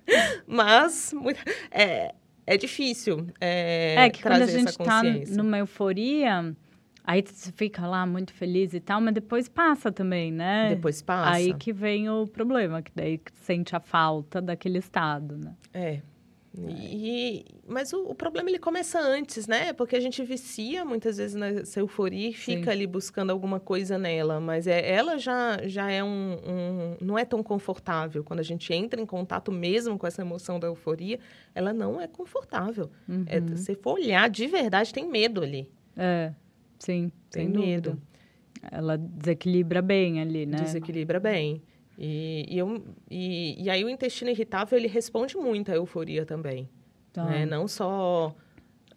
Mas 0.46 1.14
é, 1.70 2.14
é 2.46 2.56
difícil 2.56 3.26
é, 3.40 3.94
é 3.98 4.10
que 4.10 4.22
quando 4.22 4.42
a 4.42 4.46
gente 4.46 4.68
está 4.68 5.02
numa 5.36 5.58
euforia, 5.58 6.54
aí 7.04 7.22
você 7.24 7.52
fica 7.52 7.86
lá 7.86 8.06
muito 8.06 8.32
feliz 8.32 8.74
e 8.74 8.80
tal, 8.80 9.00
mas 9.00 9.14
depois 9.14 9.48
passa 9.48 9.92
também, 9.92 10.32
né? 10.32 10.70
Depois 10.70 11.02
passa. 11.02 11.30
Aí 11.30 11.54
que 11.54 11.72
vem 11.72 12.08
o 12.08 12.26
problema, 12.26 12.82
que 12.82 12.90
daí 12.94 13.20
sente 13.34 13.76
a 13.76 13.80
falta 13.80 14.40
daquele 14.40 14.78
estado, 14.78 15.36
né? 15.36 15.54
É, 15.72 16.00
e, 16.66 17.44
mas 17.66 17.92
o, 17.92 18.08
o, 18.08 18.14
problema 18.14 18.48
ele 18.48 18.58
começa 18.58 18.98
antes, 18.98 19.46
né? 19.46 19.72
Porque 19.72 19.94
a 19.94 20.00
gente 20.00 20.22
vicia 20.24 20.84
muitas 20.84 21.18
vezes 21.18 21.36
nessa 21.36 21.78
euforia 21.78 22.30
e 22.30 22.32
fica 22.32 22.64
Sim. 22.64 22.70
ali 22.70 22.86
buscando 22.86 23.30
alguma 23.30 23.60
coisa 23.60 23.96
nela. 23.96 24.40
Mas 24.40 24.66
é, 24.66 24.90
ela 24.90 25.18
já, 25.18 25.60
já 25.66 25.90
é 25.90 26.02
um, 26.02 26.32
um, 26.32 26.96
Não 27.00 27.18
é 27.18 27.24
tão 27.24 27.42
confortável. 27.42 28.24
Quando 28.24 28.40
a 28.40 28.44
gente 28.44 28.72
entra 28.72 29.00
em 29.00 29.06
contato 29.06 29.52
mesmo 29.52 29.98
com 29.98 30.06
essa 30.06 30.22
emoção 30.22 30.58
da 30.58 30.66
euforia, 30.66 31.20
ela 31.54 31.72
não 31.72 32.00
é 32.00 32.08
confortável. 32.08 32.90
É, 33.26 33.38
uhum. 33.38 33.52
É, 33.52 33.56
se 33.56 33.74
for 33.76 33.94
olhar 33.94 34.28
de 34.28 34.46
verdade, 34.46 34.92
tem 34.92 35.08
medo 35.08 35.42
ali. 35.42 35.70
É, 35.96 36.32
sim. 36.78 37.12
Tem 37.30 37.48
medo. 37.48 38.00
Ela 38.70 38.98
desequilibra 38.98 39.80
bem 39.80 40.20
ali, 40.20 40.44
né? 40.44 40.58
Desequilibra 40.58 41.20
bem. 41.20 41.62
E, 41.98 42.46
e, 42.48 42.56
eu, 42.56 42.84
e, 43.10 43.64
e 43.64 43.68
aí 43.68 43.84
o 43.84 43.88
intestino 43.88 44.30
irritável, 44.30 44.78
ele 44.78 44.86
responde 44.86 45.36
muito 45.36 45.72
à 45.72 45.74
euforia 45.74 46.24
também. 46.24 46.68
Tá. 47.12 47.24
Né? 47.24 47.44
Não 47.44 47.66
só... 47.66 48.34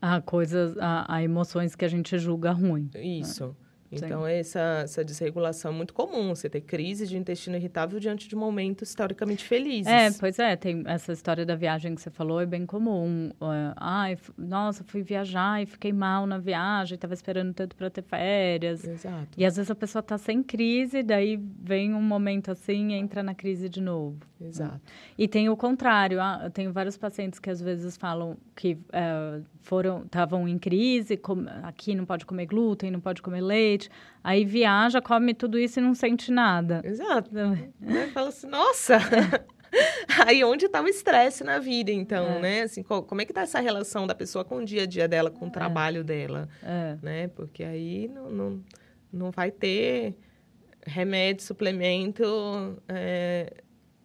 A 0.04 0.20
coisas, 0.20 0.76
a, 0.80 1.06
a 1.08 1.22
emoções 1.22 1.76
que 1.76 1.86
a 1.86 1.88
gente 1.88 2.18
julga 2.18 2.52
ruim. 2.52 2.90
Isso. 2.96 3.48
Né? 3.48 3.54
Então, 3.92 4.26
essa, 4.26 4.82
essa 4.84 5.04
desregulação 5.04 5.72
é 5.72 5.76
muito 5.76 5.94
comum, 5.94 6.34
você 6.34 6.50
ter 6.50 6.62
crise 6.62 7.06
de 7.06 7.18
intestino 7.18 7.58
irritável 7.58 8.00
diante 8.00 8.28
de 8.28 8.36
momentos 8.36 8.96
teoricamente 8.96 9.44
felizes. 9.44 9.92
É, 9.92 10.12
pois 10.12 10.40
é, 10.40 10.56
tem 10.56 10.84
essa 10.86 11.12
história 11.12 11.46
da 11.46 11.56
viagem 11.56 11.94
que 11.94 12.02
você 12.02 12.10
falou, 12.10 12.40
é 12.40 12.46
bem 12.46 12.66
comum. 12.66 13.32
Uh, 13.42 13.74
ai, 13.76 14.18
nossa, 14.38 14.84
fui 14.84 15.02
viajar 15.02 15.62
e 15.62 15.66
fiquei 15.66 15.92
mal 15.92 16.26
na 16.26 16.38
viagem, 16.38 16.96
estava 16.96 17.14
esperando 17.14 17.54
tanto 17.54 17.76
para 17.76 17.90
ter 17.90 18.04
férias. 18.04 18.88
Exato. 18.88 19.30
E 19.38 19.46
às 19.46 19.58
vezes 19.58 19.70
a 19.70 19.76
pessoa 19.76 20.00
está 20.00 20.18
sem 20.18 20.42
crise, 20.42 21.04
daí 21.04 21.38
vem 21.38 21.94
um 21.94 22.02
momento 22.02 22.52
assim 22.52 22.92
e 22.92 22.94
entra 22.94 23.22
na 23.22 23.36
crise 23.36 23.68
de 23.68 23.82
novo. 23.82 24.20
Exato. 24.40 24.82
E 25.18 25.28
tem 25.28 25.50
o 25.50 25.58
contrário, 25.58 26.20
ah, 26.20 26.42
eu 26.46 26.50
tenho 26.50 26.72
vários 26.72 26.98
pacientes 26.98 27.40
que 27.40 27.50
às 27.50 27.62
vezes 27.62 27.96
falam 27.96 28.38
que 28.56 28.74
uh, 28.74 29.44
foram 29.62 30.04
estavam 30.04 30.48
em 30.48 30.58
crise, 30.58 31.18
com, 31.18 31.46
aqui 31.64 31.94
não 31.94 32.06
pode 32.06 32.26
comer 32.26 32.46
glúten, 32.48 32.90
não 32.92 33.00
pode 33.00 33.22
comer 33.22 33.42
leite, 33.42 33.81
aí 34.24 34.46
viaja, 34.46 35.02
come 35.02 35.34
tudo 35.34 35.58
isso 35.58 35.80
e 35.80 35.84
não 35.84 35.94
sente 35.94 36.32
nada. 36.32 36.82
Exato. 36.84 37.30
Então, 37.32 37.58
né? 37.80 38.08
Fala 38.14 38.30
assim, 38.30 38.48
nossa! 38.48 38.98
aí 40.26 40.44
onde 40.44 40.66
está 40.66 40.82
o 40.82 40.88
estresse 40.88 41.44
na 41.44 41.60
vida, 41.60 41.92
então, 41.92 42.26
é. 42.26 42.40
né? 42.40 42.62
Assim, 42.64 42.84
como 42.84 43.22
é 43.22 43.26
que 43.26 43.32
está 43.32 43.42
essa 43.42 43.60
relação 43.60 44.06
da 44.06 44.14
pessoa 44.16 44.44
com 44.44 44.58
o 44.58 44.66
dia 44.66 44.84
a 44.84 44.86
dia 44.86 45.08
dela, 45.08 45.30
com 45.30 45.46
o 45.46 45.50
é. 45.50 45.52
trabalho 45.52 46.04
dela, 46.04 46.50
é. 46.64 46.98
né? 47.02 47.28
Porque 47.30 47.64
aí 47.64 48.08
não, 48.08 48.30
não, 48.30 48.64
não 49.12 49.32
vai 49.32 49.52
ter 49.52 50.16
remédio, 50.86 51.46
suplemento, 51.46 52.24
é, 52.88 53.54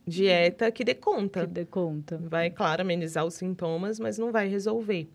dieta 0.07 0.70
que 0.70 0.85
dê 0.85 0.95
conta. 0.95 1.41
Que 1.41 1.47
dê 1.47 1.64
conta. 1.64 2.18
Vai, 2.18 2.51
claro, 2.51 2.83
amenizar 2.83 3.24
os 3.24 3.35
sintomas, 3.35 3.99
mas 3.99 4.18
não 4.18 4.31
vai 4.31 4.49
resolver. 4.49 5.09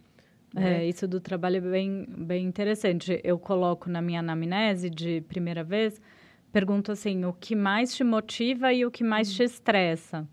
Né? 0.54 0.84
É, 0.84 0.88
isso 0.88 1.08
do 1.08 1.20
trabalho 1.20 1.58
é 1.58 1.62
bem, 1.62 2.06
bem 2.10 2.45
interessante. 2.45 3.20
Eu 3.24 3.39
coloco 3.39 3.89
na 3.89 4.02
minha 4.02 4.20
anamnese 4.20 4.89
de 4.89 5.22
primeira 5.22 5.64
vez, 5.64 6.02
pergunto 6.52 6.91
assim, 6.91 7.26
o 7.26 7.34
que 7.34 7.56
mais 7.56 7.95
te 7.95 8.04
motiva 8.04 8.74
e 8.74 8.86
o 8.86 8.91
que 8.91 9.04
mais 9.04 9.34
te 9.34 9.43
estressa? 9.43 10.28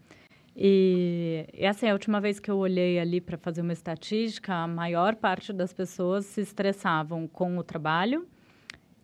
E, 0.56 1.46
e 1.54 1.64
assim, 1.64 1.88
a 1.88 1.92
última 1.92 2.20
vez 2.20 2.40
que 2.40 2.50
eu 2.50 2.56
olhei 2.56 2.98
ali 2.98 3.20
para 3.20 3.38
fazer 3.38 3.60
uma 3.60 3.72
estatística, 3.72 4.52
a 4.52 4.66
maior 4.66 5.14
parte 5.14 5.52
das 5.52 5.72
pessoas 5.72 6.26
se 6.26 6.40
estressavam 6.40 7.28
com 7.28 7.56
o 7.56 7.62
trabalho 7.62 8.26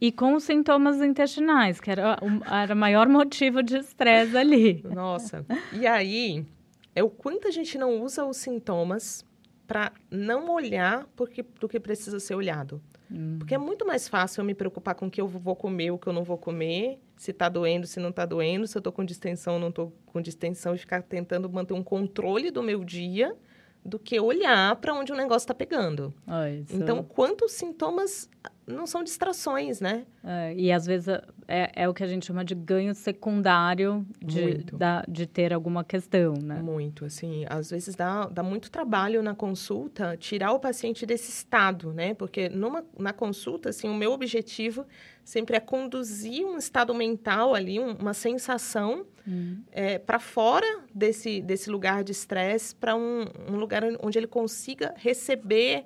e 0.00 0.10
com 0.10 0.34
os 0.34 0.42
sintomas 0.42 1.00
intestinais, 1.00 1.80
que 1.80 1.92
era 1.92 2.18
o, 2.20 2.52
era 2.52 2.74
o 2.74 2.76
maior 2.76 3.08
motivo 3.08 3.62
de 3.62 3.78
estresse 3.78 4.36
ali. 4.36 4.84
Nossa. 4.92 5.46
E 5.72 5.86
aí, 5.86 6.44
é 6.92 7.04
o 7.04 7.08
quanto 7.08 7.46
a 7.46 7.52
gente 7.52 7.78
não 7.78 8.02
usa 8.02 8.24
os 8.24 8.36
sintomas 8.36 9.24
para 9.66 9.92
não 10.10 10.50
olhar 10.50 11.06
porque, 11.16 11.44
do 11.60 11.68
que 11.68 11.80
precisa 11.80 12.20
ser 12.20 12.34
olhado. 12.34 12.80
Hum. 13.10 13.36
Porque 13.38 13.54
é 13.54 13.58
muito 13.58 13.86
mais 13.86 14.08
fácil 14.08 14.40
eu 14.40 14.44
me 14.44 14.54
preocupar 14.54 14.94
com 14.94 15.06
o 15.06 15.10
que 15.10 15.20
eu 15.20 15.28
vou 15.28 15.56
comer, 15.56 15.90
o 15.90 15.98
que 15.98 16.06
eu 16.06 16.12
não 16.12 16.24
vou 16.24 16.38
comer, 16.38 16.98
se 17.16 17.30
está 17.30 17.48
doendo, 17.48 17.86
se 17.86 18.00
não 18.00 18.10
está 18.10 18.24
doendo, 18.24 18.66
se 18.66 18.76
eu 18.76 18.80
estou 18.80 18.92
com 18.92 19.04
distensão 19.04 19.54
ou 19.54 19.60
não 19.60 19.68
estou 19.68 19.92
com 20.06 20.20
distensão, 20.20 20.74
e 20.74 20.78
ficar 20.78 21.02
tentando 21.02 21.48
manter 21.48 21.74
um 21.74 21.82
controle 21.82 22.50
do 22.50 22.62
meu 22.62 22.84
dia 22.84 23.36
do 23.84 23.98
que 23.98 24.18
olhar 24.18 24.76
para 24.76 24.94
onde 24.94 25.12
o 25.12 25.16
negócio 25.16 25.44
está 25.44 25.54
pegando. 25.54 26.14
Isso... 26.62 26.74
Então, 26.74 27.02
quantos 27.02 27.52
sintomas 27.52 28.30
não 28.66 28.86
são 28.86 29.02
distrações, 29.04 29.80
né? 29.80 30.06
É, 30.22 30.54
e 30.54 30.72
às 30.72 30.86
vezes 30.86 31.08
é, 31.46 31.70
é, 31.74 31.88
o 31.88 31.92
que 31.92 32.02
a 32.02 32.06
gente 32.06 32.24
chama 32.24 32.44
de 32.44 32.54
ganho 32.54 32.94
secundário 32.94 34.06
de, 34.24 34.64
da, 34.72 35.04
de 35.06 35.26
ter 35.26 35.52
alguma 35.52 35.84
questão, 35.84 36.34
né? 36.34 36.60
Muito, 36.62 37.04
assim, 37.04 37.44
às 37.48 37.70
vezes 37.70 37.94
dá, 37.94 38.26
dá 38.26 38.42
muito 38.42 38.70
trabalho 38.70 39.22
na 39.22 39.34
consulta 39.34 40.16
tirar 40.16 40.52
o 40.52 40.58
paciente 40.58 41.04
desse 41.04 41.30
estado, 41.30 41.92
né? 41.92 42.14
Porque 42.14 42.48
numa, 42.48 42.84
na 42.98 43.12
consulta, 43.12 43.68
assim, 43.68 43.88
o 43.88 43.94
meu 43.94 44.12
objetivo 44.12 44.86
sempre 45.22 45.56
é 45.56 45.60
conduzir 45.60 46.44
um 46.44 46.56
estado 46.56 46.94
mental 46.94 47.54
ali, 47.54 47.78
um, 47.78 47.92
uma 47.92 48.14
sensação 48.14 49.04
hum. 49.28 49.62
é, 49.72 49.98
para 49.98 50.18
fora 50.18 50.66
desse, 50.94 51.42
desse 51.42 51.68
lugar 51.68 52.02
de 52.02 52.12
estresse, 52.12 52.74
para 52.74 52.96
um, 52.96 53.26
um 53.50 53.56
lugar 53.56 53.82
onde 54.02 54.18
ele 54.18 54.26
consiga 54.26 54.94
receber... 54.96 55.84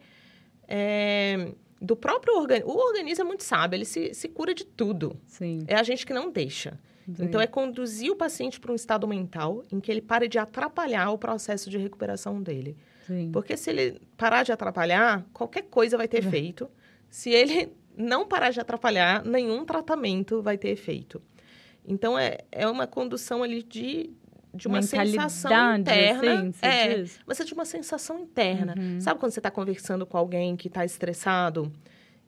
Do 1.80 1.94
próprio 1.96 2.36
organismo. 2.36 2.70
O 2.70 2.76
organismo 2.76 3.24
é 3.24 3.26
muito 3.26 3.44
sábio, 3.44 3.76
ele 3.76 3.84
se, 3.84 4.12
se 4.12 4.28
cura 4.28 4.52
de 4.52 4.64
tudo. 4.64 5.16
Sim. 5.26 5.64
É 5.66 5.76
a 5.76 5.82
gente 5.82 6.04
que 6.04 6.12
não 6.12 6.30
deixa. 6.30 6.78
Sim. 7.06 7.24
Então, 7.24 7.40
é 7.40 7.46
conduzir 7.46 8.10
o 8.10 8.16
paciente 8.16 8.60
para 8.60 8.72
um 8.72 8.74
estado 8.74 9.06
mental 9.08 9.62
em 9.72 9.80
que 9.80 9.90
ele 9.90 10.02
pare 10.02 10.28
de 10.28 10.38
atrapalhar 10.38 11.10
o 11.10 11.18
processo 11.18 11.70
de 11.70 11.78
recuperação 11.78 12.42
dele. 12.42 12.76
Sim. 13.06 13.30
Porque 13.32 13.56
se 13.56 13.70
ele 13.70 14.00
parar 14.16 14.42
de 14.42 14.52
atrapalhar, 14.52 15.24
qualquer 15.32 15.62
coisa 15.62 15.96
vai 15.96 16.06
ter 16.06 16.18
efeito. 16.18 16.64
É. 16.64 16.68
Se 17.08 17.30
ele 17.30 17.72
não 17.96 18.26
parar 18.26 18.50
de 18.50 18.60
atrapalhar, 18.60 19.24
nenhum 19.24 19.64
tratamento 19.64 20.42
vai 20.42 20.58
ter 20.58 20.68
efeito. 20.68 21.22
Então, 21.84 22.18
é, 22.18 22.38
é 22.52 22.68
uma 22.68 22.86
condução 22.86 23.42
ali 23.42 23.62
de, 23.62 24.10
de 24.58 24.68
uma 24.68 24.82
sensação 24.82 25.76
interna. 25.76 26.40
Assim, 26.40 26.52
é, 26.60 26.98
diz? 26.98 27.18
mas 27.26 27.40
é 27.40 27.44
de 27.44 27.54
uma 27.54 27.64
sensação 27.64 28.18
interna. 28.18 28.74
Uhum. 28.76 29.00
Sabe 29.00 29.18
quando 29.20 29.32
você 29.32 29.40
está 29.40 29.50
conversando 29.50 30.04
com 30.04 30.18
alguém 30.18 30.56
que 30.56 30.68
está 30.68 30.84
estressado? 30.84 31.72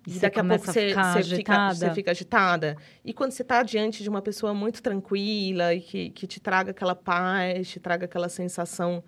E 0.07 0.13
você 0.13 0.21
daqui 0.21 0.41
a 0.41 0.45
pouco 0.45 0.65
você, 0.65 0.95
a 0.97 1.13
você, 1.13 1.37
fica, 1.37 1.75
você, 1.75 1.91
fica, 1.91 2.11
agitada. 2.11 2.77
E 3.05 3.13
quando 3.13 3.33
você 3.33 3.43
está 3.43 3.63
diante 3.63 4.03
de 4.03 4.09
uma 4.09 4.23
pessoa 4.23 4.55
muito 4.55 4.83
tranquila 4.83 5.75
e 5.75 5.81
que, 5.81 6.11
que 6.11 6.27
te 6.27 6.41
traga 6.41 6.71
aquela 6.71 6.95
paz, 6.95 7.69
te 7.69 7.79
traga 7.79 8.07
aquela 8.07 8.29
sensação. 8.29 9.05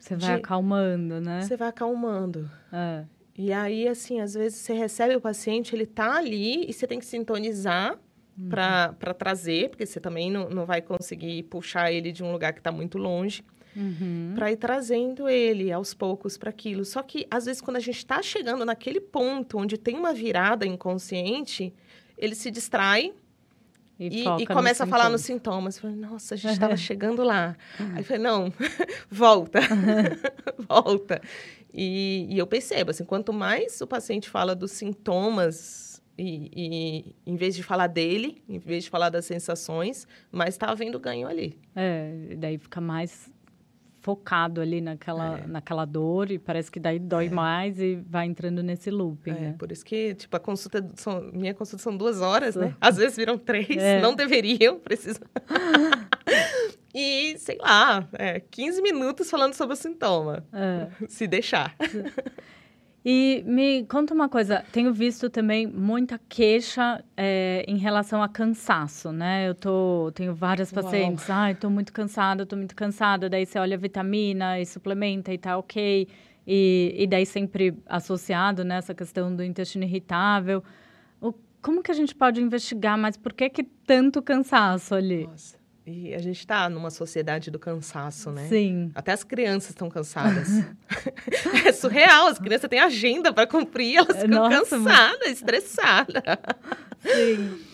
Você 0.00 0.16
vai 0.16 0.34
de... 0.34 0.40
acalmando, 0.40 1.20
né? 1.20 1.42
Você 1.42 1.56
vai 1.56 1.68
acalmando. 1.68 2.50
É. 2.72 3.04
E 3.38 3.52
aí, 3.52 3.86
assim, 3.86 4.20
às 4.20 4.34
vezes 4.34 4.58
você 4.58 4.72
recebe 4.72 5.14
o 5.14 5.20
paciente, 5.20 5.74
ele 5.76 5.84
está 5.84 6.16
ali 6.16 6.68
e 6.68 6.72
você 6.72 6.86
tem 6.86 6.98
que 6.98 7.06
sintonizar 7.06 7.96
uhum. 8.38 8.48
para 8.48 9.14
trazer, 9.14 9.70
porque 9.70 9.86
você 9.86 10.00
também 10.00 10.30
não, 10.30 10.48
não 10.48 10.66
vai 10.66 10.80
conseguir 10.82 11.42
puxar 11.44 11.92
ele 11.92 12.12
de 12.12 12.22
um 12.22 12.32
lugar 12.32 12.52
que 12.52 12.60
está 12.60 12.72
muito 12.72 12.98
longe. 12.98 13.44
uhum. 13.74 14.32
para 14.34 14.52
ir 14.52 14.56
trazendo 14.56 15.28
ele 15.28 15.72
aos 15.72 15.94
poucos 15.94 16.36
para 16.36 16.50
aquilo. 16.50 16.84
Só 16.84 17.02
que, 17.02 17.26
às 17.30 17.46
vezes, 17.46 17.62
quando 17.62 17.76
a 17.76 17.80
gente 17.80 17.98
está 17.98 18.22
chegando 18.22 18.64
naquele 18.64 19.00
ponto 19.00 19.58
onde 19.58 19.78
tem 19.78 19.96
uma 19.96 20.12
virada 20.12 20.66
inconsciente, 20.66 21.72
ele 22.18 22.34
se 22.34 22.50
distrai 22.50 23.12
e, 23.98 24.24
e, 24.24 24.42
e 24.42 24.46
começa 24.46 24.84
a 24.84 24.86
falar 24.86 25.08
nos 25.08 25.22
sintomas. 25.22 25.78
Falei, 25.78 25.96
Nossa, 25.96 26.34
a 26.34 26.36
gente 26.36 26.52
estava 26.52 26.76
chegando 26.78 27.22
lá. 27.22 27.56
Aí 27.78 27.98
eu 27.98 28.04
falei, 28.04 28.22
não, 28.22 28.52
volta, 29.10 29.60
volta. 30.68 31.20
E, 31.72 32.26
e, 32.28 32.38
eu 32.38 32.46
percebo, 32.46 32.90
assim, 32.90 33.04
quanto 33.04 33.32
mais 33.32 33.80
o 33.80 33.86
paciente 33.86 34.28
fala 34.28 34.54
dos 34.54 34.72
sintomas, 34.72 35.91
e, 36.18 36.50
e, 36.54 37.16
em 37.26 37.36
vez 37.36 37.54
de 37.54 37.62
falar 37.62 37.86
dele, 37.86 38.42
em 38.48 38.58
vez 38.58 38.84
de 38.84 38.90
falar 38.90 39.08
das 39.08 39.24
sensações, 39.24 40.06
mais 40.30 40.54
está 40.54 40.70
havendo 40.70 40.98
ganho 40.98 41.26
ali. 41.26 41.58
É, 41.74 42.34
daí 42.36 42.58
fica 42.58 42.80
mais 42.80 43.30
focado 44.02 44.60
ali 44.60 44.80
naquela, 44.80 45.38
é. 45.38 45.46
naquela 45.46 45.84
dor 45.84 46.30
e 46.30 46.38
parece 46.38 46.70
que 46.70 46.80
daí 46.80 46.98
dói 46.98 47.26
é. 47.26 47.30
mais 47.30 47.78
e 47.80 47.94
vai 48.04 48.26
entrando 48.26 48.62
nesse 48.62 48.90
looping. 48.90 49.30
É, 49.30 49.40
né? 49.40 49.54
por 49.56 49.70
isso 49.70 49.84
que, 49.84 50.14
tipo, 50.14 50.36
a 50.36 50.40
consulta, 50.40 50.84
são, 50.96 51.30
minha 51.32 51.54
consulta 51.54 51.82
são 51.82 51.96
duas 51.96 52.20
horas, 52.20 52.56
né? 52.56 52.74
Às 52.80 52.96
vezes 52.96 53.16
viram 53.16 53.38
três, 53.38 53.68
é. 53.70 54.00
não 54.00 54.14
deveriam, 54.14 54.78
precisam. 54.80 55.22
e, 56.92 57.38
sei 57.38 57.56
lá, 57.58 58.06
é, 58.14 58.40
15 58.40 58.82
minutos 58.82 59.30
falando 59.30 59.54
sobre 59.54 59.74
o 59.74 59.76
sintoma, 59.76 60.44
é. 60.52 60.88
se 61.08 61.26
deixar. 61.28 61.74
E 63.04 63.42
me 63.44 63.84
conta 63.86 64.14
uma 64.14 64.28
coisa, 64.28 64.64
tenho 64.70 64.92
visto 64.92 65.28
também 65.28 65.66
muita 65.66 66.20
queixa 66.28 67.04
é, 67.16 67.64
em 67.66 67.76
relação 67.76 68.22
a 68.22 68.28
cansaço, 68.28 69.10
né? 69.10 69.48
Eu 69.48 69.56
tô, 69.56 70.12
tenho 70.14 70.32
várias 70.32 70.72
pacientes, 70.72 71.28
Uau. 71.28 71.38
ai, 71.38 71.54
tô 71.56 71.68
muito 71.68 71.92
cansada, 71.92 72.46
tô 72.46 72.54
muito 72.56 72.76
cansada, 72.76 73.28
daí 73.28 73.44
você 73.44 73.58
olha 73.58 73.74
a 73.74 73.78
vitamina 73.78 74.60
e 74.60 74.66
suplementa 74.66 75.32
e 75.32 75.38
tá 75.38 75.58
ok, 75.58 76.06
e, 76.46 76.94
e 76.96 77.06
daí 77.08 77.26
sempre 77.26 77.76
associado 77.86 78.62
nessa 78.62 78.92
né, 78.92 78.96
questão 78.96 79.34
do 79.34 79.42
intestino 79.42 79.84
irritável. 79.84 80.62
O, 81.20 81.32
como 81.60 81.82
que 81.82 81.90
a 81.90 81.94
gente 81.94 82.14
pode 82.14 82.40
investigar 82.40 82.96
mais? 82.96 83.16
Por 83.16 83.32
que 83.32 83.50
que 83.50 83.64
tanto 83.64 84.22
cansaço 84.22 84.94
ali? 84.94 85.26
Nossa. 85.26 85.61
E 85.84 86.14
a 86.14 86.18
gente 86.18 86.38
está 86.38 86.68
numa 86.68 86.90
sociedade 86.90 87.50
do 87.50 87.58
cansaço, 87.58 88.30
né? 88.30 88.46
Sim. 88.48 88.92
Até 88.94 89.12
as 89.12 89.24
crianças 89.24 89.70
estão 89.70 89.90
cansadas. 89.90 90.48
é 91.66 91.72
surreal, 91.72 92.28
as 92.28 92.38
crianças 92.38 92.70
têm 92.70 92.78
agenda 92.78 93.32
para 93.32 93.48
cumprir, 93.48 93.96
elas 93.96 94.16
ficam 94.22 94.48
Nossa, 94.48 94.76
cansadas, 94.76 95.18
mas... 95.20 95.32
estressadas. 95.32 96.22
Sim. 97.00 97.64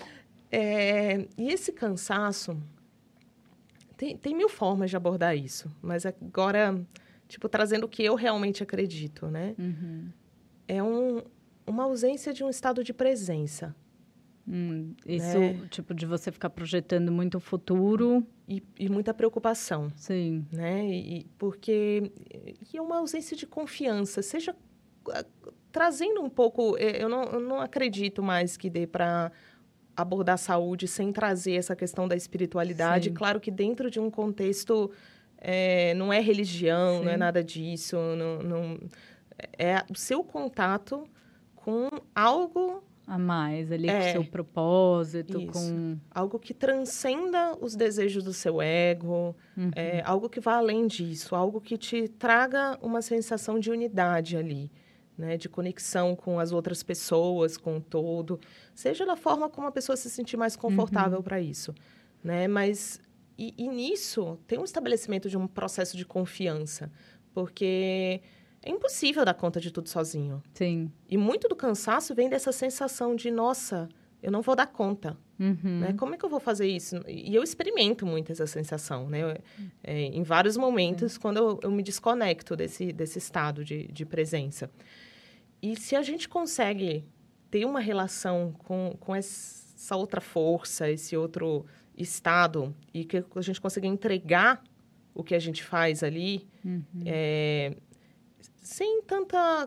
É, 0.51 1.29
e 1.37 1.51
esse 1.51 1.73
cansaço, 1.73 2.59
tem, 3.99 4.17
tem 4.17 4.35
mil 4.35 4.49
formas 4.49 4.89
de 4.89 4.97
abordar 4.97 5.37
isso, 5.37 5.71
mas 5.83 6.07
agora, 6.07 6.81
tipo, 7.29 7.49
trazendo 7.51 7.85
o 7.85 7.89
que 7.89 8.03
eu 8.03 8.15
realmente 8.15 8.63
acredito, 8.63 9.27
né? 9.27 9.55
Uhum. 9.59 10.09
É 10.67 10.83
um, 10.83 11.23
uma 11.67 11.85
ausência 11.85 12.33
de 12.33 12.43
um 12.43 12.49
estado 12.49 12.83
de 12.83 12.95
presença. 12.95 13.77
Hum, 14.51 14.95
isso, 15.05 15.39
né? 15.39 15.69
tipo, 15.69 15.93
de 15.93 16.07
você 16.07 16.33
ficar 16.33 16.49
projetando 16.49 17.13
muito 17.13 17.37
o 17.37 17.41
futuro. 17.41 18.27
E, 18.49 18.63
e 18.79 18.89
muita 18.89 19.13
preocupação. 19.13 19.93
Sim. 19.95 20.47
Né? 20.51 20.89
E, 20.89 21.27
porque 21.37 22.11
e 22.73 22.79
é 22.79 22.81
uma 22.81 22.97
ausência 22.97 23.37
de 23.37 23.47
confiança, 23.47 24.23
seja 24.23 24.57
trazendo 25.71 26.23
um 26.23 26.31
pouco. 26.31 26.79
É, 26.79 27.03
eu 27.03 27.11
não, 27.11 27.25
eu 27.25 27.41
não 27.41 27.61
acredito 27.61 28.23
mais 28.23 28.57
que 28.57 28.71
dê 28.71 28.87
para 28.87 29.31
abordar 29.95 30.35
a 30.35 30.39
saúde 30.39 30.89
sem 30.89 31.13
trazer 31.13 31.55
essa 31.55 31.77
questão 31.77 32.09
da 32.09 32.17
espiritualidade. 32.17 33.11
Sim. 33.11 33.15
Claro 33.15 33.39
que 33.39 33.51
dentro 33.51 33.91
de 33.91 34.01
um 34.01 34.11
contexto. 34.11 34.91
É, 35.41 35.95
não 35.95 36.13
é 36.13 36.21
religião, 36.21 36.99
Sim. 36.99 37.05
não 37.05 37.13
é 37.13 37.17
nada 37.17 37.45
disso. 37.45 37.97
Não, 37.97 38.43
não, 38.43 38.81
é 39.57 39.85
o 39.89 39.95
seu 39.95 40.25
contato 40.25 41.09
com 41.55 41.89
algo 42.13 42.83
a 43.09 43.19
mais 43.19 43.73
ali, 43.73 43.89
é, 43.89 43.99
com 43.99 44.13
seu 44.13 44.25
propósito, 44.25 45.41
isso. 45.41 45.53
com... 45.53 45.99
Algo 46.11 46.39
que 46.39 46.53
transcenda 46.53 47.57
os 47.59 47.75
desejos 47.75 48.23
do 48.23 48.35
seu 48.35 48.61
ego, 48.61 49.35
uhum. 49.57 49.71
é, 49.75 50.03
algo 50.05 50.29
que 50.29 50.39
vá 50.39 50.57
além 50.57 50.87
disso, 50.87 51.35
algo 51.35 51.59
que 51.59 51.79
te 51.79 52.07
traga 52.07 52.79
uma 52.83 53.01
sensação 53.01 53.59
de 53.59 53.71
unidade 53.71 54.37
ali, 54.37 54.71
né? 55.17 55.39
De 55.39 55.49
conexão 55.49 56.15
com 56.15 56.39
as 56.39 56.53
outras 56.53 56.83
pessoas, 56.83 57.57
com 57.57 57.79
o 57.79 57.81
todo. 57.81 58.39
Seja 58.75 59.07
da 59.07 59.17
forma 59.17 59.49
como 59.49 59.67
a 59.67 59.73
pessoa 59.73 59.97
se 59.97 60.11
sentir 60.11 60.37
mais 60.37 60.55
confortável 60.55 61.19
uhum. 61.19 61.25
para 61.25 61.41
isso, 61.41 61.75
né? 62.23 62.47
Mas... 62.47 63.01
E, 63.41 63.55
e 63.57 63.69
nisso, 63.69 64.37
tem 64.49 64.59
um 64.59 64.65
estabelecimento 64.65 65.31
de 65.31 65.39
um 65.39 65.47
processo 65.47 65.97
de 65.97 66.05
confiança, 66.05 66.91
porque 67.33 68.21
é 68.63 68.71
impossível 68.71 69.25
dar 69.25 69.35
conta 69.35 69.61
de 69.61 69.71
tudo 69.71 69.89
sozinho. 69.89 70.43
Sim. 70.55 70.91
E 71.09 71.17
muito 71.17 71.49
do 71.49 71.57
cansaço 71.57 72.15
vem 72.15 72.29
dessa 72.29 72.53
sensação 72.53 73.15
de, 73.15 73.31
nossa, 73.31 73.89
eu 74.23 74.31
não 74.31 74.43
vou 74.43 74.57
dar 74.57 74.67
conta. 74.67 75.17
Uhum. 75.39 75.81
Né? 75.81 75.95
Como 75.97 76.15
é 76.15 76.19
que 76.19 76.25
eu 76.25 76.29
vou 76.29 76.41
fazer 76.41 76.67
isso? 76.67 76.97
E 77.07 77.35
eu 77.35 77.43
experimento 77.43 78.05
muito 78.05 78.33
essa 78.33 78.47
sensação, 78.47 79.09
né? 79.09 79.21
É, 79.85 80.03
em 80.07 80.23
vários 80.25 80.57
momentos, 80.57 81.17
é. 81.17 81.21
quando 81.21 81.37
eu, 81.37 81.61
eu, 81.63 81.71
me 81.71 81.83
desconecto 81.83 82.57
desse, 82.57 82.93
desse 82.93 83.19
estado 83.19 83.65
de, 83.65 83.87
de 83.87 84.05
presença. 84.05 84.69
E 85.63 85.79
se 85.79 85.95
a 85.95 86.03
gente 86.03 86.29
consegue 86.29 87.05
ter 87.51 87.65
uma 87.65 87.81
relação 87.81 88.53
com, 88.59 88.97
com 88.99 89.15
essa 89.15 89.97
outra 89.97 90.21
força, 90.21 90.91
esse 90.91 91.17
outro 91.17 91.65
estado, 91.97 92.75
e 92.93 93.05
que 93.05 93.25
a 93.35 93.41
gente 93.41 93.61
consiga 93.61 93.87
entregar 93.87 94.63
o 95.15 95.23
que 95.23 95.35
a 95.35 95.39
gente 95.39 95.63
faz 95.63 96.03
ali, 96.03 96.47
uhum. 96.65 96.83
é, 97.07 97.77
sem 98.69 99.01
tanta 99.01 99.67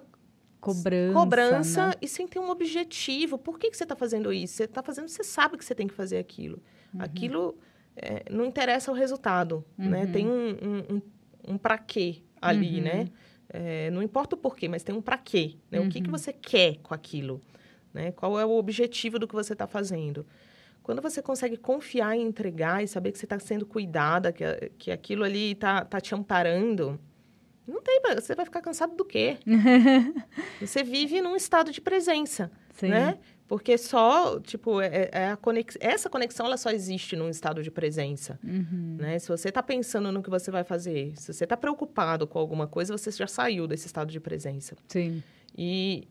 cobrança, 0.60 1.14
cobrança 1.14 1.88
né? 1.88 1.94
e 2.04 2.08
sem 2.08 2.28
ter 2.28 2.38
um 2.38 2.52
objetivo. 2.52 3.36
Por 3.36 3.58
que, 3.58 3.72
que 3.72 3.76
você 3.76 3.84
está 3.84 3.96
fazendo 3.96 4.32
isso? 4.32 4.54
Você 4.54 4.66
está 4.66 4.84
fazendo, 4.84 5.08
você 5.08 5.24
sabe 5.24 5.58
que 5.58 5.66
você 5.66 5.74
tem 5.74 5.88
que 5.88 5.94
fazer 5.94 6.20
aquilo. 6.20 6.62
Uhum. 6.94 7.02
Aquilo 7.02 7.58
é, 7.96 8.24
não 8.30 8.46
interessa 8.46 8.92
o 8.92 8.94
resultado, 8.94 9.66
né? 9.76 9.86
uhum. 9.86 9.92
né? 9.92 10.06
Tem 10.06 10.28
um, 10.28 10.50
um, 10.50 10.96
um, 10.96 11.02
um 11.48 11.58
para 11.58 11.80
quê 11.80 12.22
ali, 12.40 12.78
uhum. 12.78 12.84
né? 12.84 13.08
É, 13.50 13.90
não 13.90 14.04
importa 14.04 14.36
o 14.36 14.38
porquê, 14.38 14.70
mas 14.70 14.84
tem 14.84 14.94
um 14.94 15.02
para 15.02 15.18
quê. 15.18 15.58
Né? 15.72 15.80
O 15.80 15.90
que, 15.90 16.00
que 16.00 16.08
uhum. 16.08 16.16
você 16.18 16.32
quer 16.32 16.78
com 16.78 16.94
aquilo? 16.94 17.42
Né? 17.92 18.12
Qual 18.12 18.40
é 18.40 18.46
o 18.46 18.52
objetivo 18.52 19.18
do 19.18 19.28
que 19.28 19.34
você 19.34 19.54
está 19.54 19.66
fazendo? 19.66 20.28
Quando 20.84 21.02
você 21.02 21.24
consegue 21.24 21.58
confiar 21.58 22.16
e 22.16 22.22
entregar 22.22 22.84
e 22.84 22.88
saber 22.88 23.12
que 23.12 23.18
você 23.18 23.26
está 23.26 23.40
sendo 23.40 23.66
cuidada, 23.66 24.32
que, 24.32 24.44
que 24.78 24.92
aquilo 24.92 25.24
ali 25.24 25.54
está 25.54 25.84
tá 25.84 26.00
te 26.00 26.14
amparando, 26.14 27.00
não 27.72 27.82
tem, 27.82 28.02
você 28.16 28.36
vai 28.36 28.46
ficar 28.46 28.62
cansado 28.62 28.96
do 28.96 29.06
quê? 29.06 29.38
você 30.60 30.84
vive 30.84 31.22
num 31.22 31.36
estado 31.36 31.72
de 31.72 31.82
presença, 31.82 32.52
Sim. 32.74 32.90
né? 32.90 33.18
Porque 33.48 33.78
só, 33.78 34.40
tipo, 34.40 34.80
é, 34.80 35.10
é 35.12 35.28
a 35.32 35.36
conex... 35.36 35.78
essa 35.82 36.10
conexão 36.10 36.46
ela 36.46 36.56
só 36.56 36.70
existe 36.70 37.18
num 37.18 37.30
estado 37.30 37.62
de 37.62 37.70
presença, 37.70 38.40
uhum. 38.44 38.96
né? 38.98 39.20
Se 39.20 39.28
você 39.28 39.50
está 39.50 39.62
pensando 39.62 40.10
no 40.12 40.24
que 40.24 40.30
você 40.30 40.50
vai 40.50 40.64
fazer, 40.64 41.14
se 41.18 41.34
você 41.34 41.44
está 41.44 41.58
preocupado 41.58 42.26
com 42.26 42.40
alguma 42.40 42.66
coisa, 42.66 42.98
você 42.98 43.12
já 43.12 43.28
saiu 43.28 43.68
desse 43.68 43.88
estado 43.88 44.10
de 44.10 44.22
presença. 44.22 44.78
Sim. 44.88 45.22
E 45.58 46.08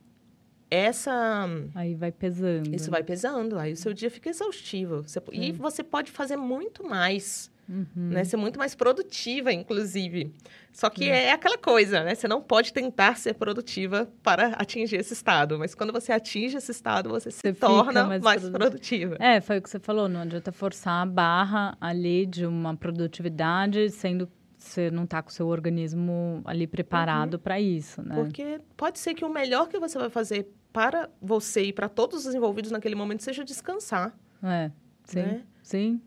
essa... 0.71 1.47
Aí 1.75 1.95
vai 1.95 2.13
pesando. 2.13 2.75
Isso 2.75 2.91
vai 2.91 3.03
pesando, 3.03 3.59
aí 3.59 3.73
o 3.73 3.77
seu 3.77 3.95
dia 3.95 4.11
fica 4.11 4.29
exaustivo. 4.29 5.03
Você... 5.03 5.23
E 5.33 5.51
você 5.53 5.83
pode 5.83 6.11
fazer 6.13 6.37
muito 6.37 6.87
mais 6.87 7.51
Uhum. 7.71 8.09
Né? 8.11 8.25
Ser 8.25 8.37
muito 8.37 8.59
mais 8.59 8.75
produtiva, 8.75 9.53
inclusive. 9.53 10.35
Só 10.73 10.91
que 10.91 11.09
é. 11.09 11.27
é 11.27 11.33
aquela 11.33 11.57
coisa, 11.57 12.03
né? 12.03 12.17
Você 12.17 12.27
não 12.27 12.43
pode 12.43 12.73
tentar 12.73 13.17
ser 13.17 13.35
produtiva 13.35 14.11
para 14.25 14.49
atingir 14.59 14.97
esse 14.97 15.13
estado. 15.13 15.57
Mas 15.57 15.73
quando 15.73 15.93
você 15.93 16.13
atinge 16.13 16.57
esse 16.57 16.73
estado, 16.73 17.09
você, 17.11 17.31
você 17.31 17.53
se 17.53 17.53
torna 17.55 18.05
mais, 18.05 18.23
mais 18.23 18.49
produtiva. 18.49 19.17
É, 19.21 19.41
foi 19.41 19.59
o 19.59 19.63
que 19.63 19.71
você 19.71 19.79
falou. 19.79 20.09
Não 20.09 20.23
adianta 20.23 20.51
forçar 20.51 21.03
a 21.03 21.07
barra 21.07 21.79
ali 21.81 22.27
de 22.27 22.45
uma 22.45 22.77
produtividade, 22.77 23.89
sendo 23.91 24.29
você 24.59 24.91
não 24.91 25.05
está 25.05 25.23
com 25.23 25.31
o 25.31 25.33
seu 25.33 25.47
organismo 25.47 26.43
ali 26.45 26.67
preparado 26.67 27.35
uhum. 27.35 27.41
para 27.41 27.59
isso, 27.61 28.03
né? 28.03 28.15
Porque 28.17 28.61
pode 28.77 28.99
ser 28.99 29.15
que 29.15 29.25
o 29.25 29.29
melhor 29.29 29.69
que 29.69 29.79
você 29.79 29.99
vai 29.99 30.11
fazer 30.11 30.53
para 30.73 31.09
você 31.21 31.63
e 31.63 31.73
para 31.73 31.89
todos 31.89 32.27
os 32.27 32.35
envolvidos 32.35 32.71
naquele 32.71 32.95
momento 32.95 33.23
seja 33.23 33.43
descansar. 33.43 34.15
É, 34.43 34.71
sim, 35.05 35.23
né? 35.23 35.43
sim. 35.63 36.01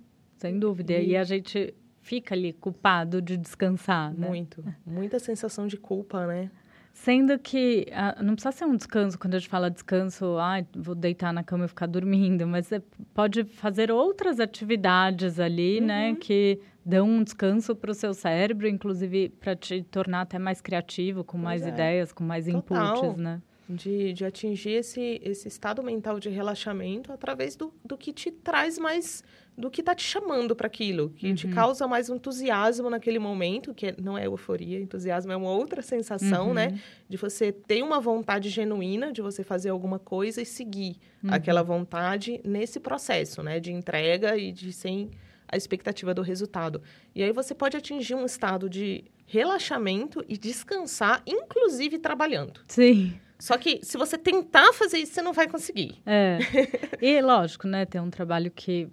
Sem 0.43 0.59
dúvida. 0.59 0.91
E, 0.91 1.11
e 1.11 1.17
a 1.17 1.23
gente 1.23 1.73
fica 2.01 2.35
ali 2.35 2.51
culpado 2.51 3.21
de 3.21 3.37
descansar, 3.37 4.13
né? 4.13 4.27
Muito. 4.27 4.61
Muita 4.85 5.19
sensação 5.19 5.67
de 5.67 5.77
culpa, 5.77 6.27
né? 6.27 6.51
Sendo 6.91 7.39
que 7.39 7.87
ah, 7.93 8.21
não 8.21 8.35
precisa 8.35 8.51
ser 8.51 8.65
um 8.65 8.75
descanso, 8.75 9.17
quando 9.17 9.35
a 9.35 9.39
gente 9.39 9.49
fala 9.49 9.71
descanso, 9.71 10.37
ah, 10.37 10.63
vou 10.75 10.93
deitar 10.93 11.33
na 11.33 11.43
cama 11.43 11.63
e 11.65 11.67
ficar 11.67 11.87
dormindo, 11.87 12.45
mas 12.45 12.67
você 12.67 12.81
pode 13.13 13.45
fazer 13.45 13.89
outras 13.89 14.39
atividades 14.39 15.39
ali, 15.39 15.81
né, 15.81 16.07
uhum. 16.07 16.13
né, 16.13 16.17
que 16.19 16.59
dão 16.85 17.09
um 17.09 17.23
descanso 17.23 17.73
para 17.75 17.89
o 17.89 17.93
seu 17.95 18.13
cérebro, 18.13 18.67
inclusive 18.67 19.29
para 19.29 19.55
te 19.55 19.81
tornar 19.83 20.21
até 20.21 20.37
mais 20.37 20.61
criativo, 20.61 21.23
com 21.23 21.37
mais 21.37 21.63
é. 21.63 21.69
ideias, 21.69 22.11
com 22.11 22.23
mais 22.23 22.45
Total. 22.45 22.97
inputs, 22.97 23.17
né? 23.17 23.41
De, 23.67 24.11
de 24.11 24.25
atingir 24.25 24.73
esse, 24.73 25.21
esse 25.23 25.47
estado 25.47 25.81
mental 25.81 26.19
de 26.19 26.29
relaxamento 26.29 27.13
através 27.13 27.55
do, 27.55 27.73
do 27.83 27.97
que 27.97 28.11
te 28.11 28.29
traz 28.29 28.77
mais 28.77 29.23
do 29.57 29.69
que 29.69 29.81
está 29.81 29.93
te 29.93 30.03
chamando 30.03 30.55
para 30.55 30.67
aquilo, 30.67 31.11
que 31.11 31.27
Uhum. 31.29 31.35
te 31.35 31.47
causa 31.47 31.87
mais 31.87 32.09
entusiasmo 32.09 32.89
naquele 32.89 33.19
momento, 33.19 33.73
que 33.73 33.93
não 34.01 34.17
é 34.17 34.25
euforia, 34.25 34.79
entusiasmo 34.79 35.31
é 35.31 35.35
uma 35.35 35.51
outra 35.51 35.81
sensação, 35.81 36.47
Uhum. 36.47 36.53
né? 36.55 36.79
De 37.07 37.17
você 37.17 37.51
ter 37.51 37.83
uma 37.83 37.99
vontade 37.99 38.49
genuína 38.49 39.11
de 39.13 39.21
você 39.21 39.43
fazer 39.43 39.69
alguma 39.69 39.99
coisa 39.99 40.41
e 40.41 40.45
seguir 40.45 40.97
Uhum. 41.23 41.31
aquela 41.33 41.61
vontade 41.61 42.41
nesse 42.43 42.79
processo, 42.79 43.43
né? 43.43 43.59
De 43.59 43.71
entrega 43.71 44.35
e 44.37 44.51
de 44.51 44.73
sem 44.73 45.11
a 45.47 45.55
expectativa 45.55 46.15
do 46.15 46.23
resultado. 46.23 46.81
E 47.13 47.21
aí 47.21 47.31
você 47.31 47.53
pode 47.53 47.77
atingir 47.77 48.15
um 48.15 48.25
estado 48.25 48.67
de 48.67 49.03
relaxamento 49.27 50.25
e 50.27 50.35
descansar, 50.37 51.21
inclusive 51.27 51.99
trabalhando. 51.99 52.59
Sim. 52.67 53.13
Só 53.39 53.57
que 53.57 53.79
se 53.83 53.97
você 53.97 54.17
tentar 54.17 54.71
fazer 54.73 54.99
isso, 54.99 55.13
você 55.13 55.21
não 55.21 55.33
vai 55.33 55.47
conseguir. 55.47 56.01
É. 56.05 56.39
E 57.01 57.21
lógico, 57.21 57.67
né? 57.67 57.85
Ter 57.85 57.99
um 57.99 58.09
trabalho 58.09 58.49
que 58.49 58.87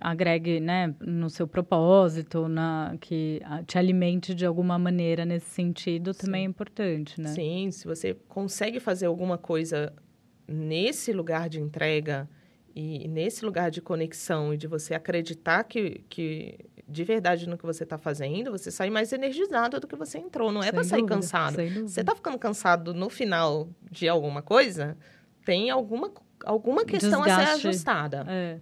agregue, 0.00 0.60
né, 0.60 0.94
no 1.00 1.30
seu 1.30 1.46
propósito, 1.46 2.48
na 2.48 2.96
que 3.00 3.40
te 3.66 3.78
alimente 3.78 4.34
de 4.34 4.44
alguma 4.44 4.78
maneira 4.78 5.24
nesse 5.24 5.50
sentido, 5.50 6.12
também 6.12 6.42
é 6.42 6.46
importante, 6.46 7.20
né? 7.20 7.28
Sim, 7.30 7.70
se 7.70 7.86
você 7.86 8.14
consegue 8.28 8.80
fazer 8.80 9.06
alguma 9.06 9.38
coisa 9.38 9.92
nesse 10.48 11.12
lugar 11.12 11.48
de 11.48 11.60
entrega 11.60 12.28
e 12.74 13.06
nesse 13.06 13.44
lugar 13.44 13.70
de 13.70 13.80
conexão 13.80 14.52
e 14.52 14.56
de 14.56 14.66
você 14.66 14.94
acreditar 14.94 15.62
que, 15.64 16.04
que 16.08 16.58
de 16.88 17.04
verdade 17.04 17.48
no 17.48 17.56
que 17.56 17.64
você 17.64 17.84
está 17.84 17.98
fazendo, 17.98 18.50
você 18.50 18.70
sai 18.70 18.90
mais 18.90 19.12
energizado 19.12 19.78
do 19.78 19.86
que 19.86 19.96
você 19.96 20.18
entrou. 20.18 20.50
Não 20.50 20.62
é 20.62 20.72
para 20.72 20.82
sair 20.82 21.00
dúvida, 21.00 21.16
cansado. 21.16 21.56
Você 21.86 22.00
está 22.00 22.14
ficando 22.14 22.38
cansado 22.38 22.94
no 22.94 23.08
final 23.08 23.68
de 23.90 24.08
alguma 24.08 24.42
coisa, 24.42 24.96
tem 25.44 25.70
alguma, 25.70 26.10
alguma 26.44 26.84
questão 26.84 27.22
a 27.22 27.24
ser 27.24 27.36
Desgaste. 27.36 27.68
ajustada. 27.68 28.24
É. 28.28 28.58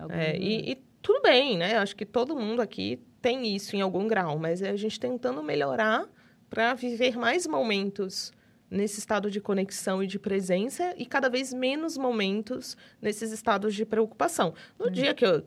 Algum- 0.00 0.14
É, 0.14 0.36
e, 0.36 0.72
e 0.72 0.74
tudo 1.02 1.20
bem, 1.22 1.56
né? 1.56 1.76
Acho 1.76 1.94
que 1.96 2.04
todo 2.04 2.36
mundo 2.36 2.60
aqui 2.60 2.98
tem 3.22 3.54
isso 3.54 3.74
em 3.76 3.80
algum 3.80 4.06
grau, 4.06 4.38
mas 4.38 4.62
é 4.62 4.70
a 4.70 4.76
gente 4.76 4.98
tentando 5.00 5.42
melhorar 5.42 6.06
para 6.50 6.74
viver 6.74 7.16
mais 7.16 7.46
momentos 7.46 8.32
nesse 8.70 8.98
estado 8.98 9.30
de 9.30 9.40
conexão 9.40 10.02
e 10.02 10.06
de 10.06 10.18
presença 10.18 10.94
e 10.96 11.06
cada 11.06 11.28
vez 11.28 11.52
menos 11.54 11.96
momentos 11.96 12.76
nesses 13.00 13.30
estados 13.32 13.74
de 13.74 13.84
preocupação. 13.84 14.54
No 14.78 14.90
dia 14.90 15.14
que 15.14 15.24
eu 15.24 15.42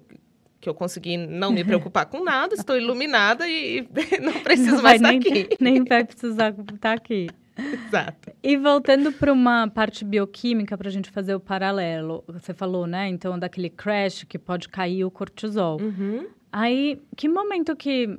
que 0.62 0.68
eu 0.68 0.74
consegui 0.74 1.16
não 1.16 1.54
me 1.54 1.64
preocupar 1.64 2.06
com 2.06 2.22
nada, 2.22 2.54
estou 2.54 2.76
iluminada 2.78 3.48
e 3.48 3.88
não 4.22 4.34
preciso 4.44 4.76
Não 4.76 4.84
mais 4.84 4.96
estar 5.02 5.10
nem, 5.14 5.20
aqui. 5.20 5.50
nem 5.60 5.84
vai 5.86 6.04
precisar 6.04 6.54
estar 6.74 6.94
aqui. 6.94 7.28
Exato. 7.88 8.32
E 8.42 8.58
voltando 8.58 9.12
para 9.12 9.32
uma 9.32 9.68
parte 9.68 10.04
bioquímica, 10.06 10.78
para 10.78 10.88
a 10.90 10.92
gente 10.92 11.10
fazer 11.10 11.36
o 11.36 11.40
paralelo, 11.40 12.24
você 12.28 12.54
falou, 12.54 12.88
né? 12.88 13.08
Então, 13.10 13.38
daquele 13.38 13.70
crash 13.70 14.24
que 14.24 14.38
pode 14.40 14.70
cair 14.70 15.04
o 15.04 15.12
cortisol. 15.12 15.80
Uhum. 15.82 16.28
Aí, 16.52 17.02
que 17.16 17.28
momento 17.28 17.76
que 17.76 18.18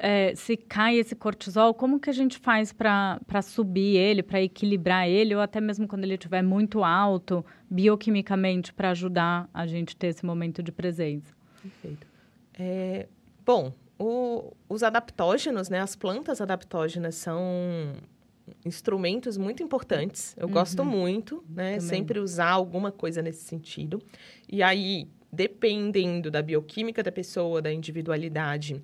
é, 0.00 0.34
se 0.34 0.56
cai 0.56 0.96
esse 0.96 1.14
cortisol, 1.14 1.72
como 1.72 2.00
que 2.00 2.10
a 2.10 2.12
gente 2.12 2.38
faz 2.38 2.72
para 2.72 3.20
subir 3.42 3.96
ele, 3.96 4.22
para 4.22 4.42
equilibrar 4.42 5.08
ele, 5.08 5.34
ou 5.34 5.40
até 5.40 5.60
mesmo 5.60 5.86
quando 5.86 6.04
ele 6.04 6.14
estiver 6.14 6.42
muito 6.42 6.82
alto, 6.82 7.44
bioquimicamente, 7.70 8.72
para 8.72 8.90
ajudar 8.90 9.48
a 9.54 9.66
gente 9.66 9.96
ter 9.96 10.08
esse 10.08 10.24
momento 10.26 10.62
de 10.62 10.72
presença? 10.72 11.32
Perfeito. 11.62 12.06
É, 12.58 13.06
bom, 13.46 13.72
o- 13.98 14.52
os 14.68 14.82
adaptógenos, 14.82 15.68
né? 15.68 15.80
As 15.80 15.94
plantas 15.94 16.40
adaptógenas 16.40 17.14
são 17.14 17.42
instrumentos 18.64 19.36
muito 19.36 19.62
importantes. 19.62 20.34
Eu 20.38 20.48
gosto 20.48 20.84
muito, 20.84 21.44
né? 21.48 21.74
Também. 21.74 21.80
Sempre 21.80 22.18
usar 22.20 22.50
alguma 22.50 22.90
coisa 22.92 23.20
nesse 23.22 23.44
sentido. 23.44 24.00
E 24.48 24.62
aí, 24.62 25.08
dependendo 25.32 26.30
da 26.30 26.42
bioquímica 26.42 27.02
da 27.02 27.10
pessoa, 27.12 27.60
da 27.62 27.72
individualidade, 27.72 28.82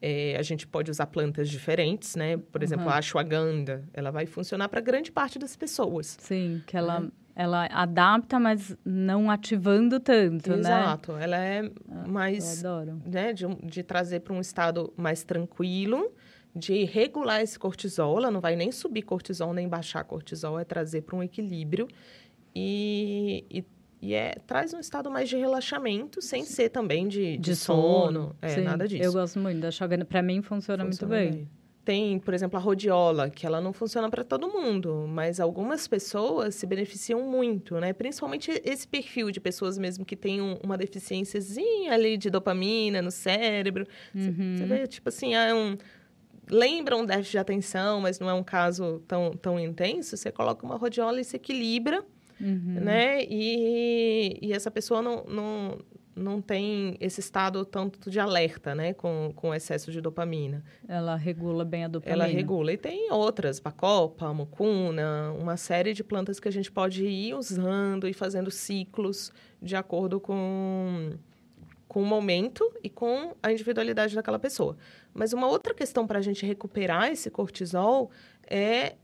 é, 0.00 0.36
a 0.38 0.42
gente 0.42 0.66
pode 0.66 0.90
usar 0.90 1.06
plantas 1.06 1.48
diferentes, 1.48 2.14
né? 2.16 2.36
Por 2.36 2.62
exemplo, 2.62 2.84
Uhum. 2.86 2.90
a 2.92 2.98
ashwagandha, 2.98 3.84
ela 3.92 4.10
vai 4.10 4.26
funcionar 4.26 4.68
para 4.68 4.80
grande 4.80 5.10
parte 5.10 5.38
das 5.38 5.56
pessoas. 5.56 6.16
Sim, 6.20 6.62
que 6.66 6.76
ela, 6.76 7.00
Né? 7.00 7.10
ela 7.34 7.66
adapta, 7.66 8.38
mas 8.38 8.76
não 8.84 9.30
ativando 9.30 9.98
tanto, 9.98 10.50
né? 10.50 10.58
Exato. 10.58 11.12
Ela 11.12 11.36
é 11.38 11.60
Eu 11.64 12.08
mais 12.08 12.62
né, 13.06 13.32
de, 13.32 13.46
de 13.64 13.82
trazer 13.82 14.20
para 14.20 14.34
um 14.34 14.40
estado 14.40 14.92
mais 14.96 15.24
tranquilo, 15.24 16.12
de 16.54 16.84
regular 16.84 17.42
esse 17.42 17.58
cortisol. 17.58 18.16
Ela 18.18 18.30
não 18.30 18.40
vai 18.40 18.54
nem 18.56 18.70
subir 18.70 19.02
cortisol, 19.02 19.52
nem 19.52 19.68
baixar 19.68 20.04
cortisol, 20.04 20.58
é 20.58 20.64
trazer 20.64 21.02
para 21.02 21.16
um 21.16 21.22
equilíbrio. 21.22 21.88
E, 22.54 23.44
e, 23.50 23.64
e 24.00 24.14
é, 24.14 24.34
traz 24.46 24.72
um 24.72 24.78
estado 24.78 25.10
mais 25.10 25.28
de 25.28 25.36
relaxamento, 25.36 26.22
sem 26.22 26.44
ser 26.44 26.68
também 26.68 27.08
de, 27.08 27.36
de, 27.36 27.56
sono. 27.56 28.36
É, 28.40 28.48
Sim, 28.50 28.60
nada 28.62 28.86
disso. 28.86 29.02
Eu 29.02 29.12
gosto 29.12 29.38
muito 29.38 29.60
da 29.60 29.70
Shogun. 29.70 30.04
Para 30.04 30.22
mim, 30.22 30.40
funciona, 30.42 30.84
Funciona 30.84 31.14
muito 31.16 31.34
bem. 31.36 31.48
Tem, 31.84 32.18
por 32.18 32.32
exemplo, 32.32 32.56
a 32.58 32.62
rodiola, 32.62 33.28
que 33.28 33.44
ela 33.44 33.60
não 33.60 33.70
funciona 33.70 34.08
para 34.08 34.24
todo 34.24 34.48
mundo, 34.48 35.04
mas 35.06 35.38
algumas 35.38 35.86
pessoas 35.86 36.54
se 36.54 36.66
beneficiam 36.66 37.20
muito, 37.28 37.78
né? 37.78 37.92
Principalmente 37.92 38.50
esse 38.64 38.88
perfil 38.88 39.30
de 39.30 39.38
pessoas 39.38 39.76
mesmo 39.76 40.02
que 40.02 40.16
tem 40.16 40.40
um- 40.40 40.56
uma 40.64 40.78
deficiênciazinha 40.78 41.92
ali 41.92 42.16
de 42.16 42.30
dopamina 42.30 43.02
no 43.02 43.10
cérebro. 43.10 43.86
Você 44.14 44.28
Uhum. 44.30 44.56
você 44.56 44.64
vê, 44.64 44.86
tipo 44.86 45.08
assim, 45.10 45.34
é 45.34 45.52
um... 45.54 45.76
Lembra 46.50 46.96
um 46.96 47.04
déficit 47.04 47.32
de 47.32 47.38
atenção, 47.38 48.00
mas 48.00 48.18
não 48.18 48.28
é 48.28 48.34
um 48.34 48.42
caso 48.44 49.02
tão, 49.08 49.32
tão 49.32 49.58
intenso. 49.58 50.16
Você 50.16 50.30
coloca 50.30 50.64
uma 50.64 50.76
rodiola 50.76 51.20
e 51.20 51.24
se 51.24 51.36
equilibra, 51.36 52.04
Uhum. 52.40 52.80
né? 52.80 53.22
E, 53.24 54.38
e 54.42 54.52
essa 54.52 54.68
pessoa 54.70 55.00
não, 55.00 55.24
não, 55.24 55.78
não 56.16 56.40
tem 56.42 56.96
esse 57.00 57.20
estado 57.20 57.64
tanto 57.64 58.10
de 58.10 58.18
alerta, 58.18 58.74
né? 58.74 58.92
Com, 58.92 59.32
com 59.36 59.54
excesso 59.54 59.92
de 59.92 60.00
dopamina. 60.00 60.64
Ela 60.88 61.14
regula 61.14 61.64
bem 61.64 61.84
a 61.84 61.88
dopamina. 61.88 62.24
Ela 62.24 62.32
regula. 62.32 62.72
E 62.72 62.76
tem 62.76 63.10
outras, 63.12 63.60
pacopa, 63.60 64.34
mucuna, 64.34 65.32
uma 65.40 65.56
série 65.56 65.92
de 65.94 66.02
plantas 66.02 66.40
que 66.40 66.48
a 66.48 66.52
gente 66.52 66.70
pode 66.72 67.06
ir 67.06 67.34
usando 67.34 68.08
e 68.08 68.12
fazendo 68.12 68.50
ciclos 68.50 69.32
de 69.62 69.76
acordo 69.76 70.18
com, 70.20 71.12
com 71.88 72.02
o 72.02 72.06
momento 72.06 72.70
e 72.82 72.88
com 72.90 73.34
a 73.42 73.52
individualidade 73.52 74.14
daquela 74.14 74.38
pessoa. 74.38 74.76
Mas 75.12 75.32
uma 75.32 75.46
outra 75.46 75.74
questão 75.74 76.06
para 76.06 76.18
a 76.18 76.22
gente 76.22 76.44
recuperar 76.44 77.10
esse 77.10 77.30
cortisol 77.30 78.10
é 78.48 78.96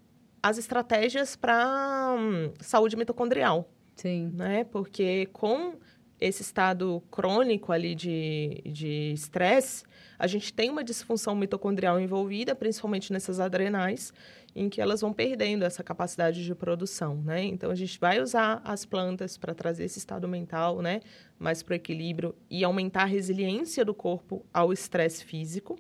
as 0.43 0.59
estratégias 0.59 1.37
para 1.37 2.17
saúde 2.61 2.97
mitocondrial 2.97 3.69
Sim. 4.01 4.33
né? 4.35 4.65
Porque 4.65 5.27
com 5.27 5.75
esse 6.19 6.43
estado 6.43 7.03
crônico 7.11 7.73
ali 7.73 7.95
de 7.95 8.63
de 8.65 9.13
estresse, 9.13 9.85
a 10.19 10.27
gente 10.27 10.53
tem 10.53 10.71
uma 10.71 10.85
disfunção 10.85 11.35
mitocondrial 11.35 12.01
envolvida, 12.01 12.55
principalmente 12.55 13.13
nessas 13.13 13.41
adrenais, 13.41 14.13
em 14.55 14.69
que 14.69 14.81
elas 14.81 15.01
vão 15.01 15.13
perdendo 15.13 15.65
essa 15.65 15.83
capacidade 15.83 16.45
de 16.45 16.55
produção, 16.55 17.17
né? 17.17 17.45
Então 17.45 17.71
a 17.71 17.75
gente 17.75 17.99
vai 17.99 18.21
usar 18.21 18.61
as 18.65 18.85
plantas 18.85 19.37
para 19.37 19.55
trazer 19.55 19.85
esse 19.85 19.99
estado 19.99 20.27
mental, 20.29 20.83
né, 20.83 21.01
mais 21.39 21.63
para 21.63 21.73
o 21.73 21.77
equilíbrio 21.77 22.35
e 22.49 22.65
aumentar 22.65 23.03
a 23.03 23.07
resiliência 23.07 23.85
do 23.85 23.95
corpo 23.95 24.45
ao 24.53 24.73
estresse 24.73 25.25
físico. 25.25 25.79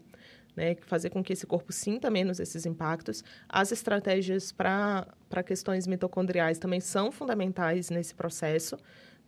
Né, 0.56 0.76
fazer 0.82 1.10
com 1.10 1.22
que 1.22 1.32
esse 1.32 1.46
corpo 1.46 1.72
sinta 1.72 2.10
menos 2.10 2.40
esses 2.40 2.66
impactos. 2.66 3.22
As 3.48 3.70
estratégias 3.70 4.50
para 4.50 5.06
questões 5.46 5.86
mitocondriais 5.86 6.58
também 6.58 6.80
são 6.80 7.12
fundamentais 7.12 7.88
nesse 7.88 8.12
processo, 8.14 8.76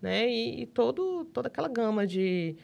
né? 0.01 0.28
E, 0.28 0.62
e 0.62 0.66
todo, 0.66 1.24
toda 1.26 1.47
aquela 1.47 1.68
gama 1.68 2.05
de 2.05 2.57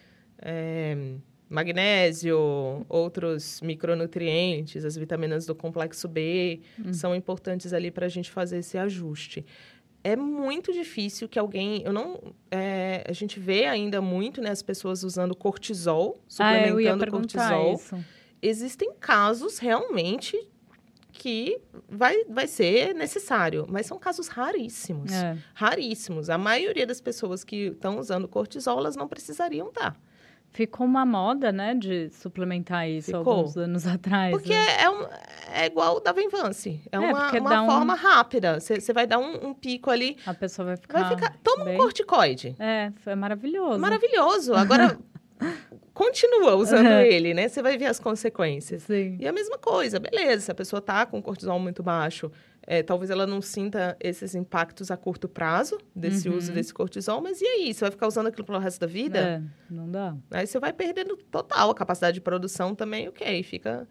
é, 0.42 1.16
magnésio, 1.48 2.84
outros 2.88 3.60
micronutrientes, 3.62 4.84
as 4.84 4.96
vitaminas 4.96 5.46
do 5.46 5.54
complexo 5.54 6.08
B, 6.08 6.60
são 6.92 7.14
importantes 7.14 7.72
ali 7.72 7.90
para 7.90 8.06
a 8.06 8.08
gente 8.08 8.30
fazer 8.30 8.58
esse 8.58 8.76
ajuste. 8.78 9.44
É 10.04 10.14
muito 10.14 10.72
difícil 10.72 11.28
que 11.28 11.38
alguém, 11.38 11.82
eu 11.84 11.92
não, 11.92 12.20
é, 12.50 13.04
a 13.06 13.12
gente 13.12 13.40
vê 13.40 13.66
ainda 13.66 14.00
muito, 14.00 14.40
né, 14.40 14.50
as 14.50 14.62
pessoas 14.62 15.02
usando 15.02 15.34
cortisol, 15.34 16.20
Ah, 16.20 16.24
suplementando 16.28 16.98
perguntar 17.00 17.48
cortisol 17.50 17.74
isso. 17.74 18.04
existem 18.40 18.92
casos 19.00 19.58
realmente 19.58 20.38
que 21.12 21.58
vai, 21.88 22.24
vai 22.26 22.46
ser 22.46 22.94
necessário, 22.94 23.66
mas 23.68 23.86
são 23.86 23.98
casos 23.98 24.28
raríssimos. 24.28 25.10
É. 25.12 25.36
Raríssimos. 25.52 26.30
A 26.30 26.38
maioria 26.38 26.86
das 26.86 27.00
pessoas 27.00 27.42
que 27.42 27.66
estão 27.72 27.98
usando 27.98 28.28
cortisol, 28.28 28.78
elas 28.78 28.94
não 28.94 29.08
precisariam 29.08 29.68
estar. 29.68 29.98
Ficou 30.50 30.86
uma 30.86 31.04
moda, 31.06 31.52
né, 31.52 31.74
de 31.74 32.08
suplementar 32.10 32.88
isso 32.88 33.12
Ficou. 33.16 33.32
alguns 33.32 33.56
anos 33.56 33.86
atrás. 33.86 34.32
Porque 34.32 34.52
né? 34.52 34.80
é, 34.82 34.90
um, 34.90 35.06
é 35.54 35.66
igual 35.66 36.00
da 36.00 36.10
Venvance. 36.12 36.80
É, 36.90 36.96
É, 36.96 36.98
uma, 36.98 37.30
uma 37.30 37.50
dá 37.50 37.62
um- 37.62 37.66
forma 37.66 37.94
rápida. 37.94 38.58
Você 38.58 38.92
vai 38.92 39.06
dar 39.06 39.18
um, 39.18 39.48
um 39.48 39.54
pico 39.54 39.90
ali, 39.90 40.16
A 40.26 40.34
pessoa 40.34 40.66
vai 40.66 40.76
ficar. 40.76 41.00
vai 41.04 41.16
ficar... 41.16 41.36
Toma 41.44 41.64
bem- 41.66 41.74
um 41.74 41.78
corticoide. 41.78 42.56
É, 42.58 42.90
foi 42.96 43.14
maravilhoso. 43.14 43.78
Maravilhoso. 43.78 44.54
Agora, 44.54 44.98
continua 45.94 46.54
usando 46.56 46.86
Uhum. 46.86 47.00
ele, 47.00 47.34
né? 47.34 47.48
Você 47.48 47.62
vai 47.62 47.76
ver 47.76 47.86
as 47.86 48.00
consequências. 48.00 48.82
Sim. 48.84 49.16
E 49.20 49.26
a 49.28 49.32
mesma 49.32 49.58
coisa, 49.58 49.98
beleza, 50.00 50.46
se 50.46 50.50
a 50.50 50.54
pessoa 50.54 50.80
tá 50.80 51.04
com 51.06 51.20
cortisol 51.22 51.58
muito 51.58 51.82
baixo, 51.82 52.30
É, 52.70 52.82
talvez 52.82 53.08
ela 53.10 53.26
não 53.26 53.40
sinta 53.40 53.96
esses 53.98 54.34
impactos 54.34 54.90
a 54.90 54.96
curto 54.96 55.26
prazo 55.26 55.78
desse 55.96 56.28
Uhum. 56.28 56.36
uso 56.36 56.52
desse 56.52 56.74
cortisol, 56.74 57.22
mas 57.22 57.40
e 57.40 57.46
aí? 57.46 57.72
Você 57.72 57.80
vai 57.80 57.90
ficar 57.90 58.06
usando 58.06 58.26
aquilo 58.26 58.44
pelo 58.44 58.58
resto 58.58 58.78
da 58.80 58.86
vida? 58.86 59.18
É, 59.18 59.42
não 59.72 59.90
dá. 59.90 60.14
Aí 60.30 60.46
você 60.46 60.58
vai 60.60 60.70
perdendo 60.74 61.16
total 61.16 61.70
a 61.70 61.74
capacidade 61.74 62.16
de 62.16 62.20
produção 62.20 62.74
também, 62.74 63.08
ok, 63.08 63.42
fica... 63.42 63.88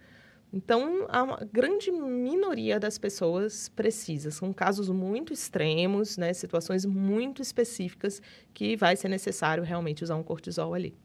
Então, 0.54 1.06
a 1.10 1.44
grande 1.52 1.92
minoria 1.92 2.80
das 2.80 2.98
pessoas 2.98 3.68
precisa. 3.68 4.32
São 4.32 4.54
casos 4.54 4.88
muito 4.90 5.34
extremos, 5.34 6.16
né? 6.16 6.32
Situações 6.32 6.86
muito 6.86 7.42
específicas 7.42 8.22
que 8.54 8.78
vai 8.78 8.96
ser 8.96 9.10
necessário 9.10 9.62
realmente 9.64 10.04
usar 10.06 10.16
um 10.16 10.24
cortisol 10.24 10.74
ali. 10.74 10.96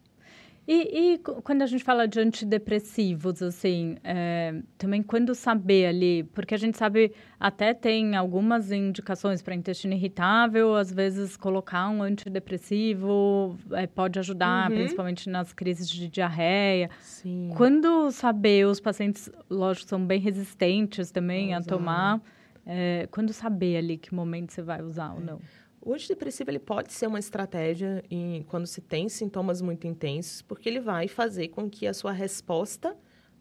E, 0.67 1.15
e 1.15 1.19
quando 1.19 1.63
a 1.63 1.67
gente 1.67 1.83
fala 1.83 2.07
de 2.07 2.21
antidepressivos, 2.21 3.43
assim, 3.43 3.97
é, 4.05 4.55
também 4.79 5.03
quando 5.03 5.35
saber 5.35 5.87
ali, 5.87 6.23
porque 6.33 6.55
a 6.55 6.59
gente 6.59 6.79
sabe, 6.79 7.13
até 7.39 7.75
tem 7.75 8.15
algumas 8.15 8.71
indicações 8.71 9.43
para 9.43 9.57
intestino 9.57 9.93
irritável, 9.95 10.77
às 10.77 10.93
vezes 10.93 11.37
colocar 11.37 11.89
um 11.89 12.01
antidepressivo 12.03 13.57
é, 13.73 13.87
pode 13.87 14.19
ajudar, 14.19 14.71
Uhum. 14.71 14.77
principalmente 14.77 15.29
nas 15.29 15.53
crises 15.53 15.89
de 15.89 16.09
diarreia. 16.09 16.91
Sim. 17.01 17.51
Quando 17.57 18.11
saber, 18.13 18.67
os 18.67 18.79
pacientes, 18.81 19.31
lógico, 19.51 19.89
são 19.89 20.05
bem 20.07 20.21
resistentes 20.21 21.11
também 21.11 21.55
a 21.55 21.59
Usar. 21.59 21.69
tomar, 21.69 22.21
é, 22.65 23.09
quando 23.11 23.33
saber 23.33 23.79
ali 23.79 23.97
que 23.99 24.15
momento 24.15 24.53
você 24.53 24.63
vai 24.63 24.81
usar 24.83 25.13
ou 25.15 25.21
não. 25.21 25.41
O 25.85 25.93
antidepressivo 25.95 26.51
ele 26.51 26.59
pode 26.61 26.93
ser 26.93 27.09
uma 27.09 27.18
estratégia 27.18 28.05
em, 28.11 28.43
quando 28.45 28.66
se 28.66 28.80
tem 28.80 29.09
sintomas 29.09 29.61
muito 29.61 29.87
intensos, 29.87 30.41
porque 30.43 30.68
ele 30.68 30.78
vai 30.80 31.09
fazer 31.09 31.49
com 31.49 31.68
que 31.68 31.87
a 31.87 31.93
sua 31.95 32.12
resposta 32.12 32.97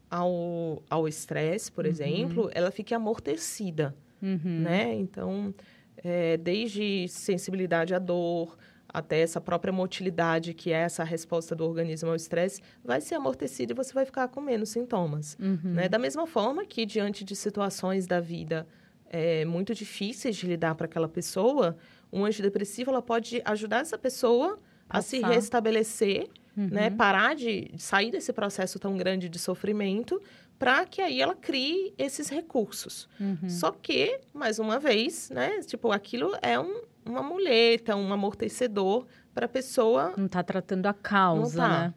ao 0.10 0.82
ao 0.90 1.08
estresse, 1.08 1.72
por 1.72 1.86
exemplo, 1.86 2.50
ela 2.54 2.72
fique 2.72 2.94
amortecida, 2.94 3.96
Uhum. 4.22 4.62
né? 4.62 4.94
Então, 4.96 5.54
é, 5.98 6.38
desde 6.38 7.08
sensibilidade 7.08 7.94
à 7.94 8.00
dor 8.00 8.58
até 8.94 9.22
essa 9.22 9.40
própria 9.40 9.72
motilidade, 9.72 10.54
que 10.54 10.72
é 10.72 10.82
essa 10.82 11.04
resposta 11.04 11.56
do 11.56 11.64
organismo 11.64 12.10
ao 12.10 12.16
estresse, 12.16 12.62
vai 12.84 13.00
ser 13.02 13.16
amortecida 13.16 13.72
e 13.72 13.76
você 13.76 13.94
vai 13.94 14.06
ficar 14.06 14.28
com 14.28 14.42
menos 14.42 14.70
sintomas. 14.70 15.38
Uhum. 15.40 15.74
Né? 15.76 15.88
Da 15.88 15.98
mesma 15.98 16.28
forma 16.28 16.66
que, 16.66 16.86
diante 16.86 17.24
de 17.24 17.36
situações 17.36 18.06
da 18.06 18.20
vida 18.20 18.68
é, 19.10 19.46
muito 19.46 19.74
difíceis 19.74 20.36
de 20.36 20.46
lidar 20.46 20.76
para 20.76 20.86
aquela 20.88 21.08
pessoa, 21.08 21.78
um 22.12 22.26
antidepressivo 22.26 22.92
ela 22.92 23.02
pode 23.02 23.42
ajudar 23.46 23.80
essa 23.82 23.98
pessoa 23.98 24.60
a 24.90 25.02
se 25.02 25.20
Passar. 25.22 25.34
restabelecer, 25.36 26.28
né? 26.56 26.90
Uhum. 26.90 26.98
parar 26.98 27.34
de 27.36 27.72
sair 27.78 28.12
desse 28.12 28.34
processo 28.34 28.78
tão 28.78 28.98
grande 28.98 29.30
de 29.30 29.40
sofrimento, 29.40 30.22
para 30.60 30.86
que 30.86 31.02
aí 31.02 31.22
ela 31.22 31.34
crie 31.34 31.94
esses 31.98 32.30
recursos. 32.30 33.08
Uhum. 33.20 33.50
Só 33.50 33.72
que, 33.72 34.20
mais 34.34 34.60
uma 34.60 34.78
vez, 34.78 35.30
né? 35.30 35.62
Tipo, 35.62 35.92
aquilo 35.92 36.34
é 36.42 36.60
um, 36.60 36.82
uma 37.06 37.24
muleta, 37.24 37.96
um 37.96 38.12
amortecedor 38.14 39.06
para 39.34 39.46
a 39.46 39.50
pessoa 39.50 40.14
Não 40.18 40.26
está 40.26 40.44
tratando 40.44 40.86
a 40.88 40.94
causa, 40.94 41.62
Não 41.62 41.70
tá. 41.70 41.80
né? 41.88 41.94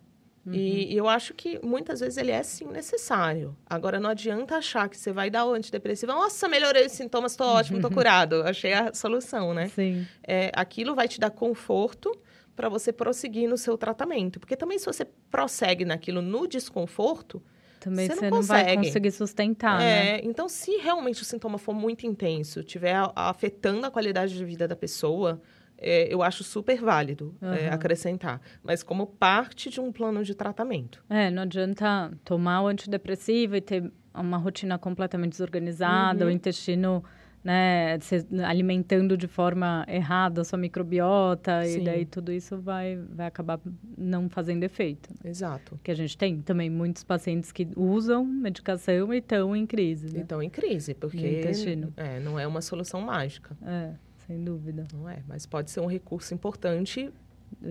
E 0.52 0.96
eu 0.96 1.08
acho 1.08 1.32
que 1.34 1.58
muitas 1.64 2.00
vezes 2.00 2.16
ele 2.18 2.30
é 2.30 2.42
sim 2.42 2.66
necessário. 2.66 3.56
Agora, 3.68 3.98
não 3.98 4.10
adianta 4.10 4.56
achar 4.56 4.88
que 4.88 4.96
você 4.96 5.12
vai 5.12 5.30
dar 5.30 5.46
o 5.46 5.52
antidepressivo. 5.54 6.12
Nossa, 6.12 6.48
melhorei 6.48 6.86
os 6.86 6.92
sintomas, 6.92 7.32
estou 7.32 7.46
ótimo, 7.46 7.78
estou 7.78 7.90
curado. 7.92 8.42
Achei 8.42 8.72
a 8.72 8.92
solução, 8.92 9.54
né? 9.54 9.68
Sim. 9.68 10.06
É, 10.26 10.50
aquilo 10.54 10.94
vai 10.94 11.08
te 11.08 11.18
dar 11.18 11.30
conforto 11.30 12.10
para 12.54 12.68
você 12.68 12.92
prosseguir 12.92 13.48
no 13.48 13.56
seu 13.56 13.76
tratamento. 13.78 14.38
Porque 14.38 14.54
também, 14.56 14.78
se 14.78 14.86
você 14.86 15.04
prossegue 15.30 15.84
naquilo 15.84 16.20
no 16.22 16.46
desconforto, 16.46 17.42
Também 17.80 18.06
Você 18.08 18.14
você 18.14 18.30
não 18.30 18.38
não, 18.38 18.42
vai 18.46 18.62
consegue. 18.64 18.86
conseguir 18.86 19.10
sustentar, 19.10 19.78
né? 19.78 20.16
é, 20.16 20.20
então, 20.24 20.48
se 20.48 20.76
realmente 20.78 21.20
o 21.20 21.24
sintoma 21.24 21.58
for 21.58 21.74
muito 21.74 22.06
intenso, 22.06 22.60
estiver 22.60 22.96
afetando 23.14 23.84
a 23.86 23.90
qualidade 23.90 24.34
de 24.34 24.42
vida 24.44 24.66
da 24.66 24.74
pessoa, 24.76 25.38
é, 25.78 26.12
eu 26.12 26.22
acho 26.22 26.42
super 26.44 26.80
válido 26.80 27.34
é, 27.42 27.66
Aham. 27.66 27.74
acrescentar. 27.74 28.40
Mas 28.62 28.82
como 28.82 29.06
parte 29.06 29.70
de 29.70 29.80
um 29.80 29.90
plano 29.92 30.22
de 30.24 30.34
tratamento. 30.34 31.04
É, 31.10 31.30
não 31.30 31.42
adianta 31.42 32.12
tomar 32.24 32.62
o 32.62 32.66
antidepressivo 32.66 33.56
e 33.56 33.60
ter 33.60 33.90
uma 34.14 34.36
rotina 34.38 34.78
completamente 34.78 35.32
desorganizada, 35.32 36.24
Uhum. 36.24 36.30
o 36.30 36.32
intestino, 36.32 37.02
né, 37.42 37.98
se 38.00 38.24
alimentando 38.46 39.16
de 39.16 39.26
forma 39.26 39.84
errada 39.88 40.40
a 40.40 40.44
sua 40.44 40.58
microbiota, 40.58 41.64
Sim. 41.64 41.80
e 41.80 41.84
daí 41.84 42.06
tudo 42.06 42.32
isso 42.32 42.56
vai, 42.58 42.96
vai 43.10 43.26
acabar 43.26 43.60
não 43.98 44.28
fazendo 44.30 44.62
efeito. 44.62 45.10
Exato. 45.24 45.78
Que 45.82 45.90
a 45.90 45.94
gente 45.94 46.16
tem 46.16 46.40
também 46.40 46.70
muitos 46.70 47.02
pacientes 47.04 47.50
que 47.52 47.68
usam 47.76 48.24
medicação 48.24 49.12
e 49.12 49.18
estão 49.18 49.54
em 49.54 49.66
crise, 49.66 50.14
né? 50.14 50.20
Então, 50.20 50.42
em 50.42 50.48
crise, 50.48 50.94
porque 50.94 51.38
intestino. 51.40 51.92
é, 51.96 52.18
não 52.20 52.38
é 52.38 52.46
uma 52.46 52.62
solução 52.62 53.00
mágica, 53.00 53.56
É, 53.66 53.90
sem 54.26 54.42
dúvida. 54.42 54.84
não 54.92 55.08
é? 55.08 55.18
Mas 55.28 55.46
pode 55.46 55.70
ser 55.70 55.80
um 55.80 55.86
recurso 55.86 56.32
importante 56.34 57.10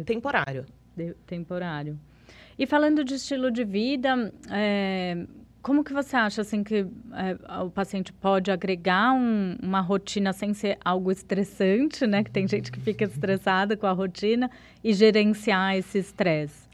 temporário. 0.05 0.65
de- 0.95 1.13
temporário. 1.25 1.99
E 2.57 2.65
falando 2.67 3.03
de 3.03 3.15
estilo 3.15 3.49
de 3.51 3.63
vida, 3.63 4.31
é, 4.51 5.25
como 5.61 5.83
que 5.83 5.91
você 5.91 6.15
acha 6.15 6.41
assim 6.41 6.63
que 6.63 6.85
é, 7.13 7.61
o 7.63 7.69
paciente 7.71 8.13
pode 8.13 8.51
agregar 8.51 9.11
um- 9.13 9.55
uma 9.61 9.81
rotina 9.81 10.31
sem 10.33 10.53
ser 10.53 10.77
algo 10.85 11.11
estressante, 11.11 12.05
né? 12.05 12.23
Que 12.23 12.29
tem 12.29 12.47
gente 12.47 12.71
que 12.71 12.79
fica 12.79 13.05
estressada 13.05 13.75
com 13.75 13.87
a 13.87 13.91
rotina 13.91 14.51
e 14.83 14.93
gerenciar 14.93 15.75
esse 15.75 15.97
estresse. 15.97 16.67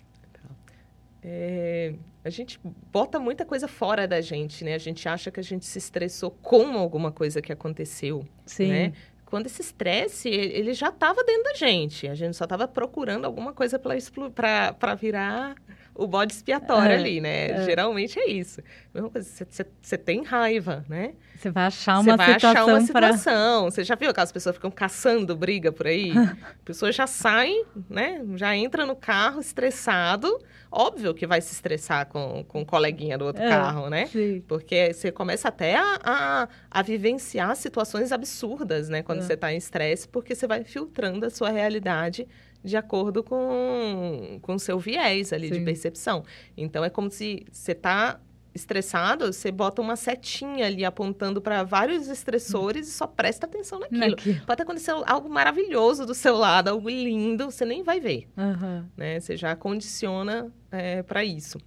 É, 1.23 1.93
a 2.23 2.29
gente 2.29 2.59
bota 2.91 3.19
muita 3.19 3.45
coisa 3.45 3.67
fora 3.67 4.07
da 4.07 4.21
gente, 4.21 4.63
né? 4.63 4.73
A 4.73 4.77
gente 4.79 5.07
acha 5.07 5.29
que 5.31 5.39
a 5.39 5.43
gente 5.43 5.65
se 5.65 5.77
estressou 5.77 6.31
com 6.31 6.77
alguma 6.77 7.11
coisa 7.11 7.41
que 7.41 7.51
aconteceu, 7.51 8.25
Sim. 8.45 8.69
né? 8.69 8.93
Quando 9.29 9.45
esse 9.45 9.61
estresse, 9.61 10.27
ele 10.27 10.73
já 10.73 10.89
estava 10.89 11.23
dentro 11.23 11.43
da 11.43 11.53
gente. 11.53 12.07
A 12.07 12.15
gente 12.15 12.35
só 12.35 12.45
estava 12.45 12.67
procurando 12.67 13.25
alguma 13.25 13.53
coisa 13.53 13.77
para 13.79 14.95
virar 14.95 15.55
o 16.03 16.07
bode 16.07 16.33
expiatório 16.33 16.91
É, 16.91 16.95
ali, 16.95 17.19
né? 17.21 17.63
Geralmente 17.65 18.19
é 18.19 18.27
isso. 18.29 18.61
Mesma 18.93 19.09
coisa, 19.09 19.27
você- 19.27 19.45
você 19.49 19.65
você 19.81 19.97
tem 19.97 20.23
raiva, 20.23 20.85
né? 20.87 21.13
Você 21.35 21.49
vai 21.51 21.65
achar 21.65 21.97
Você 22.03 22.09
uma 22.09 22.17
vai 22.17 22.33
achar 22.33 22.65
uma 22.65 22.81
situação 22.81 23.17
situação. 23.17 23.63
Você 23.71 23.83
já 23.83 23.95
viu 23.95 24.09
aquelas 24.09 24.31
pessoas 24.31 24.53
que 24.55 24.59
ficam 24.59 24.71
caçando 24.71 25.35
briga 25.35 25.71
por 25.71 25.87
aí? 25.87 26.11
A 26.61 26.63
pessoa 26.65 26.91
já 26.91 27.07
sai, 27.07 27.53
né? 27.89 28.21
Já 28.35 28.55
entra 28.55 28.85
no 28.85 28.95
carro 28.95 29.39
estressado. 29.39 30.39
Óbvio 30.71 31.13
que 31.15 31.25
vai 31.25 31.41
se 31.41 31.53
estressar 31.53 32.05
com, 32.07 32.43
com 32.47 32.61
o 32.61 32.65
coleguinha 32.65 33.17
do 33.17 33.25
outro 33.25 33.41
É. 33.41 33.49
carro, 33.49 33.89
né? 33.89 34.05
Sim. 34.07 34.43
Porque 34.47 34.93
você 34.93 35.11
começa 35.11 35.47
até 35.47 35.75
a, 35.75 35.99
a, 36.03 36.47
a 36.69 36.81
vivenciar 36.81 37.55
situações 37.55 38.11
absurdas, 38.11 38.89
né? 38.89 39.01
Quando 39.01 39.19
É. 39.19 39.21
você 39.23 39.33
está 39.33 39.51
em 39.53 39.57
estresse, 39.57 40.07
porque 40.07 40.35
você 40.35 40.45
vai 40.45 40.63
filtrando 40.63 41.25
a 41.25 41.29
sua 41.29 41.49
realidade 41.49 42.27
de 42.63 42.75
acordo 42.77 43.23
com 43.23 44.39
o 44.47 44.59
seu 44.59 44.77
viés 44.79 45.31
ali 45.31 45.49
de 45.49 45.59
Sim. 45.59 45.65
percepção. 45.65 46.23
Então, 46.57 46.83
é 46.83 46.89
como 46.89 47.09
se 47.09 47.45
você 47.51 47.71
está 47.71 48.19
estressado, 48.53 49.31
você 49.31 49.51
bota 49.51 49.81
uma 49.81 49.95
setinha 49.95 50.65
ali 50.65 50.83
apontando 50.83 51.39
para 51.41 51.63
vários 51.63 52.07
estressores 52.07 52.87
e 52.87 52.91
só 52.91 53.05
presta 53.07 53.45
atenção 53.45 53.79
naquilo. 53.79 54.09
Naquilo. 54.09 54.45
Pode 54.45 54.61
acontecer 54.61 54.91
algo 55.05 55.29
maravilhoso 55.29 56.05
do 56.05 56.13
seu 56.13 56.35
lado, 56.35 56.69
algo 56.69 56.89
lindo, 56.89 57.45
você 57.45 57.63
nem 57.63 57.83
vai 57.83 57.99
ver 57.99 58.27
Aham. 58.37 58.89
né? 58.97 59.19
Você 59.19 59.37
já 59.37 59.55
condiciona 59.55 60.51
para 61.07 61.23
isso. 61.23 61.59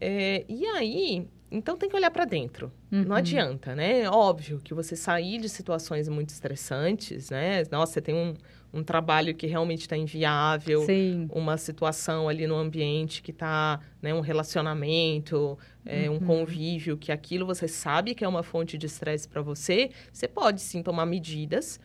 É, 0.00 0.44
e 0.48 0.66
aí, 0.66 1.26
então 1.50 1.76
tem 1.76 1.88
que 1.88 1.96
olhar 1.96 2.10
para 2.10 2.24
dentro. 2.24 2.70
Uhum. 2.90 3.04
Não 3.04 3.16
adianta, 3.16 3.74
né? 3.74 4.08
Óbvio 4.10 4.60
que 4.62 4.74
você 4.74 4.94
sair 4.94 5.40
de 5.40 5.48
situações 5.48 6.08
muito 6.08 6.28
estressantes, 6.28 7.30
né? 7.30 7.62
Nossa, 7.70 7.94
você 7.94 8.00
tem 8.00 8.14
um, 8.14 8.34
um 8.72 8.82
trabalho 8.82 9.34
que 9.34 9.46
realmente 9.46 9.82
está 9.82 9.96
inviável, 9.96 10.80
Sim. 10.86 11.28
uma 11.30 11.56
situação 11.58 12.28
ali 12.28 12.46
no 12.46 12.56
ambiente 12.56 13.22
que 13.22 13.30
está, 13.30 13.80
né, 14.00 14.14
um 14.14 14.20
relacionamento, 14.20 15.58
é, 15.84 16.08
um 16.08 16.18
convívio, 16.18 16.96
que 16.96 17.12
aquilo 17.12 17.44
você 17.44 17.68
sabe 17.68 18.14
que 18.14 18.24
é 18.24 18.28
uma 18.28 18.42
fonte 18.42 18.78
de 18.78 18.86
estresse 18.86 19.28
para 19.28 19.42
você, 19.42 19.90
você 20.12 20.26
pode 20.26 20.60
sim 20.62 20.82
tomar 20.82 21.04
medidas 21.06 21.78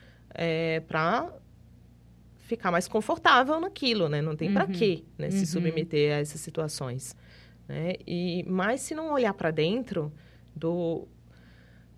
para 0.88 1.34
ficar 2.38 2.72
mais 2.72 2.88
confortável 2.88 3.60
naquilo, 3.60 4.08
né? 4.08 4.22
Não 4.22 4.36
tem 4.36 4.54
para 4.54 4.66
Uhum. 4.66 4.72
quê 4.72 5.04
né, 5.18 5.30
se 5.30 5.40
Uhum. 5.40 5.46
submeter 5.46 6.16
a 6.16 6.20
essas 6.20 6.40
situações. 6.40 7.16
Né? 7.68 7.96
E, 8.08 8.46
mas 8.48 8.82
se 8.82 8.96
não 8.96 9.12
olhar 9.12 9.34
para 9.34 9.52
dentro 9.52 10.12
do 10.56 11.08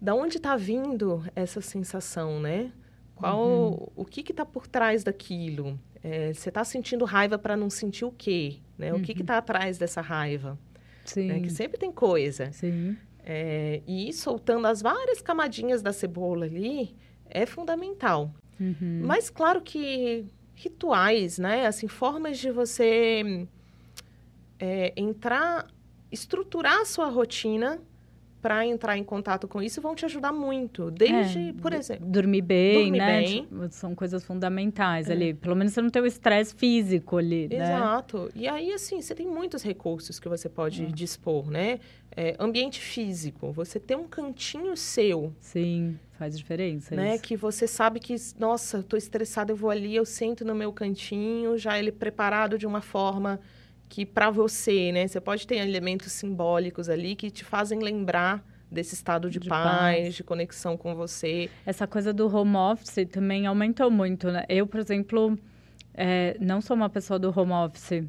da 0.01 0.15
onde 0.15 0.37
está 0.37 0.55
vindo 0.55 1.23
essa 1.35 1.59
sensação, 1.59 2.39
né? 2.39 2.71
Qual 3.19 3.39
Uhum. 3.71 3.87
o 3.97 4.05
que 4.05 4.21
está 4.31 4.45
por 4.45 4.65
trás 4.65 5.03
daquilo? 5.03 5.77
É, 6.01 6.31
você 6.33 6.47
está 6.47 6.63
sentindo 6.63 7.03
raiva 7.03 7.37
para 7.37 7.57
não 7.57 7.69
sentir 7.69 8.05
o 8.05 8.11
quê? 8.11 8.57
Né? 8.77 8.93
O 8.93 9.01
que 9.01 9.11
Uhum. 9.11 9.19
está 9.19 9.37
atrás 9.37 9.77
dessa 9.77 9.99
raiva? 9.99 10.57
Sim. 11.03 11.27
Né? 11.27 11.39
Que 11.41 11.49
sempre 11.49 11.77
tem 11.77 11.91
coisa. 11.91 12.49
Sim. 12.53 12.95
É, 13.25 13.81
e 13.85 14.13
soltando 14.13 14.65
as 14.67 14.81
várias 14.81 15.21
camadinhas 15.21 15.81
da 15.81 15.91
cebola 15.91 16.45
ali 16.45 16.95
é 17.29 17.45
fundamental. 17.45 18.33
Uhum. 18.57 19.01
Mas 19.03 19.29
claro 19.29 19.61
que 19.61 20.25
rituais, 20.55 21.37
né? 21.37 21.67
Assim, 21.67 21.87
formas 21.89 22.37
de 22.37 22.49
você 22.51 23.45
é, 24.59 24.93
entrar, 24.95 25.67
estruturar 26.11 26.79
a 26.81 26.85
sua 26.85 27.07
rotina 27.09 27.79
para 28.41 28.65
entrar 28.65 28.97
em 28.97 29.03
contato 29.03 29.47
com 29.47 29.61
isso 29.61 29.81
vão 29.81 29.93
te 29.93 30.05
ajudar 30.05 30.31
muito. 30.31 30.89
Desde, 30.89 31.49
é, 31.49 31.53
por 31.53 31.73
exemplo. 31.73 32.05
Dormir 32.05 32.41
bem, 32.41 32.83
dormir 32.83 32.97
né? 32.97 33.21
Bem. 33.21 33.41
Tipo, 33.43 33.67
são 33.71 33.93
coisas 33.93 34.23
fundamentais 34.23 35.09
é. 35.09 35.13
ali. 35.13 35.33
Pelo 35.33 35.55
menos 35.55 35.73
você 35.73 35.81
não 35.81 35.89
tem 35.89 36.01
o 36.01 36.05
estresse 36.05 36.55
físico 36.55 37.17
ali. 37.17 37.47
Né? 37.49 37.57
Exato. 37.57 38.29
E 38.33 38.47
aí, 38.47 38.71
assim, 38.71 39.01
você 39.01 39.13
tem 39.13 39.27
muitos 39.27 39.61
recursos 39.61 40.19
que 40.19 40.29
você 40.29 40.47
pode 40.47 40.85
ah. 40.85 40.91
dispor, 40.91 41.49
né? 41.49 41.79
É, 42.15 42.35
ambiente 42.39 42.79
físico. 42.79 43.51
Você 43.51 43.79
ter 43.79 43.95
um 43.95 44.07
cantinho 44.07 44.75
seu. 44.75 45.33
Sim, 45.39 45.99
faz 46.17 46.37
diferença. 46.37 46.95
Né? 46.95 47.15
Isso. 47.15 47.23
Que 47.23 47.35
você 47.35 47.67
sabe 47.67 47.99
que, 47.99 48.15
nossa, 48.37 48.79
estou 48.79 48.97
estressado, 48.97 49.51
eu 49.51 49.55
vou 49.55 49.69
ali, 49.69 49.95
eu 49.95 50.05
sento 50.05 50.45
no 50.45 50.55
meu 50.55 50.71
cantinho, 50.71 51.57
já 51.57 51.77
ele 51.77 51.91
preparado 51.91 52.57
de 52.57 52.65
uma 52.65 52.81
forma 52.81 53.39
que 53.89 54.05
para 54.05 54.29
você, 54.29 54.91
né? 54.91 55.07
Você 55.07 55.19
pode 55.19 55.47
ter 55.47 55.55
elementos 55.55 56.13
simbólicos 56.13 56.87
ali 56.87 57.15
que 57.15 57.31
te 57.31 57.43
fazem 57.43 57.79
lembrar 57.79 58.45
desse 58.71 58.93
estado 58.93 59.29
de, 59.29 59.39
de 59.39 59.49
paz, 59.49 59.63
paz, 59.63 60.15
de 60.15 60.23
conexão 60.23 60.77
com 60.77 60.93
você. 60.95 61.49
Essa 61.65 61.87
coisa 61.87 62.13
do 62.13 62.33
home 62.33 62.55
office 62.55 63.07
também 63.11 63.47
aumentou 63.47 63.89
muito, 63.89 64.31
né? 64.31 64.45
Eu, 64.47 64.67
por 64.67 64.79
exemplo, 64.79 65.35
é, 65.93 66.37
não 66.39 66.61
sou 66.61 66.75
uma 66.75 66.87
pessoa 66.87 67.17
do 67.17 67.33
home 67.35 67.51
office. 67.51 68.03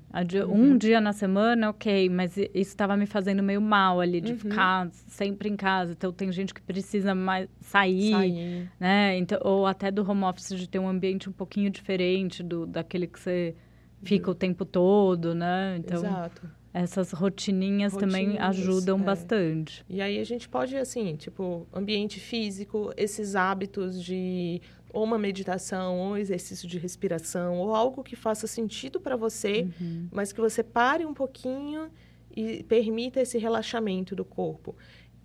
Uhum. 0.47 0.73
Um 0.73 0.79
dia 0.79 1.01
na 1.01 1.15
semana, 1.15 1.71
ok, 1.71 2.11
mas 2.11 2.37
isso 2.37 2.51
estava 2.55 2.95
me 2.95 3.07
fazendo 3.07 3.43
meio 3.43 3.63
mal 3.63 4.01
ali, 4.01 4.21
de 4.21 4.33
uhum. 4.33 4.39
ficar 4.39 4.89
sempre 4.93 5.49
em 5.49 5.57
casa. 5.57 5.93
Então, 5.93 6.13
tem 6.13 6.31
gente 6.31 6.53
que 6.53 6.61
precisa 6.61 7.15
mais 7.15 7.49
sair, 7.61 8.13
sair, 8.13 8.71
né? 8.79 9.17
Então, 9.17 9.39
ou 9.43 9.67
até 9.67 9.91
do 9.91 10.09
home 10.09 10.25
office, 10.25 10.55
de 10.55 10.69
ter 10.69 10.79
um 10.79 10.89
ambiente 10.89 11.29
um 11.29 11.33
pouquinho 11.33 11.71
diferente 11.71 12.43
do 12.43 12.67
daquele 12.67 13.07
que 13.07 13.19
você 13.19 13.57
fica 14.03 14.31
o 14.31 14.35
tempo 14.35 14.65
todo, 14.65 15.35
né? 15.35 15.77
Então, 15.79 15.99
Exato. 15.99 16.51
essas 16.73 17.13
rotininhas, 17.13 17.93
rotininhas 17.93 18.23
também 18.23 18.39
ajudam 18.39 18.99
é. 18.99 19.03
bastante. 19.03 19.85
E 19.89 20.01
aí 20.01 20.19
a 20.19 20.25
gente 20.25 20.49
pode, 20.49 20.77
assim, 20.77 21.17
tipo, 21.17 21.67
ambiente 21.73 22.19
físico, 22.19 22.93
esses 22.97 23.35
hábitos 23.35 24.03
de 24.03 24.61
ou 24.93 25.05
uma 25.05 25.19
meditação, 25.19 25.99
ou 25.99 26.07
um 26.13 26.17
exercício 26.17 26.69
de 26.69 26.77
respiração, 26.77 27.59
ou 27.59 27.75
algo 27.75 28.03
que 28.03 28.17
faça 28.17 28.49
sentido 28.49 29.01
para 29.01 29.15
você, 29.15 29.69
uhum. 29.81 30.09
mas 30.11 30.33
que 30.33 30.41
você 30.41 30.65
pare 30.65 31.07
um 31.07 31.15
pouquinho 31.15 31.89
e 32.35 32.65
permita 32.65 33.21
esse 33.21 33.39
relaxamento 33.39 34.17
do 34.17 34.25
corpo 34.25 34.75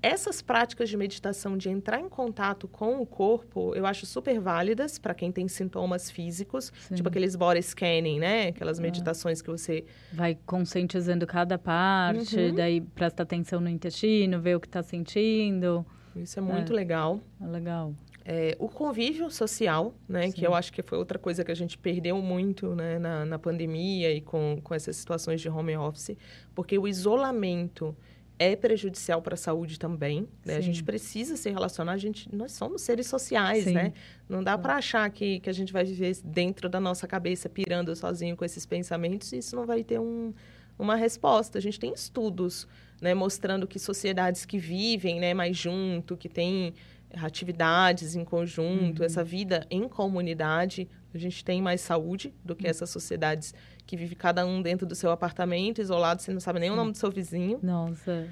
essas 0.06 0.40
práticas 0.40 0.88
de 0.88 0.96
meditação, 0.96 1.58
de 1.58 1.68
entrar 1.68 2.00
em 2.00 2.08
contato 2.08 2.68
com 2.68 3.02
o 3.02 3.08
corpo, 3.08 3.74
eu 3.74 3.88
acho 3.88 4.06
super 4.06 4.40
válidas 4.40 5.00
para 5.00 5.16
quem 5.16 5.32
tem 5.32 5.48
sintomas 5.48 6.12
físicos, 6.12 6.72
Sim. 6.88 6.94
tipo 6.94 7.10
aqueles 7.10 7.36
body 7.36 7.64
scanning, 7.64 8.20
né? 8.20 8.50
Aquelas 8.50 8.78
ah. 8.78 8.84
meditações 8.84 9.42
que 9.42 9.50
você 9.50 9.84
vai 10.14 10.38
conscientizando 10.46 11.26
cada 11.26 11.58
parte, 11.58 12.38
uhum. 12.38 12.54
daí 12.54 12.82
presta 12.82 13.24
atenção 13.24 13.60
no 13.60 13.68
intestino, 13.68 14.40
vê 14.40 14.54
o 14.54 14.60
que 14.60 14.68
está 14.68 14.84
sentindo. 14.84 15.84
Isso 16.16 16.38
é 16.38 16.42
muito 16.42 16.72
é. 16.72 16.76
legal. 16.76 17.20
É 17.42 17.48
legal. 17.48 17.92
É, 18.24 18.56
o 18.60 18.70
convívio 18.70 19.30
social, 19.32 19.96
né, 20.08 20.28
Sim. 20.28 20.34
que 20.34 20.46
eu 20.46 20.54
acho 20.54 20.72
que 20.72 20.84
foi 20.84 21.00
outra 21.00 21.18
coisa 21.18 21.44
que 21.44 21.52
a 21.52 21.56
gente 21.56 21.80
perdeu 21.80 22.22
muito 22.22 22.76
né, 22.76 23.00
na, 23.00 23.26
na 23.26 23.40
pandemia 23.40 24.12
e 24.12 24.22
com, 24.22 24.60
com 24.64 24.74
essas 24.74 24.96
situações 24.98 25.42
de 25.42 25.50
home 25.50 25.76
office, 25.76 26.16
porque 26.54 26.78
o 26.78 26.88
isolamento 26.88 27.96
é 28.38 28.56
prejudicial 28.56 29.22
para 29.22 29.36
a 29.36 29.38
saúde 29.38 29.80
também. 29.80 30.28
Né? 30.46 30.58
A 30.58 30.62
gente 30.62 30.84
precisa 30.84 31.38
se 31.38 31.50
relacionar, 31.50 31.94
a 31.94 31.98
gente, 31.98 32.34
nós 32.34 32.52
somos 32.52 32.82
seres 32.82 33.08
sociais, 33.08 33.64
Sim. 33.64 33.74
né? 33.74 33.94
Não 34.28 34.44
dá 34.44 34.58
para 34.58 34.76
achar 34.76 35.10
que, 35.10 35.40
que 35.40 35.50
a 35.50 35.54
gente 35.54 35.72
vai 35.72 35.86
viver 35.86 36.18
dentro 36.24 36.68
da 36.68 36.80
nossa 36.80 37.08
cabeça, 37.08 37.48
pirando 37.48 37.96
sozinho 37.96 38.36
com 38.36 38.44
esses 38.44 38.66
pensamentos, 38.66 39.32
e 39.32 39.38
isso 39.38 39.56
não 39.56 39.66
vai 39.66 39.84
ter 39.84 40.00
um, 40.00 40.34
uma 40.78 40.96
resposta. 40.96 41.58
A 41.58 41.62
gente 41.62 41.80
tem 41.80 41.94
estudos 41.94 42.68
né, 43.02 43.14
mostrando 43.14 43.68
que 43.68 43.80
sociedades 43.80 44.46
que 44.46 44.58
vivem 44.58 45.20
né, 45.20 45.34
mais 45.34 45.56
junto, 45.56 46.18
que 46.18 46.28
têm 46.28 46.74
atividades 47.14 48.16
em 48.16 48.26
conjunto, 48.26 49.00
uhum. 49.00 49.06
essa 49.06 49.24
vida 49.24 49.66
em 49.70 49.88
comunidade, 49.88 50.90
a 51.14 51.18
gente 51.18 51.46
tem 51.46 51.62
mais 51.62 51.82
saúde 51.82 52.34
do 52.44 52.56
que 52.56 52.66
uhum. 52.66 52.70
essas 52.70 52.90
sociedades 52.90 53.54
que 53.86 53.96
vive 53.96 54.16
cada 54.16 54.46
um 54.46 54.62
dentro 54.62 54.86
do 54.86 54.96
seu 54.96 55.12
apartamento, 55.12 55.82
isolado, 55.82 56.22
você 56.22 56.34
não 56.34 56.40
sabe 56.40 56.60
nem 56.60 56.72
o 56.72 56.76
nome 56.76 56.92
do 56.92 56.98
seu 56.98 57.12
vizinho. 57.12 57.60
Nossa. 57.62 58.28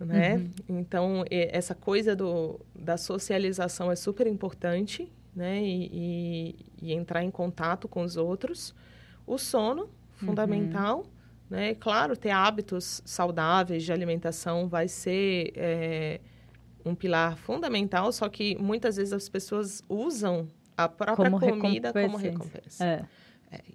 Né? 0.00 0.36
Uhum. 0.36 0.50
Então, 0.68 1.24
essa 1.30 1.74
coisa 1.74 2.16
do, 2.16 2.58
da 2.74 2.96
socialização 2.96 3.90
é 3.90 3.96
super 3.96 4.26
importante, 4.26 5.12
né? 5.34 5.62
E, 5.62 5.90
e, 5.92 6.56
e, 6.82 6.92
entrar 6.92 7.22
em 7.22 7.30
contato 7.30 7.86
com 7.86 8.02
os 8.02 8.16
outros. 8.16 8.74
O 9.26 9.38
sono, 9.38 9.88
fundamental. 10.16 10.98
Uhum. 10.98 11.04
Né? 11.50 11.74
Claro, 11.74 12.16
ter 12.16 12.30
hábitos 12.30 13.02
saudáveis 13.04 13.84
de 13.84 13.92
alimentação 13.92 14.68
vai 14.68 14.88
ser 14.88 15.52
é, 15.54 16.20
um 16.84 16.94
pilar 16.94 17.36
fundamental, 17.36 18.10
só 18.10 18.28
que 18.28 18.56
muitas 18.56 18.96
vezes 18.96 19.12
as 19.12 19.28
pessoas 19.28 19.84
usam 19.88 20.48
a 20.76 20.88
própria 20.88 21.30
como 21.30 21.38
comida 21.38 21.88
recompensa. 21.88 21.92
como 21.92 22.16
recompensa. 22.16 22.84
É. 22.84 23.04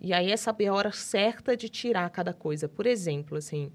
E 0.02 0.14
aí 0.14 0.32
é 0.32 0.38
saber 0.38 0.68
a 0.68 0.74
hora 0.74 0.92
certa 0.92 1.56
de 1.56 1.70
tirar 1.70 2.10
cada 2.10 2.34
coisa. 2.34 2.68
Por 2.68 2.86
exemplo, 2.86 3.38
assim, 3.38 3.72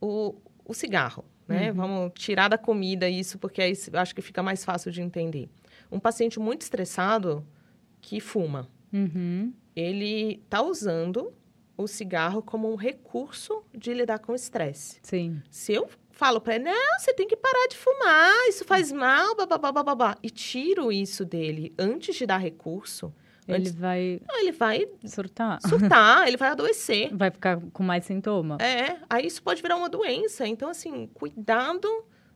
o, 0.00 0.34
o 0.64 0.74
cigarro, 0.74 1.24
né? 1.46 1.70
Uhum. 1.70 1.76
Vamos 1.76 2.12
tirar 2.14 2.48
da 2.48 2.58
comida 2.58 3.08
isso, 3.08 3.38
porque 3.38 3.60
aí 3.62 3.72
acho 3.94 4.14
que 4.14 4.22
fica 4.22 4.42
mais 4.42 4.64
fácil 4.64 4.90
de 4.90 5.02
entender. 5.02 5.48
Um 5.90 5.98
paciente 5.98 6.38
muito 6.38 6.62
estressado 6.62 7.46
que 8.00 8.20
fuma, 8.20 8.68
uhum. 8.92 9.52
ele 9.74 10.40
está 10.44 10.62
usando 10.62 11.32
o 11.76 11.86
cigarro 11.86 12.42
como 12.42 12.70
um 12.70 12.76
recurso 12.76 13.64
de 13.74 13.92
lidar 13.92 14.18
com 14.18 14.32
o 14.32 14.34
estresse. 14.34 14.98
Sim. 15.02 15.42
Se 15.50 15.72
eu 15.72 15.88
falo 16.12 16.40
para 16.40 16.54
ele, 16.54 16.64
não, 16.64 16.98
você 16.98 17.12
tem 17.12 17.26
que 17.26 17.36
parar 17.36 17.66
de 17.68 17.76
fumar, 17.76 18.48
isso 18.48 18.64
faz 18.64 18.92
mal, 18.92 19.34
babá, 19.34 19.72
babá, 19.72 20.16
e 20.22 20.30
tiro 20.30 20.92
isso 20.92 21.24
dele 21.24 21.74
antes 21.78 22.14
de 22.14 22.26
dar 22.26 22.38
recurso, 22.38 23.12
ele 23.46 23.70
vai. 23.70 24.20
Não, 24.26 24.40
ele 24.40 24.52
vai. 24.52 24.86
Surtar. 25.04 25.58
Surtar, 25.66 26.26
ele 26.28 26.36
vai 26.36 26.50
adoecer. 26.50 27.14
Vai 27.14 27.30
ficar 27.30 27.60
com 27.72 27.82
mais 27.82 28.04
sintoma. 28.04 28.58
É, 28.60 28.96
aí 29.08 29.26
isso 29.26 29.42
pode 29.42 29.60
virar 29.60 29.76
uma 29.76 29.88
doença. 29.88 30.46
Então, 30.46 30.68
assim, 30.68 31.08
cuidado 31.14 31.88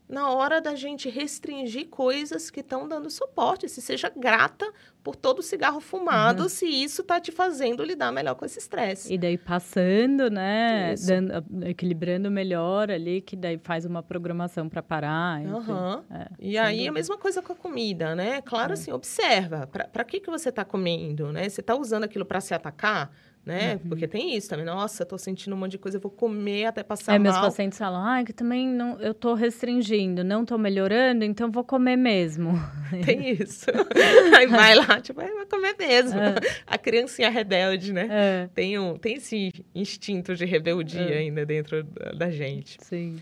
na 0.08 0.30
hora 0.30 0.60
da 0.60 0.74
gente 0.74 1.10
restringir 1.10 1.88
coisas 1.88 2.50
que 2.50 2.60
estão 2.60 2.88
dando 2.88 3.10
suporte. 3.10 3.68
Se 3.68 3.82
seja 3.82 4.10
grata 4.14 4.66
por 5.04 5.14
todo 5.14 5.40
o 5.40 5.42
cigarro 5.42 5.80
fumado, 5.80 6.44
uhum. 6.44 6.48
se 6.48 6.66
isso 6.66 7.02
está 7.02 7.20
te 7.20 7.30
fazendo 7.30 7.84
lidar 7.84 8.10
melhor 8.10 8.34
com 8.34 8.44
esse 8.44 8.58
estresse. 8.58 9.12
E 9.12 9.18
daí 9.18 9.36
passando, 9.36 10.30
né? 10.30 10.94
Dando, 11.06 11.66
equilibrando 11.66 12.30
melhor 12.30 12.90
ali, 12.90 13.20
que 13.20 13.36
daí 13.36 13.58
faz 13.62 13.84
uma 13.84 14.02
programação 14.02 14.68
para 14.68 14.82
parar. 14.82 15.40
Uhum. 15.40 16.02
É, 16.10 16.28
e 16.38 16.58
aí 16.58 16.76
dúvida. 16.76 16.90
a 16.90 16.92
mesma 16.94 17.18
coisa 17.18 17.42
com 17.42 17.52
a 17.52 17.56
comida, 17.56 18.14
né? 18.14 18.40
Claro, 18.42 18.72
é. 18.72 18.74
assim, 18.74 18.92
observa. 18.92 19.66
Para 19.66 20.04
que, 20.04 20.20
que 20.20 20.30
você 20.30 20.48
está 20.48 20.64
comendo, 20.64 21.32
né? 21.32 21.48
Você 21.48 21.60
está 21.60 21.74
usando 21.74 22.04
aquilo 22.04 22.24
para 22.24 22.40
se 22.40 22.54
atacar? 22.54 23.10
Né? 23.44 23.74
Uhum. 23.74 23.90
Porque 23.90 24.06
tem 24.06 24.36
isso 24.36 24.48
também. 24.48 24.64
Nossa, 24.64 25.06
tô 25.06 25.16
sentindo 25.16 25.54
um 25.54 25.58
monte 25.58 25.72
de 25.72 25.78
coisa, 25.78 25.96
eu 25.96 26.00
vou 26.00 26.10
comer 26.10 26.66
até 26.66 26.82
passar 26.82 27.14
é, 27.14 27.18
mal. 27.18 27.32
meus 27.32 27.38
pacientes 27.38 27.78
falam, 27.78 28.04
ah, 28.04 28.22
que 28.22 28.32
também 28.32 28.68
não, 28.68 29.00
eu 29.00 29.14
tô 29.14 29.34
restringindo, 29.34 30.22
não 30.22 30.44
tô 30.44 30.58
melhorando, 30.58 31.24
então 31.24 31.50
vou 31.50 31.64
comer 31.64 31.96
mesmo. 31.96 32.52
Tem 33.04 33.30
isso. 33.30 33.66
Aí 34.36 34.46
vai 34.46 34.74
lá, 34.74 35.00
tipo, 35.00 35.20
vai 35.20 35.46
comer 35.46 35.74
mesmo. 35.78 36.18
É. 36.20 36.34
A 36.66 36.76
criancinha 36.76 37.30
rebelde, 37.30 37.92
né? 37.92 38.08
É. 38.10 38.48
Tem, 38.54 38.78
um, 38.78 38.96
tem 38.96 39.14
esse 39.14 39.50
instinto 39.74 40.34
de 40.34 40.44
rebeldia 40.44 41.00
é. 41.00 41.18
ainda 41.18 41.46
dentro 41.46 41.82
da, 41.84 42.12
da 42.12 42.30
gente. 42.30 42.76
Sim. 42.80 43.16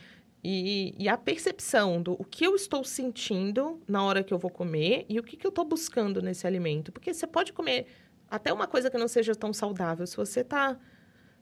E, 0.49 0.95
e, 0.97 1.09
a 1.09 1.17
percepção 1.17 2.01
do 2.01 2.13
o 2.13 2.25
que 2.25 2.47
eu 2.47 2.55
estou 2.55 2.85
sentindo 2.85 3.81
na 3.89 4.05
hora 4.05 4.23
que 4.23 4.33
eu 4.33 4.39
vou 4.39 4.49
comer 4.49 5.05
e 5.09 5.19
o 5.19 5.23
que, 5.23 5.37
que 5.37 5.45
eu 5.45 5.49
estou 5.49 5.65
buscando 5.65 6.23
nesse 6.23 6.47
alimento. 6.47 6.93
Porque 6.93 7.13
você 7.13 7.27
pode 7.27 7.53
comer 7.53 7.87
até 8.31 8.53
uma 8.53 8.67
coisa 8.67 8.91
que 8.91 8.99
não 8.99 9.09
seja 9.09 9.35
tão 9.35 9.53
saudável. 9.53 10.07
Se 10.07 10.17
você 10.17 10.41
está 10.41 10.77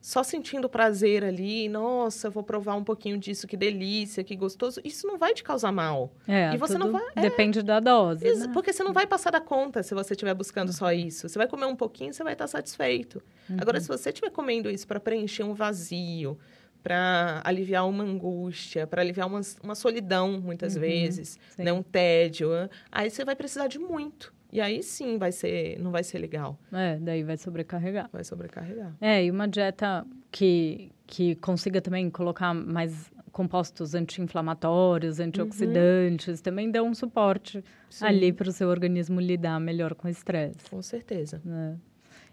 só 0.04 0.22
sentindo 0.22 0.68
prazer 0.68 1.24
ali, 1.24 1.66
nossa, 1.66 2.28
vou 2.28 2.42
provar 2.42 2.74
um 2.74 2.84
pouquinho 2.84 3.16
disso, 3.16 3.46
que 3.46 3.56
delícia, 3.56 4.22
que 4.22 4.36
gostoso, 4.36 4.78
isso 4.84 5.06
não 5.06 5.16
vai 5.16 5.32
te 5.32 5.42
causar 5.42 5.72
mal. 5.72 6.12
É, 6.28 6.52
e 6.52 6.58
você 6.58 6.76
não 6.76 6.92
vai. 6.92 7.02
É, 7.16 7.22
depende 7.22 7.62
da 7.62 7.80
dose. 7.80 8.22
Né? 8.22 8.50
Porque 8.52 8.70
você 8.70 8.84
não 8.84 8.92
vai 8.92 9.06
passar 9.06 9.30
da 9.30 9.40
conta 9.40 9.82
se 9.82 9.94
você 9.94 10.12
estiver 10.12 10.34
buscando 10.34 10.74
só 10.74 10.92
isso. 10.92 11.26
Você 11.26 11.38
vai 11.38 11.48
comer 11.48 11.64
um 11.64 11.74
pouquinho, 11.74 12.12
você 12.12 12.22
vai 12.22 12.34
estar 12.34 12.46
satisfeito. 12.46 13.22
Uhum. 13.48 13.56
Agora, 13.58 13.80
se 13.80 13.88
você 13.88 14.10
estiver 14.10 14.28
comendo 14.28 14.70
isso 14.70 14.86
para 14.86 15.00
preencher 15.00 15.42
um 15.42 15.54
vazio, 15.54 16.38
para 16.82 17.40
aliviar 17.42 17.88
uma 17.88 18.04
angústia, 18.04 18.86
para 18.86 19.00
aliviar 19.00 19.26
uma, 19.26 19.40
uma 19.62 19.74
solidão, 19.74 20.38
muitas 20.38 20.74
uhum, 20.74 20.82
vezes, 20.82 21.38
né? 21.56 21.72
um 21.72 21.82
tédio, 21.82 22.50
aí 22.92 23.08
você 23.08 23.24
vai 23.24 23.34
precisar 23.34 23.68
de 23.68 23.78
muito. 23.78 24.34
E 24.54 24.60
aí 24.60 24.84
sim 24.84 25.18
vai 25.18 25.32
ser, 25.32 25.80
não 25.80 25.90
vai 25.90 26.04
ser 26.04 26.18
legal. 26.18 26.56
É, 26.72 26.96
daí 27.00 27.24
vai 27.24 27.36
sobrecarregar. 27.36 28.08
Vai 28.12 28.22
sobrecarregar. 28.22 28.94
É, 29.00 29.24
e 29.24 29.28
uma 29.28 29.48
dieta 29.48 30.06
que, 30.30 30.92
que 31.08 31.34
consiga 31.34 31.80
também 31.80 32.08
colocar 32.08 32.54
mais 32.54 33.12
compostos 33.32 33.96
anti-inflamatórios, 33.96 35.18
antioxidantes, 35.18 36.38
uhum. 36.38 36.42
também 36.44 36.70
dá 36.70 36.84
um 36.84 36.94
suporte 36.94 37.64
sim. 37.90 38.04
ali 38.04 38.32
para 38.32 38.48
o 38.48 38.52
seu 38.52 38.68
organismo 38.68 39.20
lidar 39.20 39.58
melhor 39.58 39.92
com 39.92 40.06
o 40.06 40.10
estresse. 40.10 40.70
Com 40.70 40.80
certeza. 40.80 41.42
É. 41.44 41.74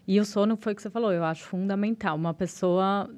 E 0.08 0.20
o 0.20 0.26
sono 0.26 0.56
foi 0.56 0.74
o 0.74 0.76
que 0.76 0.82
você 0.84 0.92
falou, 0.92 1.12
eu 1.12 1.24
acho 1.24 1.44
fundamental. 1.44 2.16
Uma 2.16 2.36
pessoa 2.36 3.10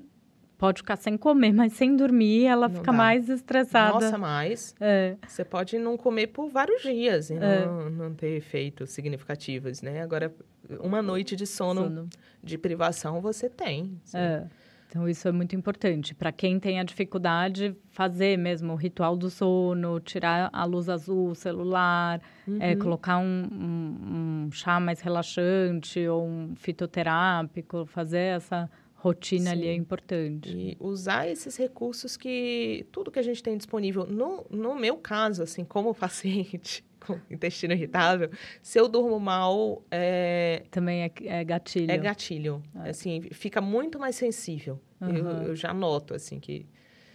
pode 0.63 0.77
ficar 0.79 0.95
sem 0.95 1.17
comer, 1.17 1.51
mas 1.51 1.73
sem 1.73 1.93
dormir 1.93 2.45
ela 2.45 2.69
Não 2.69 2.75
fica 2.75 2.91
dá. 2.93 2.97
mais 2.97 3.27
estressada. 3.27 3.93
Nossa, 4.05 4.17
mais. 4.17 4.73
É, 4.79 5.17
Você 5.27 5.43
pode 5.43 5.77
não 5.77 5.97
comer 5.97 6.27
por 6.27 6.47
vários 6.49 6.81
dias 6.81 7.29
e 7.29 7.33
É. 7.33 7.65
não, 7.65 7.89
não 7.89 8.13
ter 8.13 8.37
efeitos 8.37 8.91
significativos, 8.91 9.81
né? 9.81 10.01
Agora, 10.01 10.33
uma 10.79 11.01
noite 11.01 11.35
de 11.35 11.45
sono, 11.45 11.81
sono. 11.83 12.09
de 12.41 12.57
privação 12.57 13.19
você 13.19 13.49
tem. 13.49 13.99
É. 14.13 14.43
Então, 14.87 15.09
isso 15.09 15.27
é 15.27 15.31
muito 15.33 15.53
importante. 15.53 16.13
Para 16.15 16.31
quem 16.31 16.59
tem 16.59 16.79
a 16.79 16.83
dificuldade, 16.83 17.75
fazer 17.89 18.37
mesmo 18.37 18.71
o 18.73 18.75
ritual 18.77 19.17
do 19.17 19.29
sono, 19.29 19.99
tirar 19.99 20.49
a 20.53 20.63
luz 20.65 20.87
azul, 20.87 21.31
o 21.31 21.35
celular, 21.35 22.21
é, 22.59 22.73
colocar 22.75 23.17
um, 23.17 23.43
um- 23.51 24.45
um 24.47 24.51
chá 24.51 24.79
mais 24.79 25.01
relaxante 25.01 26.07
ou 26.07 26.25
um 26.25 26.55
fitoterápico, 26.55 27.85
fazer 27.87 28.35
essa 28.37 28.69
rotina 29.03 29.51
ali 29.51 29.63
Sim. 29.63 29.67
é 29.67 29.73
importante. 29.73 30.49
E 30.49 30.77
usar 30.79 31.27
esses 31.27 31.57
recursos 31.57 32.15
que... 32.15 32.85
Tudo 32.91 33.11
que 33.11 33.19
a 33.19 33.21
gente 33.21 33.43
tem 33.43 33.57
disponível. 33.57 34.05
No, 34.07 34.45
no 34.49 34.73
meu 34.75 34.95
caso, 34.95 35.43
assim, 35.43 35.65
como 35.65 35.93
paciente 35.95 36.85
com 37.05 37.19
intestino 37.29 37.73
irritável, 37.73 38.29
se 38.61 38.79
eu 38.79 38.87
durmo 38.87 39.19
mal, 39.19 39.83
é, 39.91 40.63
Também 40.71 41.01
é, 41.03 41.11
é 41.25 41.43
gatilho. 41.43 41.91
é 41.91 41.97
gatilho. 41.97 42.63
Assim, 42.75 43.21
fica 43.31 43.59
muito 43.59 43.99
mais 43.99 44.15
sensível. 44.15 44.79
Eu, 45.01 45.07
Aham. 45.27 45.43
eu 45.47 45.55
já 45.55 45.73
noto, 45.73 46.13
assim, 46.13 46.39
que... 46.39 46.65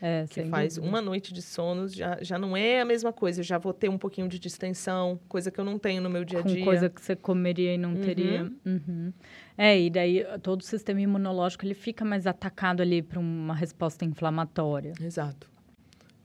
É, 0.00 0.26
que 0.30 0.44
faz 0.44 0.76
dúvida. 0.76 0.88
uma 0.88 1.02
noite 1.02 1.34
de 1.34 1.42
sono 1.42 1.88
já, 1.88 2.18
já 2.22 2.38
não 2.38 2.56
é 2.56 2.80
a 2.80 2.84
mesma 2.84 3.12
coisa. 3.12 3.40
Eu 3.40 3.44
já 3.44 3.58
vou 3.58 3.72
ter 3.72 3.88
um 3.88 3.98
pouquinho 3.98 4.28
de 4.28 4.38
distensão, 4.38 5.18
coisa 5.28 5.50
que 5.50 5.58
eu 5.58 5.64
não 5.64 5.76
tenho 5.76 6.00
no 6.00 6.08
meu 6.08 6.24
dia 6.24 6.38
a 6.38 6.42
com 6.44 6.48
dia. 6.50 6.64
coisa 6.64 6.88
que 6.88 7.00
você 7.02 7.16
comeria 7.16 7.74
e 7.74 7.78
não 7.78 7.94
Uhum. 7.94 8.00
teria. 8.00 8.52
Uhum. 8.64 9.12
É, 9.60 9.78
e 9.78 9.90
daí 9.90 10.24
todo 10.40 10.60
o 10.60 10.64
sistema 10.64 11.00
imunológico 11.00 11.64
ele 11.66 11.74
fica 11.74 12.04
mais 12.04 12.28
atacado 12.28 12.80
ali 12.80 13.02
para 13.02 13.18
uma 13.18 13.54
resposta 13.54 14.04
inflamatória. 14.04 14.92
Exato. 15.00 15.50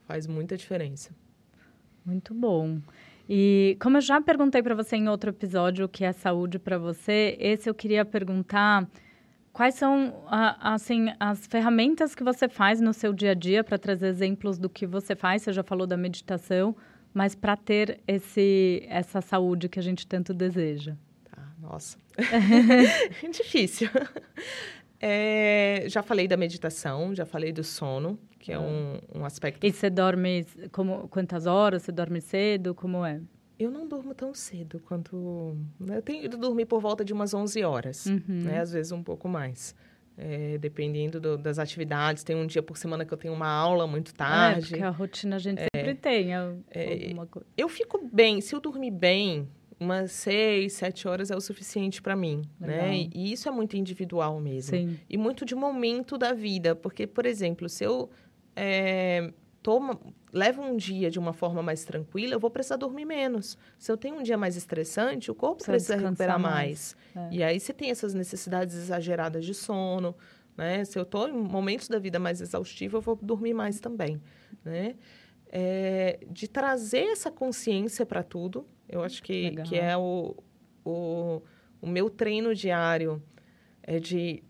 Faz 0.06 0.28
muita 0.28 0.56
diferença. 0.56 1.10
Muito 2.06 2.32
bom. 2.32 2.78
E 3.28 3.76
como 3.80 3.96
eu 3.96 4.00
já 4.00 4.20
perguntei 4.20 4.62
para 4.62 4.74
você 4.74 4.94
em 4.96 5.08
outro 5.08 5.30
episódio 5.30 5.86
o 5.86 5.88
que 5.88 6.04
é 6.04 6.12
saúde 6.12 6.58
para 6.60 6.78
você, 6.78 7.36
esse 7.40 7.68
eu 7.68 7.74
queria 7.74 8.04
perguntar 8.04 8.88
quais 9.52 9.74
são 9.74 10.22
a- 10.28 10.74
assim 10.74 11.06
as 11.18 11.46
ferramentas 11.46 12.14
que 12.14 12.22
você 12.22 12.48
faz 12.48 12.80
no 12.80 12.92
seu 12.92 13.12
dia 13.12 13.30
a 13.32 13.34
dia 13.34 13.64
para 13.64 13.78
trazer 13.78 14.08
exemplos 14.08 14.58
do 14.58 14.68
que 14.68 14.86
você 14.86 15.16
faz. 15.16 15.42
Você 15.42 15.52
já 15.52 15.62
falou 15.64 15.86
da 15.86 15.96
meditação, 15.96 16.76
mas 17.12 17.34
para 17.34 17.56
ter 17.56 18.00
esse 18.06 18.84
essa 18.88 19.20
saúde 19.20 19.68
que 19.68 19.78
a 19.78 19.82
gente 19.82 20.06
tanto 20.06 20.32
deseja. 20.34 20.94
Tá, 21.24 21.42
nossa. 21.58 22.03
Difícil. 23.32 23.88
É, 25.06 25.84
já 25.88 26.02
falei 26.02 26.26
da 26.26 26.34
meditação, 26.36 27.14
já 27.14 27.26
falei 27.26 27.52
do 27.52 27.62
sono, 27.62 28.18
que 28.38 28.50
é 28.50 28.58
um, 28.58 28.98
um 29.14 29.24
aspecto. 29.26 29.66
E 29.66 29.70
você 29.70 29.90
dorme 29.90 30.46
como 30.72 31.06
quantas 31.08 31.44
horas? 31.44 31.82
Você 31.82 31.92
dorme 31.92 32.22
cedo? 32.22 32.74
Como 32.74 33.04
é? 33.04 33.20
Eu 33.58 33.70
não 33.70 33.86
durmo 33.86 34.14
tão 34.14 34.32
cedo 34.32 34.80
quanto. 34.80 35.58
né, 35.78 35.98
Eu 35.98 36.02
tenho 36.02 36.24
ido 36.24 36.38
dormir 36.38 36.64
por 36.64 36.80
volta 36.80 37.04
de 37.04 37.12
umas 37.12 37.34
11 37.34 37.62
horas, 37.62 38.06
né? 38.26 38.60
Às 38.60 38.72
vezes 38.72 38.92
um 38.92 39.02
pouco 39.02 39.28
mais. 39.28 39.74
É, 40.16 40.56
dependendo 40.58 41.20
do- 41.20 41.36
das 41.36 41.58
atividades. 41.58 42.22
Tem 42.22 42.36
um 42.36 42.46
dia 42.46 42.62
por 42.62 42.78
semana 42.78 43.04
que 43.04 43.12
eu 43.12 43.18
tenho 43.18 43.34
uma 43.34 43.48
aula 43.48 43.84
muito 43.86 44.12
É, 44.12 44.14
tarde. 44.14 44.68
porque 44.68 44.82
a 44.84 44.88
rotina 44.90 45.36
a 45.36 45.38
gente 45.40 45.60
sempre 45.76 45.94
tem 45.96 46.32
al- 46.32 46.58
alguma 47.02 47.26
coisa. 47.26 47.46
Eu 47.56 47.68
fico 47.68 48.08
bem, 48.12 48.40
se 48.40 48.54
eu 48.54 48.60
dormir 48.60 48.92
bem, 48.92 49.48
umas 49.78 50.12
seis, 50.12 50.74
sete 50.74 51.06
horas 51.08 51.30
é 51.30 51.36
o 51.36 51.40
suficiente 51.40 52.00
para 52.00 52.14
mim, 52.14 52.42
Legal. 52.60 52.76
né? 52.76 53.08
E 53.14 53.32
isso 53.32 53.48
é 53.48 53.52
muito 53.52 53.76
individual 53.76 54.40
mesmo. 54.40 54.76
Sim. 54.76 54.98
E 55.08 55.16
muito 55.16 55.44
de 55.44 55.54
momento 55.54 56.16
da 56.16 56.32
vida, 56.32 56.74
porque, 56.74 57.06
por 57.06 57.26
exemplo, 57.26 57.68
se 57.68 57.84
eu 57.84 58.08
é, 58.56 59.32
tomo, 59.62 59.98
levo 60.32 60.62
um 60.62 60.76
dia 60.76 61.10
de 61.10 61.18
uma 61.18 61.32
forma 61.32 61.62
mais 61.62 61.84
tranquila, 61.84 62.34
eu 62.34 62.40
vou 62.40 62.50
precisar 62.50 62.76
dormir 62.76 63.04
menos. 63.04 63.56
Se 63.78 63.90
eu 63.90 63.96
tenho 63.96 64.16
um 64.16 64.22
dia 64.22 64.36
mais 64.36 64.56
estressante, 64.56 65.30
o 65.30 65.34
corpo 65.34 65.64
Precisa 65.64 65.94
precisa 65.94 66.08
recuperar 66.08 66.38
mais. 66.38 66.96
mais. 67.14 67.32
É. 67.32 67.36
E 67.36 67.42
aí 67.42 67.58
você 67.58 67.72
tem 67.72 67.90
essas 67.90 68.14
necessidades 68.14 68.74
exageradas 68.74 69.44
de 69.44 69.54
sono, 69.54 70.14
né? 70.56 70.84
Se 70.84 70.98
eu 70.98 71.02
estou 71.02 71.28
em 71.28 71.32
momentos 71.32 71.88
da 71.88 71.98
vida 71.98 72.18
mais 72.18 72.40
exaustiva, 72.40 72.98
eu 72.98 73.00
vou 73.00 73.16
dormir 73.16 73.54
mais 73.54 73.80
também, 73.80 74.20
né? 74.64 74.94
É, 75.50 76.18
de 76.30 76.48
trazer 76.48 77.06
essa 77.06 77.30
consciência 77.30 78.04
para 78.04 78.22
tudo, 78.22 78.66
eu 78.94 79.02
acho 79.02 79.22
que, 79.22 79.50
Legal. 79.50 79.66
que 79.66 79.76
é 79.78 79.96
o, 79.96 80.34
o, 80.84 81.42
o 81.80 81.86
meu 81.86 82.08
treino 82.10 82.54
diário, 82.54 83.22
é 83.82 83.98
de 83.98 84.42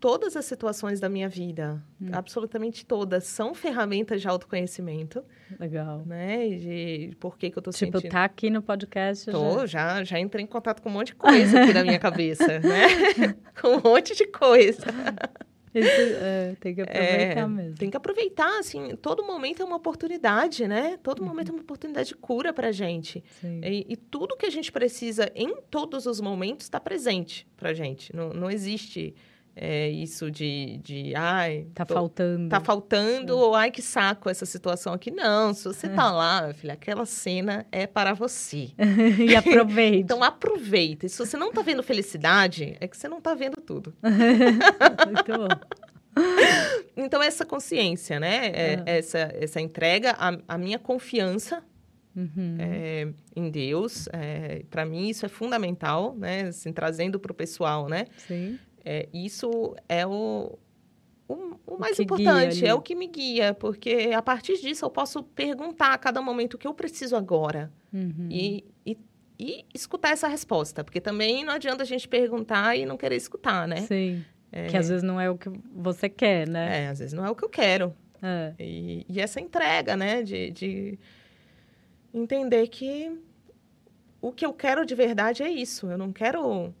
todas 0.00 0.34
as 0.34 0.46
situações 0.46 0.98
da 0.98 1.08
minha 1.10 1.28
vida, 1.28 1.82
Hum. 2.00 2.08
absolutamente 2.12 2.86
todas, 2.86 3.24
são 3.24 3.54
ferramentas 3.54 4.22
de 4.22 4.26
autoconhecimento, 4.28 5.22
Legal. 5.58 6.02
né? 6.06 6.48
E 6.48 7.08
De 7.10 7.16
por 7.16 7.36
que, 7.36 7.50
que 7.50 7.58
eu 7.58 7.60
estou 7.60 7.72
Tipo, 7.74 7.98
sentindo... 7.98 8.10
tá 8.10 8.24
aqui 8.24 8.48
no 8.48 8.62
podcast. 8.62 9.30
Tô, 9.30 9.66
já. 9.66 9.96
já, 9.96 10.04
já 10.04 10.18
entrei 10.18 10.42
em 10.42 10.48
contato 10.48 10.80
com 10.80 10.88
um 10.88 10.92
monte 10.92 11.08
de 11.08 11.16
coisa 11.16 11.62
aqui 11.62 11.72
da 11.74 11.82
minha 11.84 11.98
cabeça, 12.00 12.46
né? 12.60 12.86
com 13.60 13.76
um 13.76 13.80
monte 13.92 14.16
de 14.16 14.26
coisa. 14.26 14.84
É, 15.72 16.56
tem 16.60 16.74
que 16.74 16.80
aproveitar 16.80 17.40
É, 17.40 17.46
mesmo. 17.46 17.76
Tem 17.76 17.90
que 17.90 17.96
aproveitar, 17.96 18.58
assim, 18.58 18.96
todo 18.96 19.24
momento 19.24 19.62
é 19.62 19.64
uma 19.64 19.76
oportunidade, 19.76 20.66
né? 20.66 20.98
Todo 21.02 21.22
momento 21.24 21.50
é 21.50 21.52
uma 21.52 21.62
oportunidade 21.62 22.08
de 22.08 22.16
cura 22.16 22.52
pra 22.52 22.72
gente. 22.72 23.22
E, 23.42 23.86
e 23.88 23.96
tudo 23.96 24.36
que 24.36 24.46
a 24.46 24.50
gente 24.50 24.72
precisa 24.72 25.30
em 25.34 25.56
todos 25.70 26.06
os 26.06 26.20
momentos 26.20 26.66
está 26.66 26.80
presente 26.80 27.46
pra 27.56 27.72
gente. 27.72 28.14
Não, 28.14 28.30
não 28.30 28.50
existe 28.50 29.14
é, 29.56 29.88
isso 29.90 30.30
de, 30.30 30.78
de, 30.82 31.14
ai... 31.14 31.66
Tá 31.74 31.84
tô- 31.84 31.94
faltando. 31.94 32.48
Tá 32.48 32.60
faltando, 32.60 33.36
ou 33.36 33.54
ai, 33.54 33.70
que 33.70 33.82
saco 33.82 34.28
essa 34.30 34.46
situação 34.46 34.92
aqui. 34.92 35.10
Não, 35.10 35.52
se 35.52 35.64
você 35.64 35.88
tá 35.88 36.10
lá, 36.12 36.42
minha 36.42 36.54
filha, 36.54 36.74
aquela 36.74 37.04
cena 37.06 37.66
é 37.72 37.86
para 37.86 38.12
você. 38.14 38.70
e 39.28 39.34
aproveite. 39.36 39.98
Então 39.98 40.22
aproveita. 40.22 41.06
E 41.06 41.08
se 41.08 41.18
você 41.18 41.36
não 41.36 41.52
tá 41.52 41.62
vendo 41.62 41.82
felicidade, 41.82 42.76
é 42.80 42.86
que 42.88 42.96
você 42.96 43.08
não 43.08 43.20
tá 43.20 43.34
vendo 43.34 43.56
tudo. 43.60 43.94
Muito 44.02 45.32
bom. 45.32 45.48
Então, 46.96 47.22
essa 47.22 47.44
consciência, 47.44 48.18
né? 48.20 48.46
É, 48.52 48.74
Aham. 48.74 48.82
essa, 48.86 49.18
essa 49.34 49.60
entrega, 49.60 50.12
a, 50.18 50.36
a 50.48 50.58
minha 50.58 50.78
confiança 50.78 51.62
Uhum. 52.16 52.56
é, 52.58 53.06
em 53.36 53.48
Deus, 53.52 54.08
é, 54.12 54.64
para 54.68 54.84
mim 54.84 55.08
isso 55.08 55.24
é 55.24 55.28
fundamental, 55.28 56.12
né? 56.16 56.48
Assim, 56.48 56.72
trazendo 56.72 57.20
para 57.20 57.30
o 57.30 57.34
pessoal, 57.34 57.88
né? 57.88 58.06
Sim. 58.26 58.58
É, 58.84 59.08
isso 59.12 59.74
é 59.88 60.06
o, 60.06 60.58
o, 61.28 61.34
o 61.66 61.78
mais 61.78 61.96
guia 61.96 62.04
importante, 62.04 62.66
é 62.66 62.74
o 62.74 62.80
que 62.80 62.94
me 62.94 63.06
guia, 63.06 63.54
porque 63.54 64.10
a 64.14 64.22
partir 64.22 64.60
disso 64.60 64.84
eu 64.84 64.90
posso 64.90 65.22
perguntar 65.22 65.92
a 65.92 65.98
cada 65.98 66.20
momento 66.22 66.54
o 66.54 66.58
que 66.58 66.66
eu 66.66 66.74
preciso 66.74 67.16
agora 67.16 67.70
Uhum. 67.92 68.28
e, 68.30 68.64
e, 68.86 68.96
e 69.38 69.64
escutar 69.74 70.10
essa 70.10 70.28
resposta, 70.28 70.84
porque 70.84 71.00
também 71.00 71.44
não 71.44 71.52
adianta 71.52 71.82
a 71.82 71.86
gente 71.86 72.06
perguntar 72.06 72.76
e 72.76 72.86
não 72.86 72.96
querer 72.96 73.16
escutar, 73.16 73.66
né? 73.66 73.78
Sim. 73.82 74.24
Que 74.68 74.76
às 74.76 74.88
vezes 74.88 75.02
não 75.04 75.20
é 75.20 75.30
o 75.30 75.38
que 75.38 75.48
você 75.72 76.08
quer, 76.08 76.48
né? 76.48 76.84
É, 76.84 76.88
às 76.88 76.98
vezes 76.98 77.12
não 77.12 77.24
é 77.24 77.30
o 77.30 77.36
que 77.36 77.44
eu 77.44 77.48
quero. 77.48 77.94
É. 78.20 78.52
E, 78.58 79.06
e 79.08 79.20
essa 79.20 79.40
entrega, 79.40 79.96
né? 79.96 80.22
De, 80.22 80.50
de 80.50 80.98
entender 82.12 82.66
que 82.68 83.16
o 84.20 84.32
que 84.32 84.44
eu 84.44 84.52
quero 84.52 84.84
de 84.84 84.94
verdade 84.94 85.42
é 85.42 85.48
isso. 85.48 85.88
Eu 85.90 85.96
não 85.96 86.12
quero. 86.12 86.74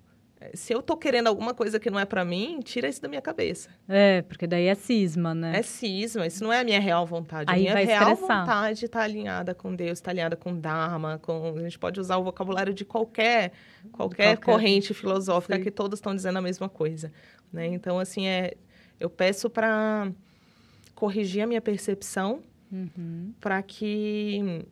Se 0.54 0.72
eu 0.72 0.80
tô 0.80 0.96
querendo 0.96 1.26
alguma 1.26 1.52
coisa 1.52 1.78
que 1.78 1.90
não 1.90 1.98
é 2.00 2.04
para 2.06 2.24
mim, 2.24 2.60
tira 2.64 2.88
isso 2.88 3.00
da 3.02 3.08
minha 3.08 3.20
cabeça. 3.20 3.68
É, 3.86 4.22
porque 4.22 4.46
daí 4.46 4.66
é 4.66 4.74
cisma, 4.74 5.34
né? 5.34 5.58
É 5.58 5.62
cisma, 5.62 6.26
isso 6.26 6.42
não 6.42 6.50
é 6.52 6.60
a 6.60 6.64
minha 6.64 6.80
real 6.80 7.06
vontade. 7.06 7.44
Aí 7.52 7.60
a 7.60 7.60
minha 7.60 7.72
vai 7.74 7.84
real 7.84 8.12
estressar. 8.12 8.40
vontade 8.40 8.84
está 8.86 9.02
alinhada 9.02 9.54
com 9.54 9.74
Deus, 9.76 9.98
está 9.98 10.10
alinhada 10.10 10.36
com 10.36 10.58
Dharma, 10.58 11.18
com... 11.18 11.54
a 11.56 11.60
gente 11.62 11.78
pode 11.78 12.00
usar 12.00 12.16
o 12.16 12.24
vocabulário 12.24 12.72
de 12.72 12.84
qualquer, 12.86 13.52
qualquer, 13.92 14.36
Qualquer- 14.36 14.36
corrente 14.38 14.94
filosófica 14.94 15.56
Sim. 15.56 15.62
que 15.62 15.70
todos 15.70 15.98
estão 15.98 16.14
dizendo 16.14 16.38
a 16.38 16.42
mesma 16.42 16.68
coisa. 16.70 17.12
Né? 17.52 17.66
Então, 17.66 17.98
assim, 17.98 18.26
é, 18.26 18.54
eu 18.98 19.10
peço 19.10 19.50
para 19.50 20.10
corrigir 20.94 21.42
a 21.42 21.46
minha 21.46 21.60
percepção 21.60 22.40
Uhum. 22.72 23.34
para 23.40 23.60
que 23.62 24.64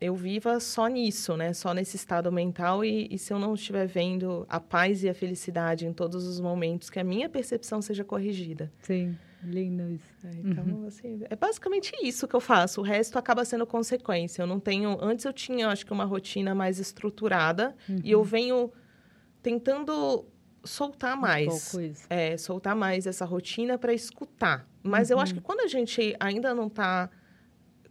eu 0.00 0.14
viva 0.14 0.58
só 0.60 0.86
nisso, 0.86 1.36
né? 1.36 1.52
Só 1.52 1.74
nesse 1.74 1.96
estado 1.96 2.32
mental 2.32 2.84
e, 2.84 3.06
e 3.10 3.18
se 3.18 3.32
eu 3.32 3.38
não 3.38 3.54
estiver 3.54 3.86
vendo 3.86 4.46
a 4.48 4.58
paz 4.58 5.02
e 5.04 5.08
a 5.08 5.14
felicidade 5.14 5.86
em 5.86 5.92
todos 5.92 6.26
os 6.26 6.40
momentos, 6.40 6.88
que 6.88 6.98
a 6.98 7.04
minha 7.04 7.28
percepção 7.28 7.82
seja 7.82 8.02
corrigida. 8.04 8.72
Sim. 8.80 9.16
Lindo 9.42 9.90
isso. 9.90 10.04
É, 10.24 10.30
Então, 10.44 10.84
assim, 10.86 11.20
é 11.28 11.34
basicamente 11.36 11.92
isso 12.02 12.28
que 12.28 12.34
eu 12.36 12.40
faço. 12.40 12.80
O 12.80 12.84
resto 12.84 13.18
acaba 13.18 13.44
sendo 13.44 13.66
consequência. 13.66 14.42
Eu 14.42 14.46
não 14.46 14.60
tenho. 14.60 14.98
Antes 15.02 15.24
eu 15.24 15.32
tinha, 15.32 15.68
acho 15.68 15.84
que, 15.86 15.92
uma 15.92 16.04
rotina 16.04 16.54
mais 16.54 16.78
estruturada 16.78 17.74
e 18.04 18.10
eu 18.10 18.22
venho 18.22 18.70
tentando 19.42 20.26
soltar 20.64 21.16
mais. 21.16 21.74
Um. 21.74 21.92
É, 22.10 22.36
soltar 22.36 22.76
mais 22.76 23.06
essa 23.06 23.24
rotina 23.24 23.78
para 23.78 23.92
escutar. 23.94 24.68
Mas 24.82 25.10
eu 25.10 25.16
Uhum. 25.16 25.22
acho 25.22 25.34
que 25.34 25.40
quando 25.40 25.60
a 25.60 25.66
gente 25.66 26.14
ainda 26.20 26.54
não 26.54 26.66
está 26.66 27.08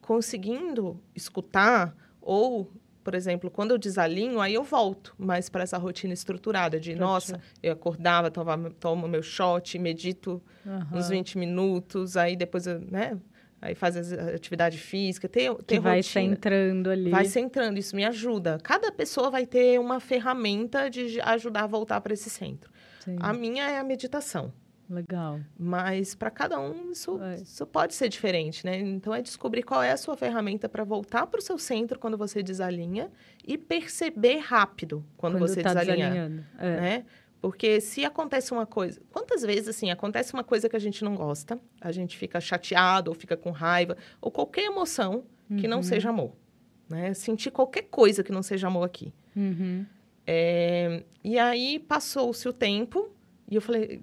conseguindo 0.10 1.00
escutar 1.16 1.96
ou 2.20 2.68
por 3.04 3.14
exemplo, 3.14 3.50
quando 3.50 3.72
eu 3.72 3.78
desalinho, 3.78 4.42
aí 4.42 4.56
eu 4.56 4.64
volto 4.64 5.16
mais 5.18 5.50
para 5.50 5.64
essa 5.64 5.78
rotina 5.78 6.14
estruturada 6.14 6.80
de, 6.80 6.94
nossa, 6.94 7.40
eu 7.64 7.74
acordava, 7.74 8.30
tomava, 8.30 8.70
tomo 8.72 9.08
meu 9.08 9.24
shot, 9.24 9.80
medito 9.80 10.42
uhum. 10.66 10.98
uns 10.98 11.10
20 11.10 11.38
minutos, 11.38 12.18
aí 12.18 12.36
depois, 12.36 12.68
eu, 12.68 12.80
né, 12.82 13.18
aí 13.62 13.74
faz 13.74 14.14
a 14.14 14.36
atividade 14.36 14.78
física, 14.78 15.30
tem, 15.30 15.56
tem 15.56 15.78
que 15.78 15.80
vai 15.80 16.04
centrando 16.04 16.90
ali. 16.90 17.10
Vai 17.10 17.26
centrando, 17.26 17.80
isso 17.80 17.96
me 17.96 18.04
ajuda. 18.04 18.60
Cada 18.62 18.92
pessoa 18.92 19.32
vai 19.32 19.46
ter 19.46 19.80
uma 19.80 20.00
ferramenta 20.00 20.90
de 20.90 21.20
ajudar 21.22 21.64
a 21.64 21.68
voltar 21.68 22.02
para 22.02 22.14
esse 22.14 22.30
centro. 22.30 22.70
Sim. 23.00 23.16
A 23.22 23.32
minha 23.32 23.68
é 23.70 23.80
a 23.80 23.84
meditação. 23.84 24.52
Legal. 24.90 25.40
Mas 25.58 26.16
para 26.16 26.32
cada 26.32 26.60
um 26.60 26.92
isso, 26.92 27.22
é. 27.22 27.36
isso, 27.36 27.66
pode 27.68 27.94
ser 27.94 28.10
diferente, 28.10 28.66
né? 28.66 28.80
Então 28.80 29.14
é 29.14 29.22
descobrir 29.22 29.62
qual 29.62 29.84
é 29.84 29.92
a 29.92 29.98
sua 29.98 30.18
ferramenta 30.18 30.68
para 30.68 30.84
voltar 30.84 31.28
para 31.28 31.38
o 31.38 31.42
seu 31.42 31.60
centro 31.60 32.00
quando 32.00 32.18
você 32.18 32.42
desalinha 32.42 33.12
e 33.46 33.56
perceber 33.58 34.38
rápido 34.38 35.06
quando, 35.16 35.34
quando 35.34 35.48
você 35.48 35.62
tá 35.62 35.76
desalinhar, 35.76 36.32
é. 36.58 36.82
né? 36.82 37.06
Porque 37.40 37.80
se 37.80 38.04
acontece 38.04 38.52
uma 38.52 38.66
coisa, 38.66 39.00
quantas 39.12 39.44
vezes 39.44 39.70
assim 39.70 39.92
acontece 39.92 40.34
uma 40.34 40.44
coisa 40.44 40.68
que 40.68 40.76
a 40.76 40.80
gente 40.80 41.04
não 41.04 41.16
gosta, 41.16 41.60
a 41.80 41.92
gente 41.92 42.18
fica 42.18 42.42
chateado 42.42 43.12
ou 43.12 43.16
fica 43.16 43.38
com 43.38 43.52
raiva 43.52 43.96
ou 44.20 44.32
qualquer 44.32 44.66
emoção 44.66 45.24
que 45.48 45.64
uhum. 45.64 45.70
não 45.70 45.84
seja 45.84 46.10
amor, 46.10 46.34
né? 46.90 47.14
Sentir 47.14 47.52
qualquer 47.52 47.84
coisa 47.84 48.24
que 48.24 48.32
não 48.32 48.44
seja 48.44 48.68
amor 48.68 48.84
aqui. 48.84 49.14
Uhum. 49.36 49.86
É, 50.26 51.04
e 51.24 51.40
aí 51.40 51.80
passou-se 51.80 52.48
o 52.48 52.54
tempo 52.54 53.10
e 53.48 53.56
eu 53.56 53.62
falei, 53.62 54.02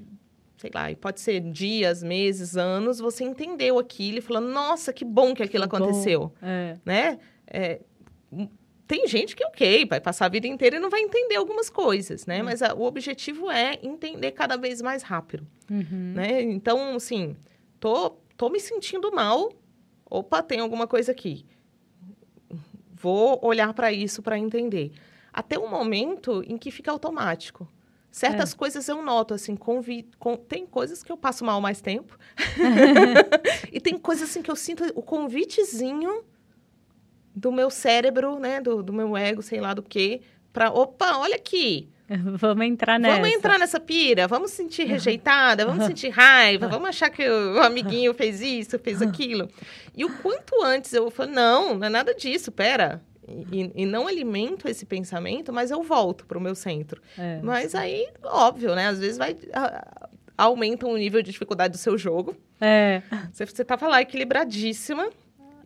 sei 0.66 0.70
lá, 0.74 0.90
e 0.90 0.96
pode 0.96 1.20
ser 1.20 1.40
dias, 1.40 2.02
meses, 2.02 2.56
anos, 2.56 2.98
você 2.98 3.24
entendeu 3.24 3.78
aquilo 3.78 4.18
e 4.18 4.20
falou, 4.20 4.42
nossa, 4.42 4.92
que 4.92 5.04
bom 5.04 5.34
que 5.34 5.42
aquilo 5.42 5.68
que 5.68 5.76
aconteceu, 5.76 6.32
é. 6.42 6.76
né? 6.84 7.18
É, 7.46 7.80
tem 8.86 9.06
gente 9.06 9.36
que, 9.36 9.44
ok, 9.44 9.86
vai 9.86 10.00
passar 10.00 10.26
a 10.26 10.28
vida 10.28 10.46
inteira 10.46 10.76
e 10.76 10.80
não 10.80 10.90
vai 10.90 11.00
entender 11.00 11.36
algumas 11.36 11.70
coisas, 11.70 12.26
né? 12.26 12.38
Uhum. 12.38 12.44
Mas 12.44 12.62
a, 12.62 12.74
o 12.74 12.82
objetivo 12.82 13.50
é 13.50 13.78
entender 13.82 14.32
cada 14.32 14.56
vez 14.56 14.82
mais 14.82 15.02
rápido, 15.02 15.46
uhum. 15.70 16.12
né? 16.14 16.42
Então, 16.42 16.96
assim, 16.96 17.36
tô, 17.78 18.10
tô 18.36 18.48
me 18.48 18.58
sentindo 18.58 19.12
mal, 19.12 19.52
opa, 20.08 20.42
tem 20.42 20.60
alguma 20.60 20.86
coisa 20.86 21.12
aqui. 21.12 21.46
Vou 22.92 23.38
olhar 23.42 23.72
para 23.72 23.92
isso 23.92 24.22
para 24.22 24.38
entender. 24.38 24.90
Até 25.32 25.58
o 25.58 25.68
momento 25.68 26.42
em 26.46 26.56
que 26.56 26.70
fica 26.70 26.90
automático. 26.90 27.68
Certas 28.16 28.54
é. 28.54 28.56
coisas 28.56 28.88
eu 28.88 29.02
noto, 29.02 29.34
assim, 29.34 29.54
convi... 29.54 30.08
Com... 30.18 30.38
tem 30.38 30.64
coisas 30.64 31.02
que 31.02 31.12
eu 31.12 31.18
passo 31.18 31.44
mal 31.44 31.60
mais 31.60 31.82
tempo. 31.82 32.18
e 33.70 33.78
tem 33.78 33.98
coisas, 33.98 34.30
assim, 34.30 34.40
que 34.40 34.50
eu 34.50 34.56
sinto 34.56 34.90
o 34.94 35.02
convitezinho 35.02 36.24
do 37.34 37.52
meu 37.52 37.68
cérebro, 37.68 38.38
né, 38.38 38.58
do, 38.58 38.82
do 38.82 38.90
meu 38.90 39.14
ego, 39.18 39.42
sei 39.42 39.60
lá 39.60 39.74
do 39.74 39.82
quê, 39.82 40.22
para, 40.50 40.70
opa, 40.70 41.18
olha 41.18 41.36
aqui. 41.36 41.90
Vamos 42.08 42.64
entrar 42.64 42.98
nessa. 42.98 43.16
Vamos 43.16 43.36
entrar 43.36 43.58
nessa 43.58 43.78
pira, 43.78 44.26
vamos 44.26 44.50
sentir 44.52 44.84
rejeitada, 44.84 45.66
vamos 45.66 45.84
sentir 45.84 46.08
raiva, 46.08 46.68
vamos 46.68 46.88
achar 46.88 47.10
que 47.10 47.28
o 47.28 47.60
amiguinho 47.60 48.14
fez 48.14 48.40
isso, 48.40 48.78
fez 48.78 49.02
aquilo. 49.02 49.46
E 49.94 50.06
o 50.06 50.18
quanto 50.22 50.62
antes 50.64 50.90
eu 50.94 51.10
falo, 51.10 51.32
não, 51.32 51.74
não 51.74 51.86
é 51.86 51.90
nada 51.90 52.14
disso, 52.14 52.50
pera. 52.50 53.02
E, 53.28 53.72
e, 53.74 53.86
não 53.86 54.06
alimento 54.06 54.68
esse 54.68 54.86
pensamento, 54.86 55.52
mas 55.52 55.70
eu 55.70 55.82
volto 55.82 56.24
para 56.26 56.38
o 56.38 56.40
meu 56.40 56.54
centro. 56.54 57.02
É. 57.18 57.40
Mas 57.42 57.74
aí, 57.74 58.08
óbvio, 58.22 58.74
né? 58.74 58.86
Às 58.86 59.00
vezes 59.00 59.18
vai 59.18 59.36
a, 59.52 60.08
aumenta 60.36 60.86
o 60.86 60.96
nível 60.96 61.22
de 61.22 61.30
dificuldade 61.30 61.72
do 61.72 61.78
seu 61.78 61.96
jogo. 61.96 62.36
É. 62.60 63.02
Você, 63.32 63.46
você 63.46 63.64
tava 63.64 63.88
lá 63.88 64.00
equilibradíssima. 64.02 65.10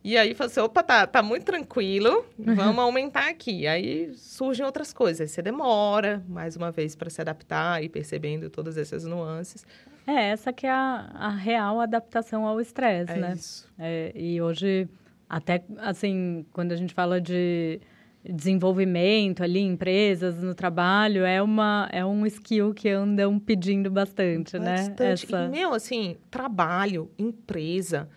E 0.02 0.16
aí 0.16 0.32
você, 0.32 0.44
assim, 0.44 0.60
opa, 0.60 0.82
tá, 0.82 1.06
tá 1.06 1.22
muito 1.22 1.44
tranquilo, 1.44 2.24
vamos 2.38 2.78
aumentar 2.78 3.28
aqui. 3.28 3.66
Aí 3.66 4.10
surgem 4.16 4.64
outras 4.64 4.94
coisas. 4.94 5.20
Aí 5.20 5.28
você 5.28 5.42
demora, 5.42 6.24
mais 6.26 6.56
uma 6.56 6.70
vez, 6.70 6.96
para 6.96 7.10
se 7.10 7.20
adaptar 7.20 7.84
e 7.84 7.88
percebendo 7.88 8.48
todas 8.48 8.78
essas 8.78 9.04
nuances. 9.04 9.66
É, 10.06 10.30
essa 10.30 10.54
que 10.54 10.66
é 10.66 10.70
a, 10.70 11.10
a 11.14 11.28
real 11.28 11.80
adaptação 11.80 12.46
ao 12.46 12.62
estresse, 12.62 13.12
é 13.12 13.16
né? 13.16 13.34
Isso. 13.34 13.68
É, 13.78 14.10
e 14.14 14.40
hoje 14.40 14.88
até, 15.30 15.62
assim, 15.78 16.44
quando 16.52 16.72
a 16.72 16.76
gente 16.76 16.92
fala 16.92 17.20
de 17.20 17.80
desenvolvimento 18.22 19.42
ali, 19.42 19.60
empresas, 19.60 20.42
no 20.42 20.54
trabalho, 20.54 21.24
é, 21.24 21.40
uma, 21.40 21.88
é 21.92 22.04
um 22.04 22.26
skill 22.26 22.74
que 22.74 22.88
andam 22.88 23.38
pedindo 23.38 23.90
bastante, 23.90 24.58
bastante. 24.58 25.00
né? 25.00 25.12
Essa... 25.12 25.44
E, 25.44 25.48
meu, 25.48 25.72
assim, 25.72 26.16
trabalho, 26.28 27.08
empresa, 27.16 28.08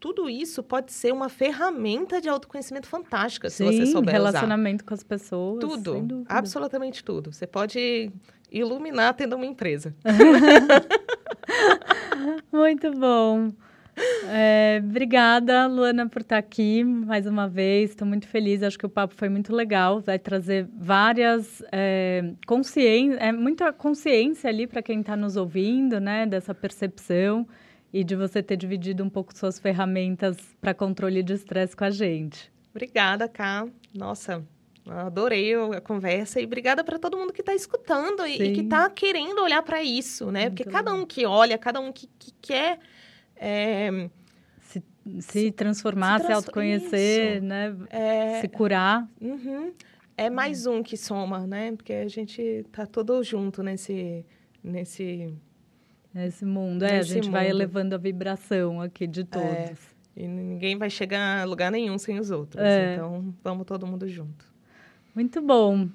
tudo 0.00 0.28
isso 0.28 0.62
pode 0.62 0.90
ser 0.90 1.12
uma 1.12 1.28
ferramenta 1.28 2.18
de 2.18 2.30
autoconhecimento 2.30 2.88
fantástica, 2.88 3.50
Sim, 3.50 3.70
se 3.70 3.76
você 3.76 3.86
souber 3.86 4.14
relacionamento 4.14 4.82
usar. 4.82 4.88
com 4.88 4.94
as 4.94 5.04
pessoas. 5.04 5.60
Tudo, 5.60 6.24
absolutamente 6.26 7.04
tudo. 7.04 7.30
Você 7.30 7.46
pode 7.46 8.10
iluminar 8.50 9.12
tendo 9.14 9.36
uma 9.36 9.46
empresa. 9.46 9.94
Muito 12.50 12.90
bom. 12.92 13.52
É, 14.26 14.80
obrigada, 14.82 15.66
Luana, 15.66 16.08
por 16.08 16.22
estar 16.22 16.38
aqui 16.38 16.82
mais 16.82 17.26
uma 17.26 17.48
vez. 17.48 17.90
Estou 17.90 18.06
muito 18.06 18.26
feliz. 18.26 18.62
Acho 18.62 18.78
que 18.78 18.86
o 18.86 18.88
papo 18.88 19.14
foi 19.14 19.28
muito 19.28 19.54
legal. 19.54 20.00
Vai 20.00 20.18
trazer 20.18 20.66
várias 20.76 21.62
é, 21.70 22.32
consciência, 22.46 23.16
é 23.18 23.32
muita 23.32 23.72
consciência 23.72 24.48
ali 24.50 24.66
para 24.66 24.82
quem 24.82 25.00
está 25.00 25.16
nos 25.16 25.36
ouvindo, 25.36 26.00
né? 26.00 26.26
Dessa 26.26 26.54
percepção 26.54 27.46
e 27.92 28.02
de 28.02 28.16
você 28.16 28.42
ter 28.42 28.56
dividido 28.56 29.04
um 29.04 29.08
pouco 29.08 29.36
suas 29.36 29.58
ferramentas 29.58 30.36
para 30.60 30.74
controle 30.74 31.22
de 31.22 31.34
estresse 31.34 31.76
com 31.76 31.84
a 31.84 31.90
gente. 31.90 32.52
Obrigada, 32.70 33.28
Ká. 33.28 33.68
Nossa, 33.96 34.44
adorei 34.84 35.54
a 35.54 35.80
conversa 35.80 36.40
e 36.40 36.44
obrigada 36.44 36.82
para 36.82 36.98
todo 36.98 37.16
mundo 37.16 37.32
que 37.32 37.40
está 37.40 37.54
escutando 37.54 38.26
e, 38.26 38.42
e, 38.42 38.52
que 38.52 38.60
está 38.62 38.90
querendo 38.90 39.40
olhar 39.40 39.62
para 39.62 39.80
isso, 39.80 40.32
né? 40.32 40.46
Muito 40.46 40.56
Porque 40.56 40.70
cada 40.70 40.92
um 40.92 41.06
que 41.06 41.24
olha, 41.24 41.56
cada 41.56 41.78
um 41.78 41.92
que, 41.92 42.08
que 42.18 42.32
quer 42.42 42.80
é, 43.36 44.08
se, 44.60 44.82
se, 45.20 45.52
transformar, 45.52 46.20
se, 46.20 46.26
se 46.26 46.32
autoconhecer, 46.32 47.36
isso. 47.36 47.44
né? 47.44 47.76
É, 47.90 48.40
se 48.40 48.48
curar. 48.48 49.08
Uhum. 49.20 49.72
É 50.16 50.30
mais 50.30 50.66
um 50.66 50.82
que 50.82 50.96
soma, 50.96 51.46
né? 51.46 51.72
Porque 51.72 51.92
a 51.92 52.08
gente 52.08 52.64
tá 52.72 52.86
todo 52.86 53.22
junto 53.22 53.62
nesse... 53.62 54.24
nesse 54.62 55.34
Nesse 56.14 56.44
mundo, 56.44 56.84
é, 56.84 57.00
a 57.00 57.02
gente 57.02 57.24
mundo. 57.24 57.32
vai 57.32 57.50
elevando 57.50 57.92
a 57.92 57.98
vibração 57.98 58.80
aqui 58.80 59.04
de 59.04 59.22
é, 59.22 59.24
todos. 59.24 59.48
É, 59.50 59.74
e 60.16 60.28
ninguém 60.28 60.78
vai 60.78 60.88
chegar 60.88 61.40
a 61.40 61.44
lugar 61.44 61.72
nenhum 61.72 61.98
sem 61.98 62.20
os 62.20 62.30
outros. 62.30 62.62
É. 62.62 62.94
Então, 62.94 63.34
vamos 63.42 63.66
todo 63.66 63.84
mundo 63.84 64.06
junto. 64.06 64.46
Muito 65.12 65.42
bom. 65.42 65.88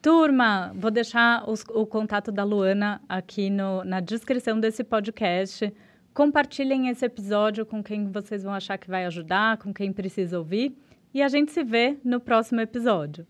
Turma, 0.00 0.72
vou 0.74 0.90
deixar 0.90 1.46
os, 1.46 1.62
o 1.68 1.84
contato 1.84 2.32
da 2.32 2.44
Luana 2.44 3.02
aqui 3.06 3.50
no, 3.50 3.84
na 3.84 4.00
descrição 4.00 4.58
desse 4.58 4.82
podcast. 4.82 5.70
Compartilhem 6.18 6.88
esse 6.88 7.06
episódio 7.06 7.64
com 7.64 7.80
quem 7.80 8.10
vocês 8.10 8.42
vão 8.42 8.52
achar 8.52 8.76
que 8.76 8.90
vai 8.90 9.04
ajudar, 9.04 9.56
com 9.56 9.72
quem 9.72 9.92
precisa 9.92 10.36
ouvir. 10.36 10.76
E 11.14 11.22
a 11.22 11.28
gente 11.28 11.52
se 11.52 11.62
vê 11.62 11.96
no 12.02 12.18
próximo 12.18 12.60
episódio. 12.60 13.24